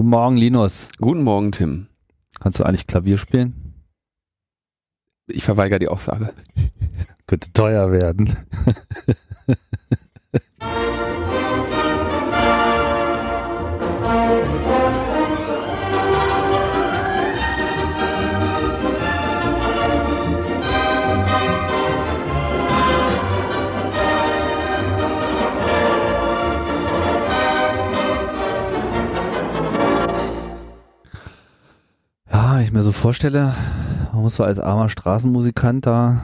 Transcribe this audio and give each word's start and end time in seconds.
Guten 0.00 0.12
Morgen, 0.12 0.38
Linus. 0.38 0.88
Guten 0.96 1.24
Morgen, 1.24 1.52
Tim. 1.52 1.88
Kannst 2.40 2.58
du 2.58 2.64
eigentlich 2.64 2.86
Klavier 2.86 3.18
spielen? 3.18 3.74
Ich 5.26 5.44
verweigere 5.44 5.78
die 5.78 5.88
Aussage. 5.88 6.32
Könnte 7.26 7.52
teuer 7.52 7.92
werden. 7.92 8.32
so 32.90 32.94
vorstelle, 32.94 33.54
man 34.12 34.22
muss 34.22 34.34
so 34.34 34.42
als 34.42 34.58
armer 34.58 34.88
Straßenmusikant 34.88 35.86
da 35.86 36.20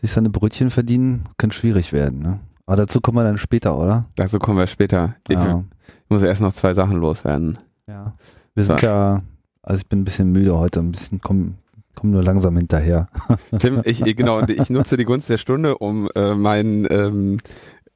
sich 0.00 0.12
seine 0.12 0.30
Brötchen 0.30 0.70
verdienen, 0.70 1.24
könnte 1.36 1.56
schwierig 1.56 1.92
werden. 1.92 2.20
Ne? 2.20 2.38
Aber 2.66 2.76
dazu 2.76 3.00
kommen 3.00 3.18
wir 3.18 3.24
dann 3.24 3.38
später, 3.38 3.76
oder? 3.76 4.04
Dazu 4.14 4.38
kommen 4.38 4.56
wir 4.58 4.68
später. 4.68 5.16
Ich, 5.26 5.34
Ja. 5.34 5.64
muss 6.08 6.22
erst 6.22 6.40
noch 6.42 6.52
zwei 6.52 6.74
Sachen 6.74 6.98
loswerden. 6.98 7.58
ja. 7.88 8.14
Wir 8.54 8.64
sind 8.64 8.78
So. 8.78 8.86
ja, 8.86 9.22
also 9.62 9.80
ich 9.80 9.88
bin 9.88 10.00
ein 10.00 10.04
bisschen 10.04 10.30
müde 10.30 10.56
heute, 10.56 10.78
ein 10.78 10.92
bisschen, 10.92 11.20
komm, 11.20 11.54
komm 11.96 12.12
nur 12.12 12.22
langsam 12.22 12.56
hinterher. 12.56 13.08
Tim, 13.58 13.80
ich, 13.84 14.04
genau, 14.16 14.38
und 14.38 14.50
ich 14.50 14.70
nutze 14.70 14.96
die 14.96 15.04
Gunst 15.04 15.28
der 15.28 15.38
Stunde, 15.38 15.76
um 15.78 16.08
äh, 16.14 16.34
meinen 16.34 16.86
ähm, 16.88 17.36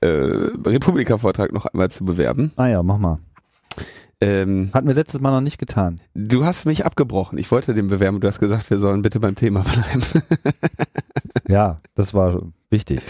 äh, 0.01 0.07
Republika-Vortrag 0.09 1.53
noch 1.53 1.67
einmal 1.67 1.91
zu 1.93 2.05
bewerben. 2.05 2.51
Ah 2.57 2.67
ja, 2.67 2.83
mach 2.83 2.99
mal. 2.99 3.19
Ähm, 4.23 4.71
Hatten 4.73 4.87
wir 4.87 4.95
letztes 4.95 5.21
Mal 5.21 5.31
noch 5.33 5.41
nicht 5.41 5.59
getan. 5.59 5.97
du 6.15 6.45
hast 6.45 6.65
mich 6.67 6.87
abgebrochen. 6.87 7.39
Ich 7.39 7.51
wollte 7.51 7.75
den 7.75 7.89
bewerben. 7.89 8.21
Du 8.21 8.29
hast 8.29 8.39
gesagt, 8.41 8.71
wir 8.71 8.79
sollen 8.79 9.03
bitte 9.03 9.21
beim 9.21 9.35
Thema 9.35 9.61
bleiben. 9.63 10.03
Ja, 11.49 11.81
das 11.95 12.15
war 12.15 12.41
wichtig. 12.71 13.01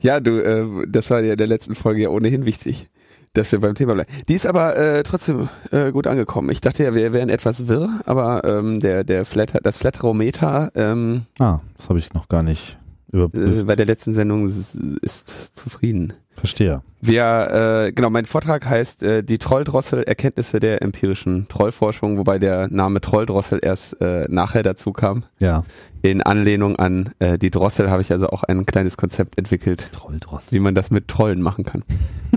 ja, 0.00 0.20
du, 0.20 0.38
äh, 0.38 0.86
das 0.88 1.10
war 1.10 1.20
ja 1.22 1.32
in 1.32 1.38
der 1.38 1.46
letzten 1.46 1.74
Folge 1.74 2.02
ja 2.02 2.08
ohnehin 2.10 2.44
wichtig, 2.46 2.88
dass 3.32 3.50
wir 3.52 3.60
beim 3.60 3.74
Thema 3.74 3.94
bleiben. 3.94 4.10
Die 4.28 4.34
ist 4.34 4.46
aber 4.46 4.76
äh, 4.76 5.02
trotzdem 5.02 5.48
äh, 5.72 5.90
gut 5.90 6.06
angekommen. 6.06 6.50
Ich 6.50 6.60
dachte 6.60 6.84
ja, 6.84 6.94
wir 6.94 7.12
wären 7.12 7.28
etwas 7.30 7.66
wirr, 7.68 7.88
aber 8.06 8.44
ähm, 8.44 8.80
der 8.80 9.02
der 9.04 9.24
Flatter, 9.24 9.60
das 9.62 9.78
Flatterometer 9.78 10.70
ähm, 10.74 11.22
Ah, 11.38 11.60
das 11.76 11.88
habe 11.88 11.98
ich 11.98 12.12
noch 12.12 12.28
gar 12.28 12.42
nicht 12.42 12.78
überprüft. 13.12 13.60
äh, 13.60 13.64
bei 13.64 13.76
der 13.76 13.86
letzten 13.86 14.14
Sendung 14.14 14.46
ist, 14.46 14.76
ist 15.02 15.56
zufrieden. 15.56 16.12
Verstehe. 16.32 16.82
Wir, 17.02 17.86
äh, 17.86 17.92
genau, 17.92 18.08
mein 18.08 18.24
Vortrag 18.24 18.66
heißt 18.66 19.02
äh, 19.02 19.22
die 19.22 19.38
Trolldrossel 19.38 20.02
Erkenntnisse 20.02 20.58
der 20.60 20.80
empirischen 20.82 21.46
Trollforschung, 21.48 22.18
wobei 22.18 22.38
der 22.38 22.68
Name 22.68 23.00
Trolldrossel 23.00 23.58
erst 23.62 24.00
äh, 24.00 24.26
nachher 24.28 24.62
dazu 24.62 24.92
kam. 24.92 25.24
Ja. 25.38 25.64
In 26.02 26.22
Anlehnung 26.22 26.76
an 26.76 27.12
äh, 27.18 27.36
die 27.36 27.50
Drossel 27.50 27.90
habe 27.90 28.02
ich 28.02 28.12
also 28.12 28.28
auch 28.28 28.42
ein 28.44 28.64
kleines 28.64 28.96
Konzept 28.96 29.38
entwickelt, 29.38 29.90
Trolldrossel. 29.92 30.52
wie 30.52 30.60
man 30.60 30.74
das 30.74 30.90
mit 30.90 31.08
Trollen 31.08 31.42
machen 31.42 31.64
kann. 31.64 31.84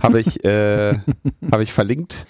habe 0.02 0.20
ich, 0.20 0.44
äh, 0.44 0.96
habe 1.52 1.64
ich 1.64 1.72
verlinkt 1.72 2.26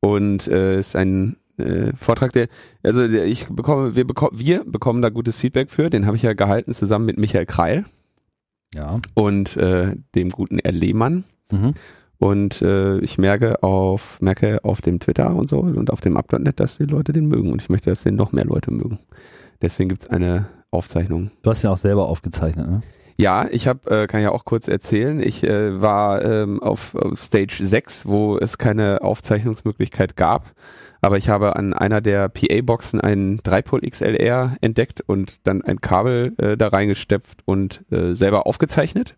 und 0.00 0.46
äh, 0.48 0.78
ist 0.78 0.96
ein 0.96 1.36
äh, 1.60 1.92
Vortrag, 1.96 2.32
der, 2.32 2.48
also 2.82 3.06
der, 3.06 3.26
ich 3.26 3.46
bekomme, 3.48 3.94
wir 3.96 4.06
bekommen, 4.06 4.38
wir 4.38 4.64
bekommen 4.64 5.02
da 5.02 5.08
gutes 5.10 5.36
Feedback 5.36 5.70
für. 5.70 5.90
Den 5.90 6.06
habe 6.06 6.16
ich 6.16 6.22
ja 6.22 6.32
gehalten 6.32 6.74
zusammen 6.74 7.06
mit 7.06 7.18
Michael 7.18 7.46
Kreil 7.46 7.84
Ja. 8.74 8.98
und 9.14 9.56
äh, 9.56 9.94
dem 10.14 10.30
guten 10.30 10.58
R. 10.58 10.72
Lehmann. 10.72 11.24
Mhm. 11.52 11.74
Und 12.18 12.60
äh, 12.60 12.98
ich 12.98 13.16
merke 13.16 13.62
auf, 13.62 14.20
merke 14.20 14.62
auf 14.64 14.82
dem 14.82 15.00
Twitter 15.00 15.34
und 15.34 15.48
so 15.48 15.60
und 15.60 15.90
auf 15.90 16.02
dem 16.02 16.16
Up.net, 16.18 16.60
dass 16.60 16.76
die 16.76 16.84
Leute 16.84 17.12
den 17.14 17.26
mögen. 17.26 17.50
Und 17.50 17.62
ich 17.62 17.70
möchte, 17.70 17.88
dass 17.88 18.02
den 18.02 18.14
noch 18.14 18.32
mehr 18.32 18.44
Leute 18.44 18.70
mögen. 18.72 18.98
Deswegen 19.62 19.88
gibt's 19.88 20.06
eine 20.06 20.46
Aufzeichnung. 20.70 21.30
Du 21.42 21.50
hast 21.50 21.62
ja 21.62 21.70
auch 21.70 21.76
selber 21.78 22.06
aufgezeichnet, 22.08 22.68
ne? 22.68 22.80
Ja, 23.20 23.46
ich 23.50 23.68
habe, 23.68 23.90
äh, 23.90 24.06
kann 24.06 24.22
ja 24.22 24.30
auch 24.30 24.46
kurz 24.46 24.66
erzählen, 24.66 25.20
ich 25.20 25.44
äh, 25.44 25.78
war 25.78 26.24
ähm, 26.24 26.62
auf, 26.62 26.94
auf 26.94 27.20
Stage 27.20 27.58
6, 27.60 28.06
wo 28.06 28.38
es 28.38 28.56
keine 28.56 29.02
Aufzeichnungsmöglichkeit 29.02 30.16
gab. 30.16 30.54
Aber 31.02 31.18
ich 31.18 31.28
habe 31.28 31.54
an 31.54 31.74
einer 31.74 32.00
der 32.00 32.30
PA-Boxen 32.30 32.98
einen 32.98 33.40
3-Pol 33.40 33.82
XLR 33.82 34.56
entdeckt 34.62 35.02
und 35.02 35.40
dann 35.46 35.60
ein 35.60 35.82
Kabel 35.82 36.32
äh, 36.38 36.56
da 36.56 36.68
reingestepft 36.68 37.42
und 37.44 37.84
äh, 37.90 38.14
selber 38.14 38.46
aufgezeichnet. 38.46 39.16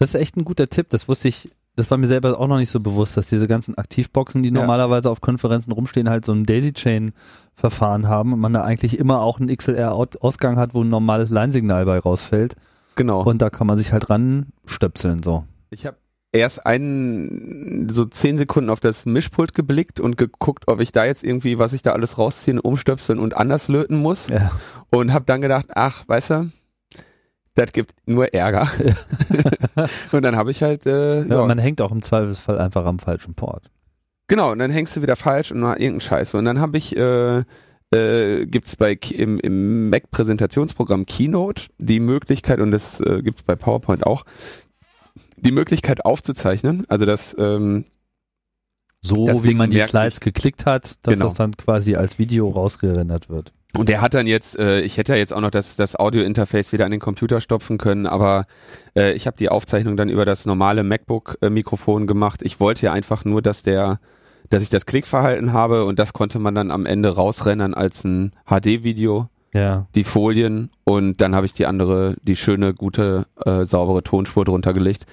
Das 0.00 0.08
ist 0.08 0.20
echt 0.20 0.36
ein 0.36 0.44
guter 0.44 0.68
Tipp. 0.68 0.88
Das 0.90 1.06
wusste 1.06 1.28
ich, 1.28 1.50
das 1.76 1.90
war 1.90 1.98
mir 1.98 2.06
selber 2.06 2.38
auch 2.38 2.46
noch 2.46 2.58
nicht 2.58 2.70
so 2.70 2.80
bewusst, 2.80 3.16
dass 3.16 3.26
diese 3.26 3.48
ganzen 3.48 3.76
Aktivboxen, 3.76 4.42
die 4.42 4.50
Ja. 4.50 4.54
normalerweise 4.54 5.10
auf 5.10 5.20
Konferenzen 5.20 5.72
rumstehen, 5.72 6.08
halt 6.08 6.24
so 6.24 6.32
ein 6.32 6.44
Daisy-Chain-Verfahren 6.44 8.08
haben 8.08 8.32
und 8.32 8.40
man 8.40 8.52
da 8.52 8.62
eigentlich 8.62 8.98
immer 8.98 9.20
auch 9.20 9.40
einen 9.40 9.54
XLR-Ausgang 9.54 10.56
hat, 10.56 10.74
wo 10.74 10.82
ein 10.82 10.88
normales 10.88 11.30
Line-Signal 11.30 11.84
bei 11.86 11.98
rausfällt. 11.98 12.54
Genau. 12.96 13.22
Und 13.22 13.42
da 13.42 13.50
kann 13.50 13.66
man 13.66 13.76
sich 13.78 13.92
halt 13.92 14.08
ranstöpseln, 14.08 15.22
so. 15.22 15.44
Ich 15.70 15.86
habe 15.86 15.96
erst 16.30 16.66
einen 16.66 17.88
so 17.88 18.04
zehn 18.04 18.38
Sekunden 18.38 18.70
auf 18.70 18.80
das 18.80 19.06
Mischpult 19.06 19.54
geblickt 19.54 20.00
und 20.00 20.16
geguckt, 20.16 20.64
ob 20.66 20.80
ich 20.80 20.92
da 20.92 21.04
jetzt 21.04 21.24
irgendwie, 21.24 21.58
was 21.58 21.72
ich 21.72 21.82
da 21.82 21.92
alles 21.92 22.18
rausziehen, 22.18 22.58
umstöpseln 22.58 23.18
und 23.18 23.36
anders 23.36 23.68
löten 23.68 23.96
muss. 23.96 24.28
Ja. 24.28 24.50
Und 24.90 25.12
habe 25.12 25.24
dann 25.24 25.40
gedacht, 25.40 25.66
ach, 25.74 26.04
weißt 26.06 26.30
du, 26.30 26.50
das 27.54 27.72
gibt 27.72 27.94
nur 28.06 28.32
Ärger. 28.34 28.68
und 30.12 30.22
dann 30.22 30.36
habe 30.36 30.50
ich 30.50 30.62
halt, 30.62 30.86
äh, 30.86 31.22
Ja, 31.22 31.40
ja, 31.40 31.46
Man 31.46 31.58
hängt 31.58 31.80
auch 31.80 31.92
im 31.92 32.02
Zweifelsfall 32.02 32.58
einfach 32.58 32.84
am 32.86 32.98
falschen 32.98 33.34
Port. 33.34 33.70
genau, 34.26 34.52
und 34.52 34.58
dann 34.58 34.70
hängst 34.70 34.96
du 34.96 35.02
wieder 35.02 35.16
falsch 35.16 35.52
und 35.52 35.60
mal 35.60 35.72
irgendeinen 35.74 36.00
Scheiß. 36.00 36.34
Und 36.34 36.44
dann 36.44 36.60
habe 36.60 36.76
ich, 36.78 36.96
äh, 36.96 37.42
äh, 37.94 38.46
gibt's 38.46 38.76
bei 38.76 38.98
im, 39.12 39.38
im 39.38 39.88
Mac-Präsentationsprogramm 39.90 41.06
Keynote 41.06 41.64
die 41.78 42.00
Möglichkeit, 42.00 42.58
und 42.60 42.70
das 42.72 43.00
äh, 43.00 43.22
gibt's 43.22 43.42
bei 43.42 43.54
PowerPoint 43.54 44.04
auch, 44.06 44.24
die 45.36 45.52
Möglichkeit 45.52 46.04
aufzuzeichnen, 46.04 46.84
also 46.88 47.04
das 47.06 47.36
ähm, 47.38 47.84
So 49.00 49.26
Das 49.26 49.42
wie 49.42 49.48
Ding 49.48 49.58
man 49.58 49.70
die 49.70 49.80
Slides 49.80 50.20
geklickt 50.20 50.64
hat, 50.66 51.04
dass 51.06 51.14
Genau. 51.14 51.26
das 51.26 51.34
dann 51.34 51.56
quasi 51.56 51.94
als 51.94 52.18
Video 52.18 52.48
rausgerendert 52.48 53.28
wird. 53.28 53.52
Und 53.76 53.88
der 53.88 54.00
hat 54.00 54.14
dann 54.14 54.26
jetzt, 54.26 54.58
äh, 54.58 54.80
ich 54.82 54.96
hätte 54.98 55.12
ja 55.12 55.18
jetzt 55.18 55.32
auch 55.32 55.40
noch 55.40 55.50
das, 55.50 55.76
das 55.76 55.96
Audio-Interface 55.98 56.72
wieder 56.72 56.84
an 56.84 56.90
den 56.92 57.00
Computer 57.00 57.40
stopfen 57.40 57.76
können, 57.78 58.06
aber 58.06 58.46
äh, 58.96 59.12
ich 59.14 59.26
habe 59.26 59.36
die 59.36 59.48
Aufzeichnung 59.48 59.96
dann 59.96 60.08
über 60.08 60.24
das 60.24 60.46
normale 60.46 60.84
MacBook-Mikrofon 60.84 62.06
gemacht. 62.06 62.40
Ich 62.42 62.60
wollte 62.60 62.86
ja 62.86 62.92
einfach 62.92 63.24
nur, 63.24 63.42
dass 63.42 63.62
der, 63.62 63.98
dass 64.50 64.62
ich 64.62 64.70
das 64.70 64.86
Klickverhalten 64.86 65.52
habe 65.52 65.84
und 65.84 65.98
das 65.98 66.12
konnte 66.12 66.38
man 66.38 66.54
dann 66.54 66.70
am 66.70 66.86
Ende 66.86 67.14
rausrennen 67.16 67.74
als 67.74 68.04
ein 68.04 68.32
HD-Video, 68.46 69.28
Ja. 69.52 69.86
die 69.94 70.04
Folien 70.04 70.70
und 70.84 71.20
dann 71.20 71.34
habe 71.34 71.46
ich 71.46 71.54
die 71.54 71.66
andere, 71.66 72.16
die 72.22 72.36
schöne, 72.36 72.74
gute, 72.74 73.26
äh, 73.44 73.64
saubere 73.64 74.02
Tonspur 74.04 74.44
drunter 74.44 74.72
gelegt, 74.72 75.06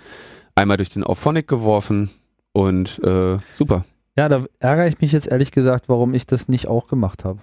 einmal 0.55 0.77
durch 0.77 0.89
den 0.89 1.03
Auphonic 1.03 1.47
geworfen 1.47 2.11
und 2.53 2.99
äh, 3.03 3.37
super. 3.55 3.85
Ja, 4.17 4.27
da 4.29 4.45
ärgere 4.59 4.87
ich 4.87 4.99
mich 4.99 5.13
jetzt 5.13 5.27
ehrlich 5.27 5.51
gesagt, 5.51 5.87
warum 5.89 6.13
ich 6.13 6.27
das 6.27 6.47
nicht 6.49 6.67
auch 6.67 6.87
gemacht 6.87 7.23
habe. 7.25 7.39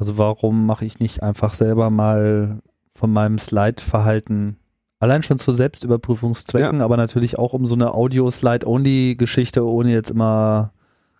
Also 0.00 0.18
warum 0.18 0.66
mache 0.66 0.84
ich 0.86 0.98
nicht 0.98 1.22
einfach 1.22 1.54
selber 1.54 1.90
mal 1.90 2.58
von 2.94 3.12
meinem 3.12 3.38
Slide-Verhalten 3.38 4.56
allein 4.98 5.22
schon 5.22 5.38
zu 5.38 5.52
Selbstüberprüfungszwecken, 5.52 6.82
aber 6.82 6.96
natürlich 6.96 7.38
auch 7.38 7.52
um 7.52 7.66
so 7.66 7.74
eine 7.74 7.94
Audio-Slide-Only-Geschichte, 7.94 9.64
ohne 9.64 9.92
jetzt 9.92 10.10
immer 10.10 10.72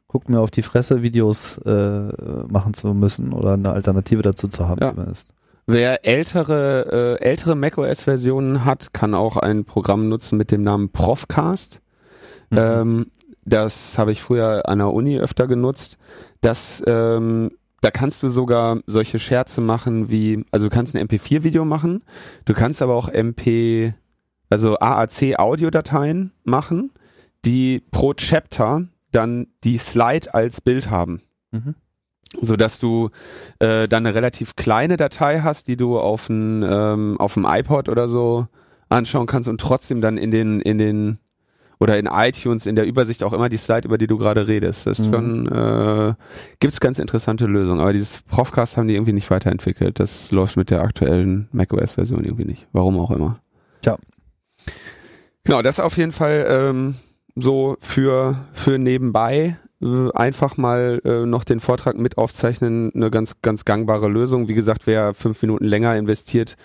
guckt 0.09 0.29
mir 0.29 0.41
auf 0.41 0.51
die 0.51 0.63
Fresse 0.63 1.03
Videos 1.03 1.59
äh, 1.59 2.09
machen 2.49 2.75
zu 2.75 2.89
müssen 2.95 3.33
oder 3.33 3.53
eine 3.53 3.71
Alternative 3.71 4.23
dazu 4.23 4.49
zu 4.49 4.69
haben 4.69 4.81
Ja. 4.83 4.93
zumindest. 4.93 5.29
Wer 5.67 6.05
ältere, 6.05 7.19
äh, 7.21 7.25
ältere 7.25 7.55
macOS-Versionen 7.55 8.65
hat, 8.65 8.93
kann 8.93 9.15
auch 9.15 9.37
ein 9.37 9.65
Programm 9.65 10.09
nutzen 10.09 10.37
mit 10.37 10.51
dem 10.51 10.63
Namen 10.63 10.91
Profcast. 10.91 11.81
Mhm. 12.51 12.59
Ähm, 12.59 13.07
das 13.45 13.97
habe 13.99 14.11
ich 14.11 14.21
früher 14.21 14.69
an 14.69 14.79
der 14.79 14.93
Uni 14.93 15.21
öfter 15.21 15.47
genutzt. 15.47 15.97
Das, 16.41 16.83
ähm, 16.87 17.51
da 17.81 17.91
kannst 17.91 18.23
du 18.23 18.29
sogar 18.29 18.81
solche 18.87 19.19
Scherze 19.19 19.61
machen 19.61 20.11
wie, 20.11 20.45
also 20.51 20.69
du 20.69 20.75
kannst 20.75 20.95
ein 20.95 21.07
MP4-Video 21.07 21.65
machen, 21.65 22.03
du 22.45 22.55
kannst 22.55 22.83
aber 22.83 22.95
auch 22.95 23.09
MP, 23.09 23.95
also 24.51 24.79
AAC-Audiodateien 24.79 26.33
machen, 26.45 26.93
die 27.45 27.83
pro 27.91 28.15
Chapter 28.15 28.87
dann 29.13 29.47
die 29.65 29.79
Slide 29.79 30.33
als 30.35 30.61
Bild 30.61 30.91
haben 30.91 31.23
Mhm. 31.53 31.75
so 32.41 32.55
dass 32.55 32.79
du 32.79 33.11
äh, 33.59 33.89
dann 33.89 34.07
eine 34.07 34.15
relativ 34.15 34.55
kleine 34.55 34.97
Datei 34.97 35.41
hast, 35.41 35.67
die 35.67 35.77
du 35.77 35.99
auf 35.99 36.29
ein 36.29 36.63
ähm, 36.63 37.17
auf 37.19 37.35
dem 37.35 37.45
iPod 37.45 37.89
oder 37.89 38.09
so 38.09 38.47
anschauen 38.89 39.27
kannst 39.27 39.49
und 39.49 39.61
trotzdem 39.61 40.01
dann 40.01 40.17
in 40.17 40.31
den 40.31 40.61
in 40.61 40.79
den 40.79 41.19
oder 41.81 41.99
in 41.99 42.07
iTunes 42.07 42.67
in 42.67 42.77
der 42.77 42.87
Übersicht 42.87 43.23
auch 43.25 43.33
immer 43.33 43.49
die 43.49 43.57
Slide, 43.57 43.89
über 43.89 43.97
die 43.99 44.07
du 44.07 44.19
gerade 44.19 44.47
redest. 44.47 44.87
Das 44.87 44.99
ist 44.99 45.07
Mhm. 45.07 45.13
schon 45.13 45.49
äh, 45.49 46.15
gibt's 46.61 46.79
ganz 46.79 46.99
interessante 46.99 47.47
Lösungen, 47.47 47.81
aber 47.81 47.93
dieses 47.95 48.23
Profcast 48.23 48.77
haben 48.77 48.87
die 48.87 48.95
irgendwie 48.95 49.15
nicht 49.15 49.31
weiterentwickelt. 49.31 49.99
Das 49.99 50.31
läuft 50.31 50.57
mit 50.57 50.71
der 50.71 50.83
aktuellen 50.83 51.49
macOS-Version 51.53 52.23
irgendwie 52.23 52.45
nicht. 52.45 52.67
Warum 52.73 52.99
auch 53.01 53.11
immer. 53.11 53.41
Tja. 53.83 53.97
Genau, 55.45 55.63
das 55.63 55.81
auf 55.81 55.97
jeden 55.97 56.13
Fall 56.13 56.47
ähm, 56.49 56.95
so 57.35 57.77
für 57.81 58.37
für 58.53 58.79
nebenbei 58.79 59.57
äh, 59.83 60.11
einfach 60.13 60.59
mal 60.59 61.01
äh, 61.05 61.25
noch 61.25 61.45
den 61.45 61.61
Vortrag 61.61 61.97
mit 61.97 62.19
aufzeichnen, 62.19 62.91
eine 62.95 63.11
ganz, 63.11 63.41
ganz 63.41 63.65
gangbare 63.65 64.09
Lösung. 64.09 64.49
Wie 64.49 64.55
gesagt, 64.55 64.87
wer 64.87 65.15
fünf 65.15 65.41
Minuten 65.41 65.65
länger 65.65 65.97
investiert 65.97 66.57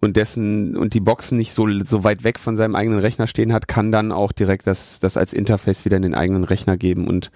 und 0.00 0.16
dessen 0.16 0.76
und 0.76 0.94
die 0.94 1.00
Boxen 1.00 1.38
nicht 1.38 1.52
so, 1.52 1.66
so 1.84 2.04
weit 2.04 2.22
weg 2.24 2.38
von 2.38 2.56
seinem 2.56 2.74
eigenen 2.74 2.98
Rechner 2.98 3.26
stehen 3.26 3.52
hat, 3.52 3.66
kann 3.68 3.92
dann 3.92 4.12
auch 4.12 4.32
direkt 4.32 4.66
das, 4.66 5.00
das 5.00 5.16
als 5.16 5.32
Interface 5.32 5.84
wieder 5.84 5.96
in 5.96 6.02
den 6.02 6.14
eigenen 6.14 6.44
Rechner 6.44 6.76
geben 6.76 7.08
und 7.08 7.30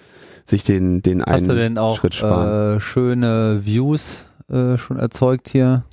sich 0.44 0.64
den, 0.64 1.02
den 1.02 1.22
einen 1.22 1.34
Hast 1.34 1.48
du 1.50 1.54
denn 1.54 1.78
auch 1.78 1.96
Schritt 1.96 2.14
sparen. 2.14 2.76
äh, 2.76 2.80
schöne 2.80 3.60
Views 3.64 4.26
äh, 4.50 4.76
schon 4.78 4.98
erzeugt 4.98 5.48
hier? 5.48 5.84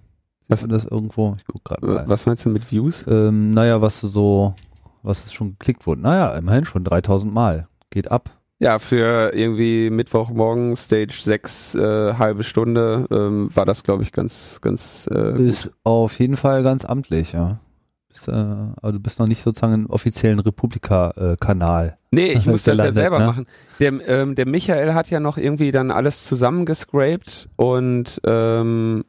Sieht 0.41 0.49
Was- 0.49 0.67
das 0.67 0.85
irgendwo? 0.85 1.35
Ich 1.37 1.45
guck 1.45 1.63
gerade 1.63 1.85
mal. 1.85 2.03
Was 2.07 2.25
meinst 2.25 2.45
du 2.45 2.49
mit 2.49 2.69
Views? 2.71 3.05
Ähm, 3.07 3.51
naja, 3.51 3.81
was 3.81 4.01
du 4.01 4.07
so, 4.07 4.55
was 5.03 5.25
es 5.25 5.33
schon 5.33 5.51
geklickt 5.51 5.85
wurde. 5.87 6.01
Naja, 6.01 6.35
immerhin 6.35 6.65
schon 6.65 6.83
3000 6.83 7.33
Mal. 7.33 7.67
Geht 7.89 8.11
ab. 8.11 8.29
Ja, 8.59 8.79
für 8.79 9.33
irgendwie 9.35 9.91
Mittwochmorgen, 9.91 10.75
Stage 10.75 11.13
6, 11.21 11.75
äh, 11.75 12.13
halbe 12.15 12.43
Stunde, 12.43 13.05
ähm, 13.11 13.51
war 13.53 13.65
das, 13.65 13.83
glaube 13.83 14.01
ich, 14.01 14.11
ganz, 14.11 14.57
ganz 14.61 15.07
äh, 15.11 15.33
gut. 15.33 15.41
Ist 15.41 15.71
auf 15.83 16.19
jeden 16.19 16.37
Fall 16.37 16.63
ganz 16.63 16.83
amtlich, 16.83 17.33
ja. 17.33 17.59
Bist, 18.09 18.27
äh, 18.27 18.31
aber 18.31 18.91
du 18.93 18.99
bist 18.99 19.19
noch 19.19 19.27
nicht 19.27 19.43
sozusagen 19.43 19.73
im 19.73 19.89
offiziellen 19.91 20.39
Republika-Kanal. 20.39 21.97
Nee, 22.09 22.31
ich 22.31 22.45
muss 22.47 22.63
das 22.63 22.79
ja 22.79 22.91
selber 22.91 23.19
ne? 23.19 23.25
machen. 23.27 23.45
Der, 23.79 23.93
ähm, 24.07 24.33
der 24.33 24.47
Michael 24.47 24.95
hat 24.95 25.11
ja 25.11 25.19
noch 25.19 25.37
irgendwie 25.37 25.71
dann 25.71 25.91
alles 25.91 26.25
zusammengescraped 26.25 27.49
und 27.57 28.19
ähm, 28.25 29.03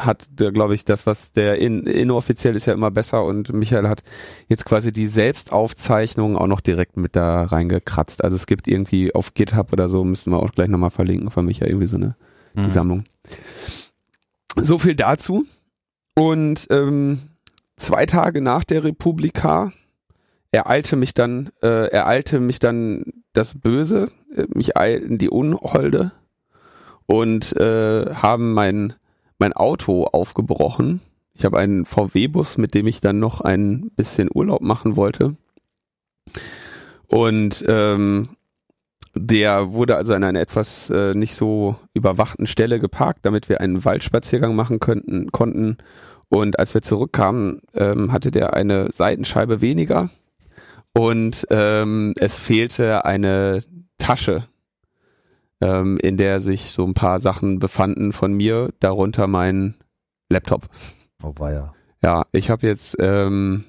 hat, 0.00 0.28
glaube 0.36 0.74
ich, 0.74 0.84
das, 0.84 1.06
was 1.06 1.32
der 1.32 1.58
in, 1.58 1.86
inoffiziell 1.86 2.56
ist 2.56 2.66
ja 2.66 2.72
immer 2.72 2.90
besser 2.90 3.24
und 3.24 3.52
Michael 3.52 3.88
hat 3.88 4.02
jetzt 4.48 4.64
quasi 4.64 4.92
die 4.92 5.06
Selbstaufzeichnung 5.06 6.36
auch 6.36 6.46
noch 6.46 6.60
direkt 6.60 6.96
mit 6.96 7.16
da 7.16 7.44
reingekratzt. 7.44 8.24
Also 8.24 8.36
es 8.36 8.46
gibt 8.46 8.68
irgendwie 8.68 9.14
auf 9.14 9.34
GitHub 9.34 9.72
oder 9.72 9.88
so, 9.88 10.04
müssen 10.04 10.32
wir 10.32 10.40
auch 10.40 10.52
gleich 10.52 10.68
nochmal 10.68 10.90
verlinken 10.90 11.30
von 11.30 11.44
Michael 11.46 11.70
irgendwie 11.70 11.86
so 11.86 11.96
eine 11.96 12.16
Mhm. 12.54 12.68
Sammlung. 12.68 13.04
So 14.56 14.78
viel 14.78 14.94
dazu. 14.94 15.44
Und 16.14 16.66
ähm, 16.70 17.20
zwei 17.76 18.06
Tage 18.06 18.40
nach 18.40 18.64
der 18.64 18.84
Republika 18.84 19.72
ereilte 20.50 20.96
mich 20.96 21.14
dann, 21.14 21.50
äh, 21.62 21.88
ereilte 21.90 22.40
mich 22.40 22.58
dann 22.58 23.04
das 23.32 23.58
Böse, 23.58 24.10
äh, 24.34 24.46
mich 24.52 24.76
eilten 24.76 25.18
die 25.18 25.30
Unholde 25.30 26.12
und 27.06 27.56
äh, 27.56 28.12
haben 28.14 28.52
mein 28.52 28.94
mein 29.40 29.52
Auto 29.52 30.04
aufgebrochen. 30.04 31.00
Ich 31.34 31.44
habe 31.44 31.58
einen 31.58 31.86
VW-Bus, 31.86 32.58
mit 32.58 32.74
dem 32.74 32.86
ich 32.86 33.00
dann 33.00 33.18
noch 33.18 33.40
ein 33.40 33.90
bisschen 33.96 34.28
Urlaub 34.32 34.60
machen 34.60 34.96
wollte. 34.96 35.36
Und 37.06 37.64
ähm, 37.66 38.36
der 39.14 39.72
wurde 39.72 39.96
also 39.96 40.12
an 40.12 40.22
einer 40.22 40.40
etwas 40.40 40.90
äh, 40.90 41.14
nicht 41.14 41.34
so 41.34 41.76
überwachten 41.94 42.46
Stelle 42.46 42.78
geparkt, 42.78 43.20
damit 43.22 43.48
wir 43.48 43.60
einen 43.60 43.84
Waldspaziergang 43.84 44.54
machen 44.54 44.78
könnten, 44.78 45.32
konnten. 45.32 45.78
Und 46.28 46.58
als 46.60 46.74
wir 46.74 46.82
zurückkamen, 46.82 47.62
ähm, 47.74 48.12
hatte 48.12 48.30
der 48.30 48.54
eine 48.54 48.92
Seitenscheibe 48.92 49.60
weniger 49.60 50.10
und 50.92 51.46
ähm, 51.50 52.14
es 52.18 52.36
fehlte 52.36 53.04
eine 53.04 53.62
Tasche, 53.98 54.46
ähm, 55.60 55.98
in 55.98 56.16
der 56.16 56.40
sich 56.40 56.70
so 56.72 56.84
ein 56.84 56.94
paar 56.94 57.20
Sachen 57.20 57.58
befanden 57.58 58.12
von 58.12 58.32
mir, 58.32 58.68
darunter 58.80 59.26
mein 59.26 59.74
Laptop. 60.30 60.68
Oh, 61.22 61.32
war 61.36 61.52
ja. 61.52 61.74
Ja, 62.02 62.24
ich 62.32 62.48
habe 62.50 62.66
jetzt 62.66 62.96
ähm, 62.98 63.64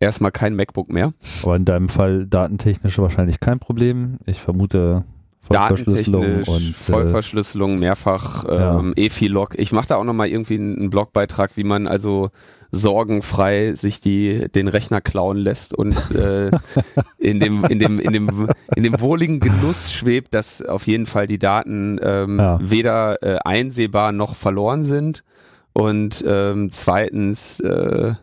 erstmal 0.00 0.32
kein 0.32 0.56
MacBook 0.56 0.90
mehr. 0.90 1.12
Aber 1.42 1.56
in 1.56 1.64
deinem 1.64 1.88
Fall 1.88 2.26
datentechnisch 2.26 2.98
wahrscheinlich 2.98 3.38
kein 3.40 3.58
Problem. 3.60 4.18
Ich 4.26 4.40
vermute 4.40 5.04
Vollverschlüsselung 5.40 6.42
und 6.42 6.70
äh, 6.70 6.72
Vollverschlüsselung, 6.72 7.78
mehrfach 7.78 8.44
Ja. 8.44 8.78
ähm, 8.80 8.92
EFI-Log. 8.96 9.58
Ich 9.58 9.72
mache 9.72 9.88
da 9.88 9.96
auch 9.96 10.04
nochmal 10.04 10.28
irgendwie 10.28 10.56
einen 10.56 10.90
Blogbeitrag, 10.90 11.56
wie 11.56 11.64
man 11.64 11.86
also 11.86 12.30
sorgenfrei 12.70 13.72
sich 13.74 14.00
die 14.00 14.46
den 14.54 14.68
Rechner 14.68 15.00
klauen 15.00 15.38
lässt 15.38 15.72
und 15.74 15.96
äh, 16.14 16.50
in 17.18 17.40
dem 17.40 17.64
in 17.64 17.78
dem 17.78 17.98
in 17.98 18.12
dem 18.12 18.48
in 18.76 18.82
dem 18.82 19.00
wohligen 19.00 19.40
Genuss 19.40 19.92
schwebt, 19.92 20.34
dass 20.34 20.62
auf 20.62 20.86
jeden 20.86 21.06
Fall 21.06 21.26
die 21.26 21.38
Daten 21.38 21.98
ähm, 22.02 22.38
Ja. 22.38 22.58
weder 22.60 23.22
äh, 23.22 23.38
einsehbar 23.44 24.12
noch 24.12 24.36
verloren 24.36 24.84
sind 24.84 25.24
und 25.72 26.22
ähm, 26.26 26.70
zweitens 26.70 27.60
äh, 27.60 28.14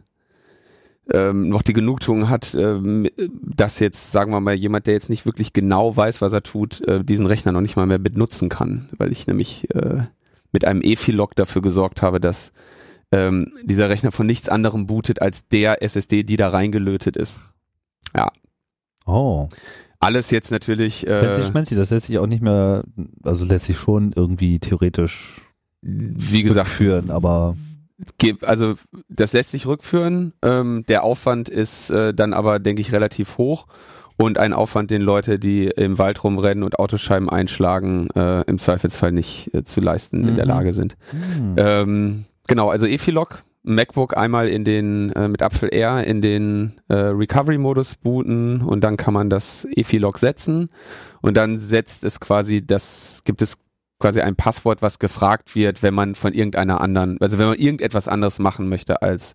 ähm, 1.12 1.50
noch 1.50 1.62
die 1.62 1.74
Genugtuung 1.74 2.30
hat, 2.30 2.56
ähm, 2.56 3.08
dass 3.42 3.80
jetzt, 3.80 4.12
sagen 4.12 4.32
wir 4.32 4.40
mal, 4.40 4.56
jemand, 4.56 4.88
der 4.88 4.96
jetzt 4.96 5.10
nicht 5.10 5.26
wirklich 5.28 5.54
genau 5.54 5.96
weiß, 5.96 6.22
was 6.22 6.34
er 6.34 6.42
tut, 6.42 6.82
äh, 6.88 7.04
diesen 7.04 7.28
Rechner 7.28 7.52
noch 7.52 7.62
nicht 7.62 7.76
mal 7.76 7.86
mehr 7.86 8.00
benutzen 8.00 8.50
kann, 8.50 8.90
weil 8.98 9.12
ich 9.12 9.28
nämlich 9.28 9.70
äh, 9.76 10.00
mit 10.52 10.66
einem 10.66 10.82
EFI-Log 10.82 11.36
dafür 11.36 11.62
gesorgt 11.62 12.02
habe, 12.02 12.20
dass 12.20 12.52
ähm, 13.12 13.52
dieser 13.64 13.90
Rechner 13.90 14.12
von 14.12 14.26
nichts 14.28 14.50
anderem 14.50 14.86
bootet 14.88 15.22
als 15.22 15.48
der 15.48 15.82
SSD, 15.84 16.24
die 16.24 16.38
da 16.38 16.50
reingelötet 16.50 17.18
ist. 17.18 17.40
oh, 19.06 19.48
Alles 20.00 20.32
jetzt 20.32 20.52
natürlich, 20.52 21.06
Fancy 21.08 21.42
äh, 21.42 21.46
Schmancy, 21.46 21.76
das 21.76 21.90
lässt 21.90 22.08
sich 22.08 22.18
auch 22.20 22.28
nicht 22.28 22.42
mehr, 22.44 22.84
also 23.24 23.46
lässt 23.46 23.66
sich 23.66 23.78
schon 23.78 24.14
irgendwie 24.16 24.60
theoretisch 24.60 25.42
wie 25.82 26.42
gesagt, 26.44 26.68
führen, 26.68 27.12
aber 27.12 27.56
also 28.42 28.74
das 29.08 29.34
lässt 29.34 29.52
sich 29.52 29.68
rückführen. 29.68 30.34
Ähm, 30.42 30.84
der 30.88 31.04
Aufwand 31.04 31.48
ist 31.48 31.90
äh, 31.92 32.14
dann 32.14 32.34
aber, 32.34 32.60
denke 32.60 32.82
ich, 32.82 32.92
relativ 32.92 33.38
hoch 33.38 33.68
und 34.18 34.38
ein 34.38 34.52
Aufwand, 34.54 34.90
den 34.92 35.02
Leute, 35.02 35.38
die 35.40 35.66
im 35.68 35.98
Wald 35.98 36.24
rumrennen 36.24 36.64
und 36.64 36.80
Autoscheiben 36.80 37.30
einschlagen, 37.30 38.10
äh, 38.16 38.42
im 38.42 38.58
Zweifelsfall 38.60 39.12
nicht 39.12 39.54
äh, 39.54 39.64
zu 39.64 39.80
leisten 39.80 40.28
in 40.28 40.36
der 40.36 40.46
Mhm. 40.46 40.50
Lage 40.52 40.74
sind. 40.74 40.98
hm, 41.12 41.56
Ähm, 41.58 42.26
genau, 42.48 42.70
also 42.70 42.86
EFI-Log, 42.86 43.44
MacBook 43.64 44.16
einmal 44.16 44.48
in 44.48 44.64
den 44.64 45.12
äh, 45.14 45.28
mit 45.28 45.42
Apfel 45.42 45.70
R 45.70 46.04
in 46.04 46.22
den 46.22 46.80
äh, 46.88 46.96
Recovery-Modus 46.96 47.96
booten 47.96 48.62
und 48.62 48.84
dann 48.84 48.98
kann 48.98 49.14
man 49.14 49.30
das 49.30 49.68
EFI-Log 49.76 50.20
setzen 50.20 50.70
und 51.22 51.36
dann 51.36 51.58
setzt 51.58 52.04
es 52.04 52.20
quasi, 52.20 52.66
das 52.66 53.22
gibt 53.26 53.42
es 53.42 53.58
quasi 54.00 54.22
ein 54.22 54.36
Passwort, 54.36 54.82
was 54.82 55.00
gefragt 55.00 55.56
wird, 55.56 55.82
wenn 55.82 55.94
man 55.94 56.16
von 56.16 56.34
irgendeiner 56.34 56.82
anderen, 56.82 57.18
also 57.22 57.40
wenn 57.40 57.48
man 57.48 57.58
irgendetwas 57.58 58.08
anderes 58.08 58.40
machen 58.40 58.70
möchte 58.70 59.02
als 59.02 59.34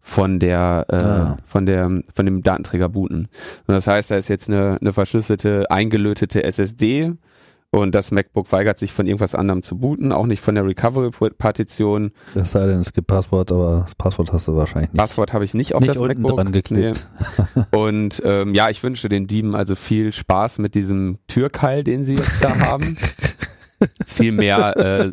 von 0.00 0.38
der 0.38 0.86
äh, 0.88 0.96
Ah. 0.96 1.36
von 1.44 1.66
der 1.66 2.02
von 2.14 2.24
dem 2.24 2.42
Datenträger 2.42 2.88
booten. 2.88 3.28
Und 3.66 3.74
das 3.74 3.86
heißt, 3.86 4.10
da 4.10 4.16
ist 4.16 4.28
jetzt 4.28 4.48
eine, 4.48 4.78
eine 4.80 4.92
verschlüsselte 4.92 5.70
eingelötete 5.70 6.42
SSD 6.44 7.12
und 7.70 7.94
das 7.94 8.10
MacBook 8.10 8.50
weigert 8.52 8.78
sich 8.78 8.92
von 8.92 9.06
irgendwas 9.06 9.34
anderem 9.34 9.62
zu 9.62 9.76
booten, 9.78 10.10
auch 10.12 10.26
nicht 10.26 10.40
von 10.40 10.54
der 10.54 10.64
Recovery-Partition. 10.66 12.12
es 12.34 12.52
sei 12.52 12.66
denn, 12.66 12.80
es 12.80 12.92
gibt 12.92 13.06
Passwort, 13.08 13.52
aber 13.52 13.80
das 13.82 13.94
Passwort 13.94 14.32
hast 14.32 14.48
du 14.48 14.56
wahrscheinlich 14.56 14.92
nicht, 14.92 14.98
Passwort 14.98 15.32
habe 15.32 15.44
ich 15.44 15.54
nicht 15.54 15.74
auf 15.74 15.80
nicht 15.82 15.90
das 15.90 15.98
unten 15.98 16.22
MacBook. 16.22 16.36
dran 16.38 16.52
geklebt. 16.52 17.06
Nee. 17.54 17.62
Und 17.78 18.22
ähm, 18.24 18.54
ja, 18.54 18.70
ich 18.70 18.82
wünsche 18.82 19.08
den 19.08 19.26
Dieben 19.26 19.54
also 19.54 19.74
viel 19.74 20.12
Spaß 20.12 20.58
mit 20.58 20.74
diesem 20.74 21.18
Türkeil, 21.28 21.84
den 21.84 22.04
sie 22.04 22.14
jetzt 22.14 22.42
da 22.42 22.58
haben. 22.58 22.96
viel 24.06 24.32
mehr 24.32 24.76
äh, 24.76 25.12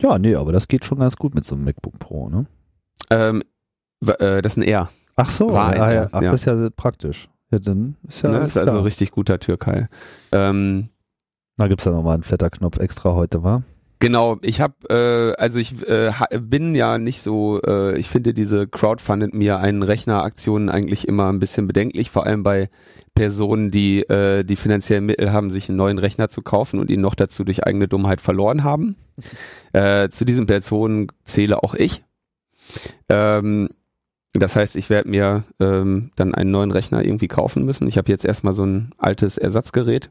Ja, 0.00 0.18
nee, 0.18 0.34
aber 0.36 0.52
das 0.52 0.68
geht 0.68 0.84
schon 0.84 0.98
ganz 0.98 1.16
gut 1.16 1.34
mit 1.34 1.44
so 1.44 1.54
einem 1.54 1.64
MacBook 1.64 1.98
Pro, 1.98 2.28
ne? 2.30 2.46
ähm, 3.10 3.42
äh, 4.06 4.40
das 4.42 4.52
ist 4.52 4.56
ein 4.58 4.62
R. 4.62 4.90
Ach 5.16 5.28
so, 5.28 5.52
War 5.52 5.76
ja, 5.76 5.82
ein, 5.84 5.94
ja. 5.94 6.08
Ach, 6.12 6.22
Ja. 6.22 6.30
das 6.30 6.40
ist 6.40 6.46
ja 6.46 6.70
praktisch. 6.76 7.28
Ja, 7.50 7.58
dann 7.58 7.96
ist 8.06 8.22
ja 8.22 8.30
ne? 8.30 8.38
ist 8.40 8.56
also 8.56 8.80
richtig 8.80 9.10
guter 9.10 9.38
Türkeil. 9.40 9.88
Ähm, 10.32 10.90
Da 11.58 11.66
gibt's 11.66 11.84
ja 11.84 11.92
nochmal 11.92 12.14
einen 12.14 12.22
Flatterknopf 12.22 12.78
extra 12.78 13.14
heute, 13.14 13.42
wa? 13.42 13.62
Genau, 13.98 14.38
ich 14.42 14.60
habe, 14.60 14.74
äh, 14.90 15.42
also 15.42 15.58
ich 15.58 15.82
äh, 15.88 16.12
bin 16.40 16.76
ja 16.76 16.98
nicht 16.98 17.20
so, 17.20 17.60
äh, 17.62 17.98
ich 17.98 18.08
finde 18.08 18.32
diese 18.32 18.68
Crowdfunded 18.68 19.34
mir 19.34 19.58
einen 19.58 19.82
Rechner-Aktionen 19.82 20.68
eigentlich 20.68 21.08
immer 21.08 21.32
ein 21.32 21.40
bisschen 21.40 21.66
bedenklich, 21.66 22.10
vor 22.10 22.24
allem 22.24 22.44
bei 22.44 22.70
Personen, 23.16 23.72
die 23.72 24.02
äh, 24.02 24.44
die 24.44 24.54
finanziellen 24.54 25.04
Mittel 25.04 25.32
haben, 25.32 25.50
sich 25.50 25.68
einen 25.68 25.78
neuen 25.78 25.98
Rechner 25.98 26.28
zu 26.28 26.42
kaufen 26.42 26.78
und 26.78 26.92
ihn 26.92 27.00
noch 27.00 27.16
dazu 27.16 27.42
durch 27.42 27.64
eigene 27.64 27.88
Dummheit 27.88 28.20
verloren 28.20 28.64
haben. 28.64 28.96
Äh, 29.74 30.08
zu 30.08 30.24
diesen 30.24 30.46
Personen 30.46 31.08
zähle 31.24 31.62
auch 31.62 31.74
ich. 31.74 32.02
Ähm, 33.10 33.68
das 34.32 34.56
heißt, 34.56 34.76
ich 34.76 34.88
werde 34.88 35.10
mir 35.10 35.44
ähm, 35.60 36.10
dann 36.16 36.34
einen 36.34 36.50
neuen 36.50 36.70
Rechner 36.70 37.04
irgendwie 37.04 37.28
kaufen 37.28 37.66
müssen. 37.66 37.86
Ich 37.86 37.98
habe 37.98 38.10
jetzt 38.10 38.24
erstmal 38.24 38.54
so 38.54 38.64
ein 38.64 38.92
altes 38.96 39.36
Ersatzgerät. 39.36 40.10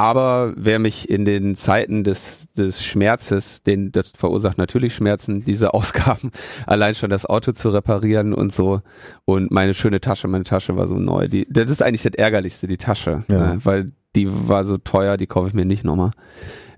Aber 0.00 0.54
wer 0.56 0.78
mich 0.78 1.10
in 1.10 1.26
den 1.26 1.56
Zeiten 1.56 2.04
des, 2.04 2.48
des 2.56 2.82
Schmerzes, 2.82 3.62
den, 3.62 3.92
das 3.92 4.12
verursacht 4.16 4.56
natürlich 4.56 4.94
Schmerzen, 4.94 5.44
diese 5.44 5.74
Ausgaben, 5.74 6.30
allein 6.66 6.94
schon 6.94 7.10
das 7.10 7.26
Auto 7.26 7.52
zu 7.52 7.68
reparieren 7.68 8.32
und 8.32 8.50
so. 8.50 8.80
Und 9.26 9.50
meine 9.50 9.74
schöne 9.74 10.00
Tasche, 10.00 10.26
meine 10.26 10.44
Tasche 10.44 10.74
war 10.74 10.86
so 10.86 10.94
neu. 10.94 11.28
Die, 11.28 11.46
das 11.50 11.70
ist 11.70 11.82
eigentlich 11.82 12.02
das 12.02 12.14
Ärgerlichste, 12.14 12.66
die 12.66 12.78
Tasche. 12.78 13.24
Ja. 13.28 13.52
Äh, 13.52 13.58
weil 13.66 13.92
die 14.16 14.26
war 14.48 14.64
so 14.64 14.78
teuer, 14.78 15.18
die 15.18 15.26
kaufe 15.26 15.48
ich 15.48 15.54
mir 15.54 15.66
nicht 15.66 15.84
nochmal. 15.84 16.12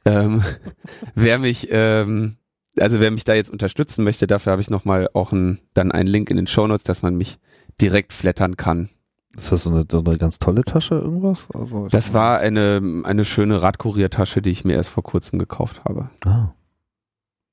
Ähm, 0.04 0.42
wer 1.14 1.38
mich, 1.38 1.68
ähm, 1.70 2.38
also 2.76 2.98
wer 2.98 3.12
mich 3.12 3.22
da 3.22 3.34
jetzt 3.34 3.50
unterstützen 3.50 4.02
möchte, 4.02 4.26
dafür 4.26 4.50
habe 4.50 4.62
ich 4.62 4.68
nochmal 4.68 5.08
auch 5.14 5.30
ein, 5.30 5.60
dann 5.74 5.92
einen 5.92 6.08
Link 6.08 6.28
in 6.28 6.38
den 6.38 6.48
Shownotes, 6.48 6.82
dass 6.82 7.02
man 7.02 7.14
mich 7.14 7.38
direkt 7.80 8.12
flattern 8.12 8.56
kann. 8.56 8.88
Ist 9.36 9.50
das 9.50 9.62
so 9.64 9.70
eine, 9.70 9.84
so 9.90 10.00
eine 10.00 10.18
ganz 10.18 10.38
tolle 10.38 10.62
Tasche, 10.62 10.96
irgendwas? 10.96 11.48
Also 11.54 11.88
Das 11.88 12.12
war 12.12 12.38
eine, 12.38 13.02
eine 13.04 13.24
schöne 13.24 13.62
Radkuriertasche, 13.62 14.42
die 14.42 14.50
ich 14.50 14.64
mir 14.64 14.74
erst 14.74 14.90
vor 14.90 15.02
kurzem 15.02 15.38
gekauft 15.38 15.82
habe. 15.84 16.10
Ah. 16.24 16.50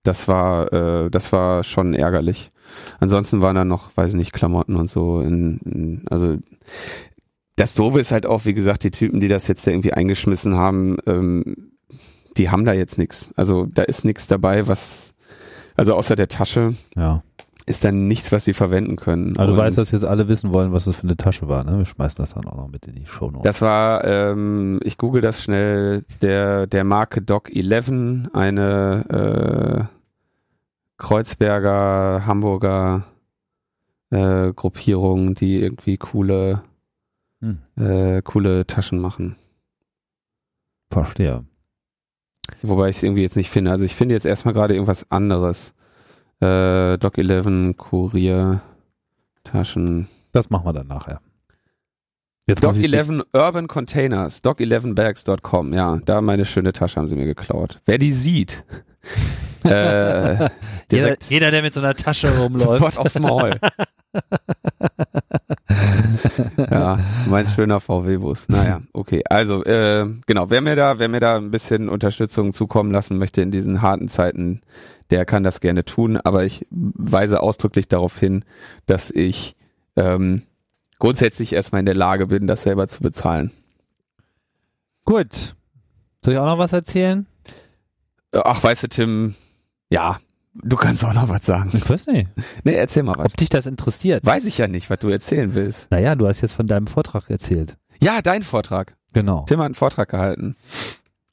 Das 0.03 0.27
war, 0.27 0.73
äh, 0.73 1.09
das 1.09 1.31
war 1.31 1.63
schon 1.63 1.93
ärgerlich. 1.93 2.51
Ansonsten 2.99 3.41
waren 3.41 3.55
da 3.55 3.65
noch, 3.65 3.95
weiß 3.95 4.11
ich 4.11 4.15
nicht, 4.17 4.33
Klamotten 4.33 4.75
und 4.75 4.89
so. 4.89 5.21
In, 5.21 5.59
in, 5.59 6.05
also 6.09 6.37
das 7.55 7.75
Doofe 7.75 7.99
ist 7.99 8.11
halt 8.11 8.25
auch, 8.25 8.45
wie 8.45 8.53
gesagt, 8.53 8.83
die 8.83 8.91
Typen, 8.91 9.19
die 9.19 9.27
das 9.27 9.47
jetzt 9.47 9.65
da 9.65 9.71
irgendwie 9.71 9.93
eingeschmissen 9.93 10.55
haben, 10.55 10.97
ähm, 11.05 11.71
die 12.37 12.49
haben 12.49 12.65
da 12.65 12.73
jetzt 12.73 12.97
nichts. 12.97 13.29
Also 13.35 13.65
da 13.65 13.83
ist 13.83 14.05
nichts 14.05 14.27
dabei, 14.27 14.67
was, 14.67 15.13
also 15.75 15.95
außer 15.95 16.15
der 16.15 16.27
Tasche 16.27 16.75
Ja. 16.95 17.23
Ist 17.69 17.85
dann 17.85 18.07
nichts, 18.07 18.31
was 18.31 18.45
sie 18.45 18.53
verwenden 18.53 18.95
können. 18.95 19.37
Aber 19.37 19.47
du 19.47 19.55
weißt, 19.57 19.77
dass 19.77 19.91
jetzt 19.91 20.03
alle 20.03 20.27
wissen 20.27 20.51
wollen, 20.51 20.73
was 20.73 20.85
das 20.85 20.95
für 20.97 21.03
eine 21.03 21.15
Tasche 21.17 21.47
war, 21.47 21.63
ne? 21.63 21.77
Wir 21.77 21.85
schmeißen 21.85 22.21
das 22.21 22.33
dann 22.33 22.45
auch 22.45 22.55
noch 22.55 22.67
mit 22.67 22.85
in 22.87 22.95
die 22.95 23.05
Show 23.05 23.29
Notes. 23.29 23.43
Das 23.43 23.61
war, 23.61 24.03
ähm, 24.05 24.79
ich 24.83 24.97
google 24.97 25.21
das 25.21 25.43
schnell, 25.43 26.03
der, 26.21 26.67
der 26.67 26.83
Marke 26.83 27.21
Doc 27.21 27.55
11, 27.55 28.29
eine 28.33 29.89
äh, 29.89 29.95
Kreuzberger, 30.97 32.25
Hamburger 32.25 33.05
äh, 34.09 34.51
Gruppierung, 34.53 35.35
die 35.35 35.61
irgendwie 35.61 35.97
coole, 35.97 36.63
Hm. 37.41 37.59
äh, 37.77 38.21
coole 38.21 38.67
Taschen 38.67 38.99
machen. 38.99 39.37
Verstehe. 40.91 41.45
Wobei 42.63 42.89
ich 42.89 42.97
es 42.97 43.03
irgendwie 43.03 43.21
jetzt 43.21 43.37
nicht 43.37 43.49
finde. 43.49 43.71
Also 43.71 43.85
ich 43.85 43.95
finde 43.95 44.15
jetzt 44.15 44.25
erstmal 44.25 44.53
gerade 44.53 44.73
irgendwas 44.73 45.09
anderes. 45.11 45.73
Äh, 46.41 46.97
Doc 46.97 47.17
11, 47.17 47.75
Kurier, 47.77 48.61
Taschen. 49.43 50.07
Das 50.31 50.49
machen 50.49 50.65
wir 50.65 50.73
dann 50.73 50.87
nachher. 50.87 51.21
Jetzt 52.47 52.63
Doc 52.63 52.71
muss 52.71 52.79
ich 52.79 52.91
11 52.91 53.25
Urban 53.33 53.67
Containers, 53.67 54.43
doc11bags.com, 54.43 55.73
ja, 55.73 55.99
da 56.03 56.21
meine 56.21 56.45
schöne 56.45 56.73
Tasche 56.73 56.99
haben 56.99 57.07
sie 57.07 57.15
mir 57.15 57.25
geklaut. 57.25 57.79
Wer 57.85 57.99
die 57.99 58.11
sieht, 58.11 58.65
äh, 59.65 60.49
jeder, 60.91 61.15
jeder, 61.27 61.51
der 61.51 61.61
mit 61.61 61.73
so 61.73 61.79
einer 61.79 61.93
Tasche 61.93 62.35
rumläuft. 62.39 62.63
sofort 62.63 62.97
aufs 62.97 63.19
Maul. 63.19 63.51
ja, 66.57 66.99
mein 67.27 67.47
schöner 67.47 67.79
VW-Bus. 67.79 68.49
Naja, 68.49 68.81
okay. 68.93 69.21
Also, 69.29 69.63
äh, 69.63 70.05
genau, 70.25 70.49
wer 70.49 70.61
mir 70.61 70.75
da, 70.75 70.99
wer 70.99 71.07
mir 71.07 71.19
da 71.19 71.37
ein 71.37 71.51
bisschen 71.51 71.89
Unterstützung 71.89 72.53
zukommen 72.53 72.91
lassen 72.91 73.17
möchte 73.17 73.41
in 73.41 73.51
diesen 73.51 73.81
harten 73.81 74.09
Zeiten, 74.09 74.61
der 75.09 75.25
kann 75.25 75.43
das 75.43 75.59
gerne 75.61 75.85
tun, 75.85 76.17
aber 76.17 76.43
ich 76.45 76.65
weise 76.69 77.41
ausdrücklich 77.41 77.87
darauf 77.87 78.17
hin, 78.19 78.45
dass 78.85 79.09
ich 79.09 79.55
ähm, 79.95 80.43
grundsätzlich 80.99 81.53
erstmal 81.53 81.79
in 81.79 81.85
der 81.85 81.95
Lage 81.95 82.27
bin, 82.27 82.47
das 82.47 82.63
selber 82.63 82.87
zu 82.87 83.01
bezahlen. 83.01 83.51
Gut. 85.05 85.55
Soll 86.23 86.33
ich 86.33 86.39
auch 86.39 86.45
noch 86.45 86.59
was 86.59 86.73
erzählen? 86.73 87.25
Äh, 88.31 88.41
Ach, 88.43 88.61
weißt 88.61 88.83
du, 88.83 88.87
Tim, 88.89 89.35
ja, 89.89 90.19
du 90.53 90.75
kannst 90.75 91.03
auch 91.03 91.13
noch 91.13 91.29
was 91.29 91.45
sagen. 91.45 91.71
Ich 91.73 91.89
weiß 91.89 92.07
nicht. 92.07 92.29
Nee, 92.63 92.73
erzähl 92.75 93.03
mal 93.03 93.17
was. 93.17 93.25
Ob 93.25 93.37
dich 93.37 93.49
das 93.49 93.65
interessiert? 93.65 94.25
Weiß 94.25 94.45
ich 94.45 94.57
ja 94.57 94.67
nicht, 94.67 94.89
was 94.89 94.99
du 94.99 95.09
erzählen 95.09 95.55
willst. 95.55 95.87
Naja, 95.89 96.15
du 96.15 96.27
hast 96.27 96.41
jetzt 96.41 96.53
von 96.53 96.67
deinem 96.67 96.87
Vortrag 96.87 97.29
erzählt. 97.29 97.77
Ja, 98.01 98.21
dein 98.21 98.43
Vortrag. 98.43 98.95
Genau. 99.13 99.45
Tim 99.47 99.59
hat 99.59 99.65
einen 99.65 99.75
Vortrag 99.75 100.09
gehalten. 100.09 100.55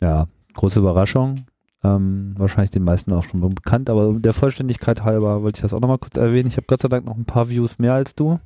Ja, 0.00 0.28
große 0.54 0.78
Überraschung. 0.78 1.46
Ähm, 1.86 2.34
wahrscheinlich 2.36 2.70
den 2.70 2.84
meisten 2.84 3.12
auch 3.12 3.22
schon 3.22 3.40
bekannt, 3.54 3.90
aber 3.90 4.08
um 4.08 4.22
der 4.22 4.32
Vollständigkeit 4.32 5.04
halber 5.04 5.42
wollte 5.42 5.58
ich 5.58 5.62
das 5.62 5.72
auch 5.74 5.80
nochmal 5.80 5.98
kurz 5.98 6.16
erwähnen. 6.16 6.48
Ich 6.48 6.56
habe 6.56 6.66
Gott 6.66 6.80
sei 6.80 6.88
Dank 6.88 7.06
noch 7.06 7.16
ein 7.16 7.24
paar 7.24 7.48
Views 7.48 7.78
mehr 7.78 7.94
als 7.94 8.14
du. 8.14 8.40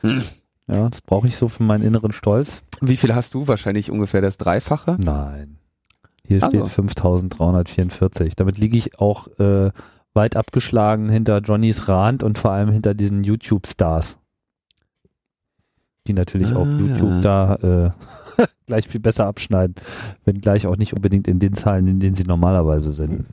Hm. 0.00 0.22
Ja, 0.68 0.88
das 0.88 1.00
brauche 1.00 1.26
ich 1.26 1.36
so 1.36 1.48
für 1.48 1.62
meinen 1.62 1.84
inneren 1.84 2.12
Stolz. 2.12 2.62
Wie 2.80 2.96
viel 2.96 3.14
hast 3.14 3.34
du? 3.34 3.46
Wahrscheinlich 3.46 3.90
ungefähr 3.90 4.20
das 4.20 4.38
Dreifache. 4.38 4.96
Nein. 4.98 5.58
Hier 6.26 6.42
Also. 6.42 6.58
steht 6.58 6.72
5344. 6.72 8.36
Damit 8.36 8.58
liege 8.58 8.76
ich 8.76 8.98
auch 8.98 9.28
äh, 9.38 9.70
weit 10.14 10.36
abgeschlagen 10.36 11.08
hinter 11.08 11.38
Johnnys 11.38 11.88
Rand 11.88 12.22
und 12.22 12.38
vor 12.38 12.52
allem 12.52 12.70
hinter 12.70 12.94
diesen 12.94 13.24
YouTube-Stars. 13.24 14.18
Die 16.06 16.12
natürlich 16.14 16.52
auf 16.52 16.66
Ah, 16.66 16.76
YouTube 16.78 17.22
da 17.22 17.54
äh, 17.56 17.90
gleich 18.66 18.88
viel 18.88 19.00
besser 19.00 19.26
abschneiden, 19.26 19.74
wenn 20.24 20.40
gleich 20.40 20.66
auch 20.66 20.76
nicht 20.76 20.94
unbedingt 20.94 21.28
in 21.28 21.38
den 21.38 21.52
Zahlen, 21.52 21.86
in 21.86 22.00
denen 22.00 22.14
sie 22.16 22.24
normalerweise 22.24 22.92
sind. 22.92 23.26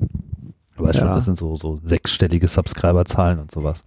Aber 0.77 0.93
schon, 0.93 1.07
Ja. 1.07 1.15
das 1.15 1.25
sind 1.25 1.37
so, 1.37 1.55
so 1.55 1.79
sechsstellige 1.81 2.47
Subscriber-Zahlen 2.47 3.39
und 3.39 3.51
sowas. 3.51 3.81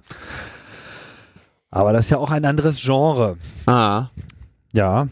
Aber 1.71 1.93
das 1.93 2.07
ist 2.07 2.11
ja 2.11 2.19
auch 2.19 2.31
ein 2.33 2.45
anderes 2.45 2.83
Genre. 2.83 3.37
Ah, 3.67 4.09
Ja, 4.73 5.07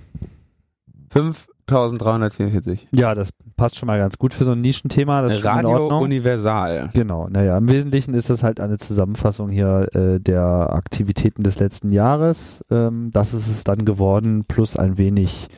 5344. 1.70 2.88
ja, 2.92 3.14
das 3.14 3.30
passt 3.56 3.78
schon 3.78 3.86
mal 3.86 3.98
ganz 3.98 4.18
gut 4.18 4.34
für 4.34 4.44
so 4.44 4.52
ein 4.52 4.60
Nischenthema. 4.60 5.22
Das 5.22 5.44
Radio. 5.44 5.98
Universal. 5.98 6.90
Genau, 6.92 7.28
naja, 7.28 7.56
im 7.56 7.68
Wesentlichen 7.68 8.14
ist 8.14 8.30
das 8.30 8.42
halt 8.42 8.60
eine 8.60 8.78
Zusammenfassung 8.78 9.48
hier 9.50 9.88
äh, 9.94 10.20
der 10.20 10.72
Aktivitäten 10.72 11.42
des 11.42 11.60
letzten 11.60 11.92
Jahres. 11.92 12.64
Ähm, 12.70 13.10
das 13.12 13.34
ist 13.34 13.48
es 13.48 13.64
dann 13.64 13.84
geworden, 13.84 14.44
plus 14.46 14.76
ein 14.76 14.98
wenig 14.98 15.48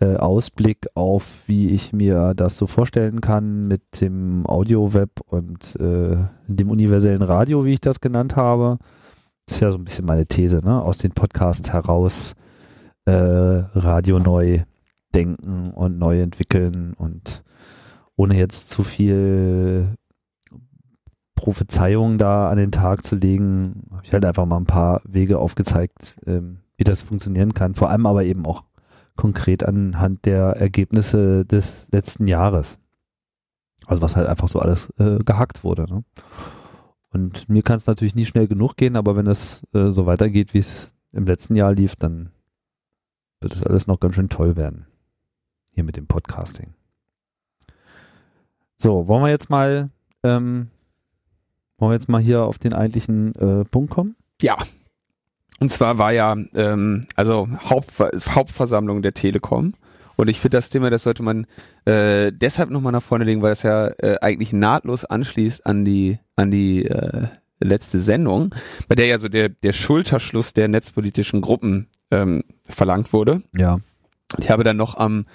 äh, 0.00 0.16
Ausblick 0.16 0.86
auf, 0.94 1.42
wie 1.46 1.70
ich 1.70 1.92
mir 1.92 2.34
das 2.34 2.56
so 2.56 2.66
vorstellen 2.66 3.20
kann 3.20 3.68
mit 3.68 4.00
dem 4.00 4.46
Audio-Web 4.46 5.10
und 5.26 5.76
äh, 5.78 6.16
dem 6.48 6.70
universellen 6.70 7.22
Radio, 7.22 7.64
wie 7.64 7.72
ich 7.72 7.80
das 7.80 8.00
genannt 8.00 8.34
habe. 8.34 8.78
Das 9.46 9.56
ist 9.56 9.60
ja 9.60 9.70
so 9.70 9.78
ein 9.78 9.84
bisschen 9.84 10.06
meine 10.06 10.26
These, 10.26 10.58
ne? 10.64 10.82
Aus 10.82 10.98
den 10.98 11.12
Podcasts 11.12 11.72
heraus 11.72 12.34
äh, 13.04 13.12
Radio 13.12 14.18
neu 14.18 14.62
denken 15.14 15.70
und 15.70 15.98
neu 15.98 16.20
entwickeln 16.20 16.94
und 16.94 17.42
ohne 18.16 18.36
jetzt 18.36 18.70
zu 18.70 18.82
viel 18.84 19.96
Prophezeiungen 21.34 22.18
da 22.18 22.50
an 22.50 22.56
den 22.56 22.70
Tag 22.70 23.02
zu 23.02 23.16
legen, 23.16 23.88
habe 23.90 24.02
ich 24.04 24.12
halt 24.12 24.24
einfach 24.24 24.46
mal 24.46 24.58
ein 24.58 24.64
paar 24.64 25.00
Wege 25.04 25.38
aufgezeigt, 25.38 26.16
ähm, 26.26 26.58
wie 26.76 26.84
das 26.84 27.02
funktionieren 27.02 27.52
kann. 27.52 27.74
Vor 27.74 27.90
allem 27.90 28.06
aber 28.06 28.24
eben 28.24 28.46
auch 28.46 28.64
konkret 29.16 29.64
anhand 29.64 30.24
der 30.24 30.56
Ergebnisse 30.56 31.44
des 31.44 31.88
letzten 31.90 32.28
Jahres. 32.28 32.78
Also 33.86 34.02
was 34.02 34.14
halt 34.14 34.28
einfach 34.28 34.48
so 34.48 34.60
alles 34.60 34.90
äh, 34.98 35.18
gehackt 35.24 35.64
wurde. 35.64 35.92
Ne? 35.92 36.04
Und 37.10 37.48
mir 37.48 37.62
kann 37.62 37.76
es 37.76 37.86
natürlich 37.86 38.14
nie 38.14 38.24
schnell 38.24 38.46
genug 38.46 38.76
gehen, 38.76 38.96
aber 38.96 39.16
wenn 39.16 39.26
es 39.26 39.66
äh, 39.74 39.90
so 39.90 40.06
weitergeht, 40.06 40.54
wie 40.54 40.58
es 40.58 40.92
im 41.12 41.26
letzten 41.26 41.56
Jahr 41.56 41.74
lief, 41.74 41.96
dann 41.96 42.30
wird 43.40 43.54
es 43.54 43.64
alles 43.64 43.86
noch 43.86 44.00
ganz 44.00 44.14
schön 44.14 44.28
toll 44.28 44.56
werden. 44.56 44.86
Hier 45.74 45.84
mit 45.84 45.96
dem 45.96 46.06
Podcasting. 46.06 46.74
So, 48.76 49.08
wollen 49.08 49.24
wir 49.24 49.30
jetzt 49.30 49.48
mal, 49.48 49.90
ähm, 50.22 50.70
wollen 51.78 51.90
wir 51.90 51.94
jetzt 51.94 52.08
mal 52.08 52.20
hier 52.20 52.42
auf 52.42 52.58
den 52.58 52.74
eigentlichen 52.74 53.34
äh, 53.36 53.64
Punkt 53.64 53.90
kommen? 53.90 54.16
Ja. 54.40 54.56
Und 55.60 55.70
zwar 55.72 55.96
war 55.96 56.12
ja, 56.12 56.36
ähm, 56.54 57.06
also 57.16 57.48
Hauptver 57.64 58.10
Hauptversammlung 58.34 59.00
der 59.00 59.14
Telekom. 59.14 59.74
Und 60.16 60.28
ich 60.28 60.40
finde 60.40 60.58
das 60.58 60.68
Thema, 60.68 60.90
das 60.90 61.04
sollte 61.04 61.22
man 61.22 61.46
äh, 61.86 62.32
deshalb 62.32 62.70
nochmal 62.70 62.92
nach 62.92 63.02
vorne 63.02 63.24
legen, 63.24 63.40
weil 63.40 63.50
das 63.50 63.62
ja 63.62 63.88
äh, 63.98 64.18
eigentlich 64.20 64.52
nahtlos 64.52 65.04
anschließt 65.04 65.64
an 65.64 65.84
die, 65.84 66.18
an 66.36 66.50
die 66.50 66.84
äh, 66.84 67.28
letzte 67.60 68.00
Sendung, 68.00 68.54
bei 68.88 68.94
der 68.94 69.06
ja 69.06 69.18
so 69.18 69.28
der, 69.28 69.48
der 69.48 69.72
Schulterschluss 69.72 70.52
der 70.52 70.68
netzpolitischen 70.68 71.40
Gruppen 71.40 71.88
ähm, 72.10 72.42
verlangt 72.68 73.12
wurde. 73.12 73.42
Ja. 73.56 73.78
Ich 74.38 74.50
habe 74.50 74.64
dann 74.64 74.76
noch 74.76 74.96
am, 74.96 75.26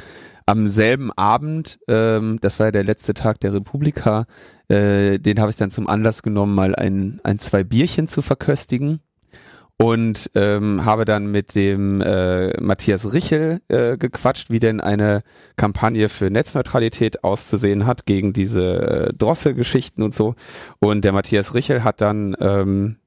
am 0.46 0.68
selben 0.68 1.12
Abend, 1.12 1.80
ähm, 1.88 2.40
das 2.42 2.60
war 2.60 2.68
ja 2.68 2.72
der 2.72 2.84
letzte 2.84 3.14
Tag 3.14 3.40
der 3.40 3.54
Republika, 3.54 4.26
äh, 4.70 5.20
den 5.20 5.40
habe 5.40 5.52
ich 5.52 5.58
dann 5.58 5.72
zum 5.72 5.88
Anlass 5.88 6.24
genommen, 6.24 6.56
mal 6.56 6.76
ein, 6.76 7.20
ein, 7.24 7.40
zwei 7.40 7.64
Bierchen 7.64 8.08
zu 8.08 8.22
verköstigen 8.22 9.02
und 9.78 10.32
ähm, 10.34 10.86
habe 10.86 11.06
dann 11.06 11.32
mit 11.32 11.54
dem 11.54 12.02
äh, 12.02 12.60
Matthias 12.60 13.14
Richel 13.14 13.62
äh, 13.68 13.98
gequatscht, 13.98 14.50
wie 14.50 14.60
denn 14.60 14.82
eine 14.82 15.22
Kampagne 15.56 16.10
für 16.10 16.32
Netzneutralität 16.32 17.24
auszusehen 17.24 17.86
hat 17.86 18.06
gegen 18.06 18.34
diese 18.34 19.10
äh, 19.10 19.14
Drosselgeschichten 19.14 20.04
und 20.04 20.16
so. 20.16 20.34
Und 20.80 21.06
der 21.06 21.12
Matthias 21.12 21.54
Richel 21.54 21.84
hat 21.84 22.02
dann 22.02 22.36
ähm, 22.40 22.98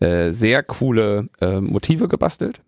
äh, 0.00 0.30
sehr 0.32 0.64
coole 0.64 1.28
äh, 1.40 1.60
Motive 1.60 2.08
gebastelt. 2.08 2.60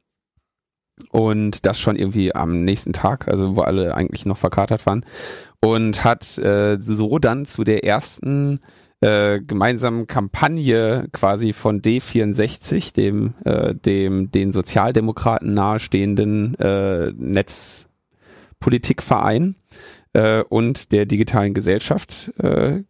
Und 1.10 1.66
das 1.66 1.78
schon 1.78 1.96
irgendwie 1.96 2.34
am 2.34 2.64
nächsten 2.64 2.92
Tag, 2.92 3.28
also 3.28 3.56
wo 3.56 3.60
alle 3.60 3.94
eigentlich 3.94 4.24
noch 4.24 4.38
verkatert 4.38 4.86
waren. 4.86 5.04
Und 5.60 6.04
hat 6.04 6.38
äh, 6.38 6.78
so 6.80 7.18
dann 7.18 7.44
zu 7.44 7.64
der 7.64 7.84
ersten 7.84 8.60
äh, 9.00 9.40
gemeinsamen 9.40 10.06
Kampagne 10.06 11.08
quasi 11.12 11.52
von 11.52 11.82
D64, 11.82 12.94
dem, 12.94 13.34
äh, 13.44 13.74
dem 13.74 14.30
den 14.30 14.52
Sozialdemokraten 14.52 15.52
nahestehenden 15.52 16.54
äh, 16.58 17.12
Netzpolitikverein 17.16 19.56
äh, 20.14 20.42
und 20.42 20.92
der 20.92 21.04
digitalen 21.04 21.52
Gesellschaft 21.52 22.32
äh, 22.38 22.84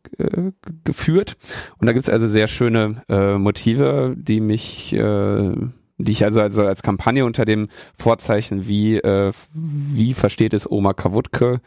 geführt. 0.84 1.36
Und 1.78 1.86
da 1.86 1.92
gibt's 1.92 2.08
also 2.08 2.28
sehr 2.28 2.46
schöne 2.46 3.02
äh, 3.08 3.36
Motive, 3.36 4.14
die 4.16 4.40
mich 4.40 4.92
äh, 4.92 5.52
die 5.98 6.12
ich 6.12 6.24
also, 6.24 6.40
also 6.40 6.62
als 6.62 6.82
Kampagne 6.82 7.24
unter 7.24 7.44
dem 7.44 7.68
Vorzeichen, 7.96 8.66
wie, 8.66 8.96
äh, 8.96 9.32
wie 9.52 10.14
versteht 10.14 10.54
es 10.54 10.70
Oma 10.70 10.92
Kawutke, 10.92 11.60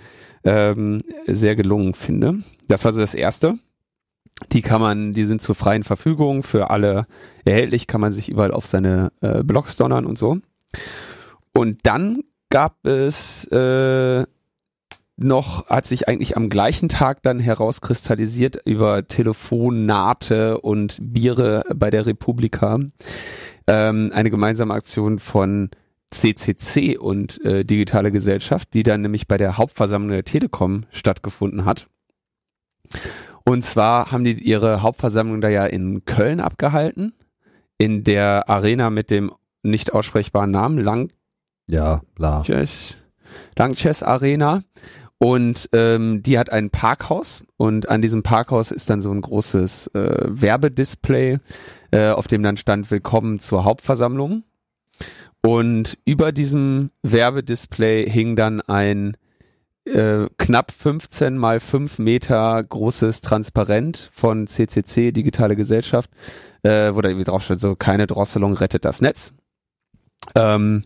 ähm, 0.43 1.01
sehr 1.25 1.55
gelungen 1.55 1.93
finde. 1.93 2.39
Das 2.67 2.85
war 2.85 2.93
so 2.93 2.99
das 2.99 3.13
erste. 3.13 3.57
Die 4.51 4.61
kann 4.61 4.79
man, 4.79 5.11
die 5.11 5.25
sind 5.25 5.41
zur 5.41 5.55
freien 5.55 5.83
Verfügung 5.83 6.43
für 6.43 6.69
alle 6.69 7.07
erhältlich, 7.43 7.87
kann 7.87 7.99
man 7.99 8.13
sich 8.13 8.29
überall 8.29 8.51
auf 8.51 8.65
seine 8.65 9.11
äh, 9.21 9.43
Blogs 9.43 9.75
donnern 9.75 10.05
und 10.05 10.17
so. 10.17 10.37
Und 11.53 11.79
dann 11.83 12.21
gab 12.49 12.85
es 12.85 13.45
äh, 13.45 14.23
noch, 15.17 15.67
hat 15.67 15.85
sich 15.85 16.07
eigentlich 16.07 16.37
am 16.37 16.49
gleichen 16.49 16.87
Tag 16.87 17.21
dann 17.23 17.39
herauskristallisiert 17.39 18.61
über 18.65 19.07
Telefonate 19.07 20.59
und 20.61 20.97
Biere 21.01 21.63
bei 21.75 21.89
der 21.89 22.05
Republika 22.05 22.79
ähm, 23.69 24.09
eine 24.13 24.31
gemeinsame 24.31 24.73
Aktion 24.73 25.19
von 25.19 25.69
CCC 26.11 26.97
und 26.97 27.43
äh, 27.45 27.63
Digitale 27.63 28.11
Gesellschaft, 28.11 28.73
die 28.73 28.83
dann 28.83 29.01
nämlich 29.01 29.27
bei 29.27 29.37
der 29.37 29.57
Hauptversammlung 29.57 30.11
der 30.11 30.25
Telekom 30.25 30.85
stattgefunden 30.91 31.65
hat. 31.65 31.87
Und 33.45 33.63
zwar 33.63 34.11
haben 34.11 34.23
die 34.23 34.33
ihre 34.33 34.81
Hauptversammlung 34.81 35.39
da 35.39 35.49
ja 35.49 35.65
in 35.65 36.03
Köln 36.05 36.39
abgehalten, 36.39 37.13
in 37.77 38.03
der 38.03 38.49
Arena 38.49 38.89
mit 38.89 39.11
dem 39.11 39.31
nicht 39.61 39.93
aussprechbaren 39.93 40.51
Namen 40.51 40.79
Lang 40.79 41.11
Ja, 41.67 42.01
bla. 42.15 42.41
Chess, 42.41 42.97
Langchess 43.55 44.01
Arena. 44.01 44.63
Und 45.19 45.69
ähm, 45.73 46.23
die 46.23 46.39
hat 46.39 46.49
ein 46.49 46.69
Parkhaus 46.69 47.45
und 47.57 47.89
an 47.89 48.01
diesem 48.01 48.23
Parkhaus 48.23 48.71
ist 48.71 48.89
dann 48.89 49.01
so 49.01 49.11
ein 49.11 49.21
großes 49.21 49.87
äh, 49.87 50.27
Werbedisplay, 50.29 51.39
äh, 51.91 52.09
auf 52.09 52.27
dem 52.27 52.43
dann 52.43 52.57
stand 52.57 52.89
Willkommen 52.91 53.39
zur 53.39 53.63
Hauptversammlung. 53.63 54.43
Und 55.41 55.97
über 56.05 56.31
diesem 56.31 56.91
Werbedisplay 57.01 58.09
hing 58.09 58.35
dann 58.35 58.61
ein 58.61 59.15
äh, 59.85 60.27
knapp 60.37 60.71
15 60.71 61.37
mal 61.37 61.59
5 61.59 61.99
Meter 61.99 62.61
großes 62.61 63.21
Transparent 63.21 64.09
von 64.13 64.47
CCC, 64.47 65.11
Digitale 65.11 65.55
Gesellschaft, 65.55 66.11
äh, 66.63 66.93
wo 66.93 67.01
da 67.01 67.09
irgendwie 67.09 67.25
drauf 67.25 67.43
steht, 67.43 67.59
so 67.59 67.75
keine 67.75 68.05
Drosselung 68.05 68.53
rettet 68.53 68.85
das 68.85 69.01
Netz. 69.01 69.33
Ähm, 70.35 70.83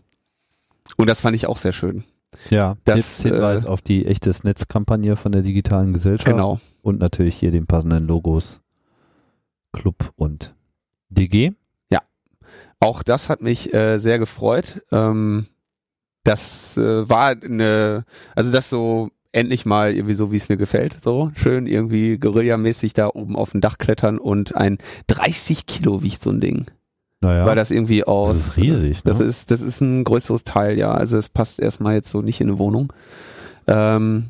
und 0.96 1.08
das 1.08 1.20
fand 1.20 1.34
ich 1.34 1.46
auch 1.46 1.58
sehr 1.58 1.72
schön. 1.72 2.04
Ja, 2.50 2.76
Das, 2.84 3.22
Hinweis 3.22 3.64
äh, 3.64 3.68
auf 3.68 3.80
die 3.80 4.06
echtes 4.06 4.44
Netzkampagne 4.44 5.16
von 5.16 5.32
der 5.32 5.42
digitalen 5.42 5.92
Gesellschaft. 5.92 6.30
Genau. 6.30 6.60
Und 6.82 6.98
natürlich 6.98 7.36
hier 7.36 7.50
den 7.50 7.66
passenden 7.66 8.06
Logos 8.06 8.60
Club 9.72 10.12
und 10.16 10.54
DG. 11.10 11.52
Auch 12.84 13.02
das 13.02 13.30
hat 13.30 13.40
mich 13.40 13.72
äh, 13.72 13.98
sehr 13.98 14.18
gefreut. 14.18 14.82
Ähm, 14.92 15.46
das 16.22 16.76
äh, 16.76 17.08
war 17.08 17.30
eine, 17.30 18.04
also 18.36 18.52
das 18.52 18.68
so 18.68 19.08
endlich 19.32 19.64
mal 19.64 19.94
irgendwie 19.94 20.12
so, 20.12 20.32
wie 20.32 20.36
es 20.36 20.50
mir 20.50 20.58
gefällt. 20.58 21.00
So 21.00 21.32
schön 21.34 21.66
irgendwie 21.66 22.18
Guerillamäßig 22.18 22.92
da 22.92 23.08
oben 23.08 23.36
auf 23.36 23.52
dem 23.52 23.62
Dach 23.62 23.78
klettern 23.78 24.18
und 24.18 24.54
ein 24.54 24.76
30 25.06 25.64
Kilo 25.64 26.02
wiegt 26.02 26.22
so 26.22 26.28
ein 26.28 26.42
Ding. 26.42 26.66
Naja, 27.22 27.46
Weil 27.46 27.56
das 27.56 27.70
irgendwie 27.70 28.04
aus. 28.04 28.28
das 28.28 28.48
ist 28.48 28.56
riesig. 28.58 29.02
Ne? 29.02 29.12
Das 29.12 29.20
ist, 29.20 29.50
das 29.50 29.62
ist 29.62 29.80
ein 29.80 30.04
größeres 30.04 30.44
Teil, 30.44 30.78
ja. 30.78 30.92
Also 30.92 31.16
es 31.16 31.30
passt 31.30 31.60
erstmal 31.60 31.94
jetzt 31.94 32.10
so 32.10 32.20
nicht 32.20 32.42
in 32.42 32.48
eine 32.48 32.58
Wohnung. 32.58 32.92
Ähm, 33.66 34.26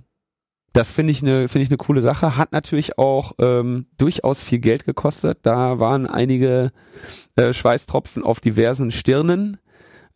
das 0.74 0.90
finde 0.90 1.12
ich 1.12 1.22
eine 1.22 1.48
finde 1.48 1.62
ich 1.62 1.70
eine 1.70 1.78
coole 1.78 2.02
Sache. 2.02 2.36
Hat 2.36 2.52
natürlich 2.52 2.98
auch 2.98 3.32
ähm, 3.38 3.86
durchaus 3.96 4.42
viel 4.42 4.58
Geld 4.58 4.84
gekostet. 4.84 5.38
Da 5.42 5.78
waren 5.78 6.06
einige 6.06 6.72
äh, 7.36 7.52
Schweißtropfen 7.52 8.22
auf 8.24 8.40
diversen 8.40 8.90
Stirnen, 8.90 9.56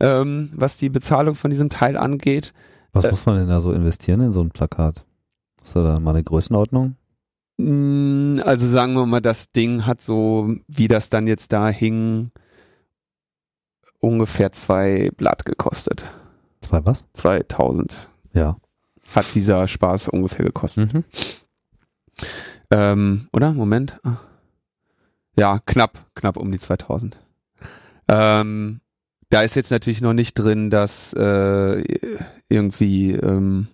ähm, 0.00 0.50
was 0.54 0.76
die 0.76 0.88
Bezahlung 0.90 1.36
von 1.36 1.50
diesem 1.50 1.70
Teil 1.70 1.96
angeht. 1.96 2.52
Was 2.92 3.04
äh, 3.04 3.10
muss 3.10 3.24
man 3.24 3.36
denn 3.36 3.48
da 3.48 3.60
so 3.60 3.72
investieren 3.72 4.20
in 4.20 4.32
so 4.32 4.40
ein 4.42 4.50
Plakat? 4.50 5.04
Hast 5.62 5.76
du 5.76 5.82
da 5.82 6.00
mal 6.00 6.10
eine 6.10 6.24
Größenordnung? 6.24 6.96
Mm, 7.58 8.40
Also 8.44 8.66
sagen 8.66 8.94
wir 8.94 9.06
mal, 9.06 9.20
das 9.20 9.52
Ding 9.52 9.86
hat 9.86 10.00
so, 10.00 10.56
wie 10.66 10.88
das 10.88 11.08
dann 11.08 11.26
jetzt 11.28 11.52
da 11.52 11.68
hing, 11.68 12.32
ungefähr 14.00 14.50
zwei 14.52 15.10
Blatt 15.16 15.44
gekostet. 15.44 16.04
Zwei 16.60 16.84
was? 16.84 17.04
2000 17.14 17.94
Ja. 18.32 18.56
Hat 19.14 19.34
dieser 19.34 19.66
Spaß 19.66 20.08
ungefähr 20.08 20.44
gekostet. 20.44 20.92
Mhm. 20.92 21.04
Ähm, 22.70 23.28
oder? 23.32 23.52
Moment. 23.52 23.98
Ah. 24.04 24.18
Ja, 25.36 25.60
knapp, 25.64 26.06
knapp 26.14 26.36
um 26.36 26.50
die 26.50 26.58
2000. 26.58 27.16
Ähm, 28.08 28.80
da 29.30 29.42
ist 29.42 29.54
jetzt 29.54 29.70
natürlich 29.70 30.00
noch 30.00 30.14
nicht 30.14 30.34
drin, 30.34 30.70
dass 30.70 31.12
äh, 31.12 31.84
irgendwie 32.48 33.12
ähm, 33.12 33.68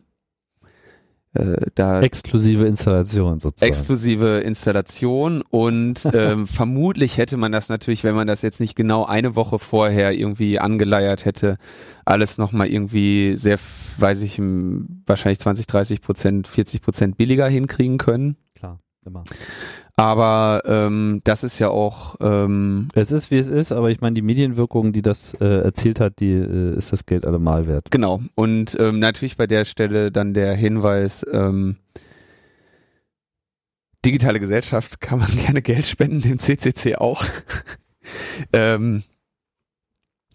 äh, 1.35 1.57
da 1.75 2.01
Exklusive 2.01 2.65
Installation 2.67 3.41
sozusagen. 3.41 3.69
exklusive 3.69 4.41
Installation 4.41 5.43
und 5.43 6.09
ähm, 6.13 6.47
vermutlich 6.47 7.19
hätte 7.19 7.37
man 7.37 7.53
das 7.53 7.69
natürlich, 7.69 8.05
wenn 8.05 8.15
man 8.15 8.27
das 8.27 8.43
jetzt 8.43 8.61
nicht 8.61 8.77
genau 8.77 9.05
eine 9.05 9.37
Woche 9.37 9.59
vorher 9.59 10.13
irgendwie 10.13 10.59
angeleiert 10.59 11.25
hätte, 11.25 11.57
alles 12.05 12.39
nochmal 12.39 12.69
irgendwie 12.69 13.37
sehr, 13.37 13.59
weiß 13.99 14.23
ich, 14.23 14.39
wahrscheinlich 15.07 15.41
20, 15.41 15.67
30 15.67 16.01
Prozent, 16.03 16.49
40 16.49 16.83
Prozent 16.83 17.17
billiger 17.17 17.49
hinkriegen 17.49 17.99
können. 17.99 18.37
Klar, 18.55 18.81
immer. 19.05 19.25
Aber 19.97 20.63
ähm, 20.67 21.21
das 21.23 21.45
ist 21.45 21.61
ja 21.61 21.69
auch 21.69 22.17
ähm, 22.21 22.89
Es 22.95 23.13
ist, 23.13 23.31
wie 23.31 23.37
es 23.37 23.49
ist, 23.49 23.71
aber 23.71 23.91
ich 23.91 24.01
meine, 24.01 24.15
die 24.15 24.23
Medienwirkung, 24.23 24.93
die 24.93 25.03
das 25.03 25.35
äh, 25.35 25.63
erzielt 25.63 26.01
hat, 26.01 26.19
die 26.19 26.33
äh, 26.33 26.77
ist 26.77 26.93
das 26.93 27.07
Geld 27.07 27.25
allemal 27.25 27.69
wert. 27.69 27.91
genau. 27.91 28.21
Und 28.35 28.77
ähm, 28.81 28.99
natürlich 28.99 29.37
bei 29.37 29.47
der 29.47 29.65
Stelle 29.65 30.11
dann 30.11 30.35
der 30.35 30.55
Hinweis, 30.55 31.25
ähm, 31.31 31.77
digitale 34.05 34.41
Gesellschaft 34.41 35.01
kann 35.01 35.21
man 35.21 35.31
gerne 35.45 35.63
Geld 35.63 35.87
spenden, 35.87 36.21
dem 36.21 36.39
CCC 36.39 36.97
auch. 36.97 37.25
ähm, 38.53 39.05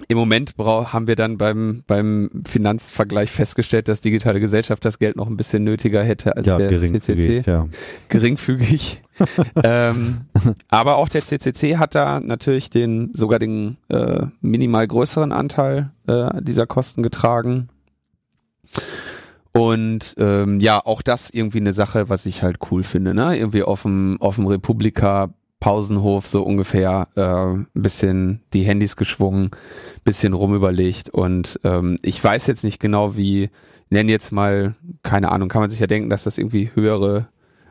Im 0.08 0.18
Moment 0.18 0.54
haben 0.58 1.08
wir 1.08 1.16
dann 1.16 1.38
beim, 1.38 1.84
beim 1.86 2.30
Finanzvergleich 2.48 3.32
festgestellt, 3.32 3.88
dass 3.88 4.02
digitale 4.02 4.40
Gesellschaft 4.40 4.86
das 4.86 4.98
Geld 4.98 5.16
noch 5.18 5.28
ein 5.28 5.38
bisschen 5.38 5.64
nötiger 5.64 6.04
hätte 6.04 6.36
als 6.36 6.48
Ja, 6.48 6.58
der 6.58 6.70
geringfügig, 6.70 7.04
CCC. 7.44 7.50
ja. 7.50 7.68
geringfügig. 8.08 9.02
ähm, 9.64 10.22
aber 10.70 10.96
auch 10.96 11.10
der 11.10 11.22
CCC 11.22 11.78
hat 11.78 11.96
da 11.96 12.20
natürlich 12.22 12.70
den 12.70 13.12
sogar 13.14 13.40
den 13.40 13.78
äh, 13.90 14.28
minimal 14.42 14.88
größeren 14.88 15.34
Anteil 15.34 15.92
äh, 16.08 16.42
dieser 16.42 16.66
Kosten 16.66 17.04
getragen. 17.04 17.68
Und 19.52 20.16
ähm, 20.18 20.60
ja, 20.60 20.80
auch 20.86 21.02
das 21.02 21.30
irgendwie 21.30 21.60
eine 21.60 21.74
Sache, 21.74 22.08
was 22.08 22.26
ich 22.26 22.44
halt 22.44 22.60
cool 22.72 22.84
finde, 22.84 23.14
ne? 23.14 23.38
Irgendwie 23.38 23.64
auf 23.64 23.82
dem 23.82 24.18
auf 24.22 24.36
dem 24.36 24.46
Republika 24.46 25.34
Pausenhof 25.60 26.26
so 26.28 26.44
ungefähr 26.44 27.08
äh, 27.16 27.22
ein 27.22 27.68
bisschen 27.74 28.42
die 28.54 28.64
Handys 28.64 28.96
geschwungen, 28.96 29.52
bisschen 30.04 30.34
rumüberlegt 30.34 31.10
und 31.10 31.60
ähm, 31.64 31.98
ich 32.02 32.24
weiß 32.24 32.48
jetzt 32.48 32.64
nicht 32.64 32.80
genau 32.80 33.18
wie, 33.18 33.50
nenn 33.90 34.10
jetzt 34.10 34.32
mal, 34.32 34.76
keine 35.04 35.32
Ahnung, 35.32 35.50
kann 35.50 35.62
man 35.62 35.70
sich 35.70 35.80
ja 35.80 35.88
denken, 35.88 36.10
dass 36.10 36.24
das 36.24 36.38
irgendwie 36.38 36.72
höhere 36.74 37.28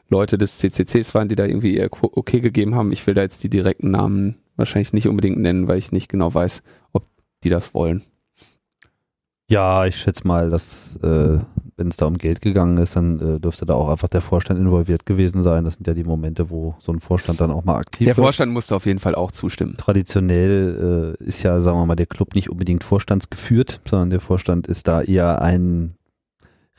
Leute 0.08 0.38
des 0.38 0.58
CCCs 0.58 1.14
waren, 1.14 1.28
die 1.28 1.36
da 1.36 1.44
irgendwie 1.44 1.76
ihr 1.76 1.88
okay 1.90 2.40
gegeben 2.40 2.74
haben. 2.74 2.92
Ich 2.92 3.06
will 3.06 3.14
da 3.14 3.22
jetzt 3.22 3.42
die 3.42 3.50
direkten 3.50 3.90
Namen 3.90 4.36
wahrscheinlich 4.56 4.92
nicht 4.92 5.06
unbedingt 5.06 5.38
nennen, 5.38 5.68
weil 5.68 5.78
ich 5.78 5.92
nicht 5.92 6.08
genau 6.08 6.32
weiß, 6.32 6.62
ob 6.92 7.06
die 7.44 7.50
das 7.50 7.74
wollen. 7.74 8.04
Ja, 9.50 9.86
ich 9.86 9.96
schätze 9.96 10.26
mal, 10.26 10.50
dass 10.50 10.96
äh, 10.96 11.38
wenn 11.78 11.88
es 11.88 11.96
da 11.96 12.06
um 12.06 12.18
Geld 12.18 12.42
gegangen 12.42 12.76
ist, 12.76 12.96
dann 12.96 13.18
äh, 13.20 13.40
dürfte 13.40 13.64
da 13.64 13.74
auch 13.74 13.88
einfach 13.88 14.08
der 14.08 14.20
Vorstand 14.20 14.60
involviert 14.60 15.06
gewesen 15.06 15.42
sein. 15.42 15.64
Das 15.64 15.76
sind 15.76 15.86
ja 15.86 15.94
die 15.94 16.04
Momente, 16.04 16.50
wo 16.50 16.74
so 16.78 16.92
ein 16.92 17.00
Vorstand 17.00 17.40
dann 17.40 17.50
auch 17.50 17.64
mal 17.64 17.76
aktiv 17.76 18.06
Der 18.06 18.16
wird. 18.16 18.24
Vorstand 18.24 18.52
musste 18.52 18.76
auf 18.76 18.84
jeden 18.84 18.98
Fall 18.98 19.14
auch 19.14 19.32
zustimmen. 19.32 19.76
Traditionell 19.78 21.16
äh, 21.18 21.24
ist 21.24 21.42
ja, 21.44 21.60
sagen 21.60 21.78
wir 21.78 21.86
mal, 21.86 21.96
der 21.96 22.06
Club 22.06 22.34
nicht 22.34 22.50
unbedingt 22.50 22.84
vorstandsgeführt, 22.84 23.80
sondern 23.88 24.10
der 24.10 24.20
Vorstand 24.20 24.66
ist 24.66 24.86
da 24.86 25.00
eher 25.00 25.40
ein 25.40 25.94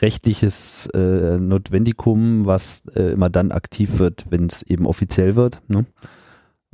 rechtliches 0.02 0.88
äh, 0.94 1.38
Notwendikum, 1.40 2.46
was 2.46 2.84
äh, 2.96 3.14
immer 3.14 3.30
dann 3.30 3.52
aktiv 3.52 4.00
wird, 4.00 4.26
wenn 4.30 4.46
es 4.46 4.62
eben 4.64 4.86
offiziell 4.86 5.36
wird. 5.36 5.62
Ne? 5.68 5.86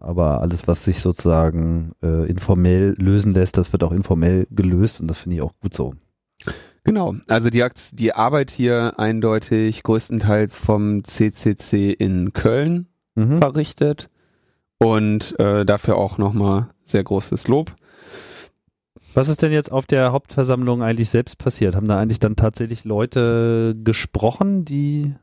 Aber 0.05 0.41
alles, 0.41 0.67
was 0.67 0.83
sich 0.83 1.01
sozusagen 1.01 1.93
äh, 2.03 2.29
informell 2.29 2.95
lösen 2.97 3.33
lässt, 3.33 3.57
das 3.57 3.71
wird 3.71 3.83
auch 3.83 3.91
informell 3.91 4.47
gelöst 4.51 5.01
und 5.01 5.07
das 5.07 5.17
finde 5.17 5.37
ich 5.37 5.41
auch 5.41 5.53
gut 5.61 5.73
so. 5.73 5.93
Genau, 6.83 7.15
also 7.27 7.49
die, 7.49 7.65
die 7.93 8.13
Arbeit 8.13 8.51
hier 8.51 8.99
eindeutig 8.99 9.81
größtenteils 9.81 10.57
vom 10.57 11.03
CCC 11.03 11.91
in 11.91 12.33
Köln 12.33 12.87
Mhm. 13.15 13.37
verrichtet 13.37 14.09
und 14.77 15.39
äh, 15.39 15.65
dafür 15.65 15.95
auch 15.95 16.17
nochmal 16.17 16.69
sehr 16.83 17.03
großes 17.03 17.47
Lob. 17.47 17.73
Was 19.13 19.29
ist 19.29 19.41
denn 19.41 19.53
jetzt 19.53 19.71
auf 19.71 19.85
der 19.85 20.11
Hauptversammlung 20.11 20.83
eigentlich 20.83 21.09
selbst 21.09 21.37
passiert? 21.37 21.75
Haben 21.75 21.87
da 21.87 21.97
eigentlich 21.97 22.19
dann 22.19 22.35
tatsächlich 22.35 22.83
Leute 22.83 23.73
gesprochen, 23.81 24.65
die 24.65 25.15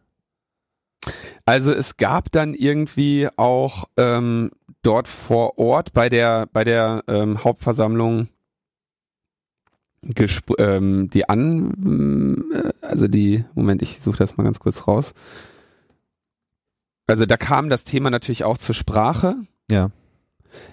Also 1.45 1.73
es 1.73 1.97
gab 1.97 2.31
dann 2.31 2.55
irgendwie 2.55 3.29
auch 3.37 3.85
ähm, 3.97 4.51
dort 4.83 5.09
vor 5.09 5.59
Ort 5.59 5.93
bei 5.93 6.09
der 6.09 6.47
bei 6.53 6.65
der 6.65 7.03
ähm, 7.09 7.43
Hauptversammlung 7.43 8.29
Gespr 10.03 10.59
ähm, 10.59 11.11
die 11.11 11.29
an, 11.29 12.45
äh, 12.53 12.73
also 12.85 13.07
die, 13.07 13.45
Moment, 13.55 13.83
ich 13.83 14.01
suche 14.01 14.19
das 14.19 14.37
mal 14.37 14.45
ganz 14.45 14.59
kurz 14.59 14.89
raus. 14.89 15.15
Also 17.07 17.25
da 17.27 17.37
kam 17.37 17.69
das 17.69 17.85
Thema 17.85 18.11
natürlich 18.11 18.45
auch 18.45 18.59
zur 18.59 18.75
Sprache. 18.75 19.37
Ja. 19.71 19.91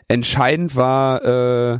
Entscheidend 0.08 0.76
war 0.76 1.24
äh, 1.24 1.80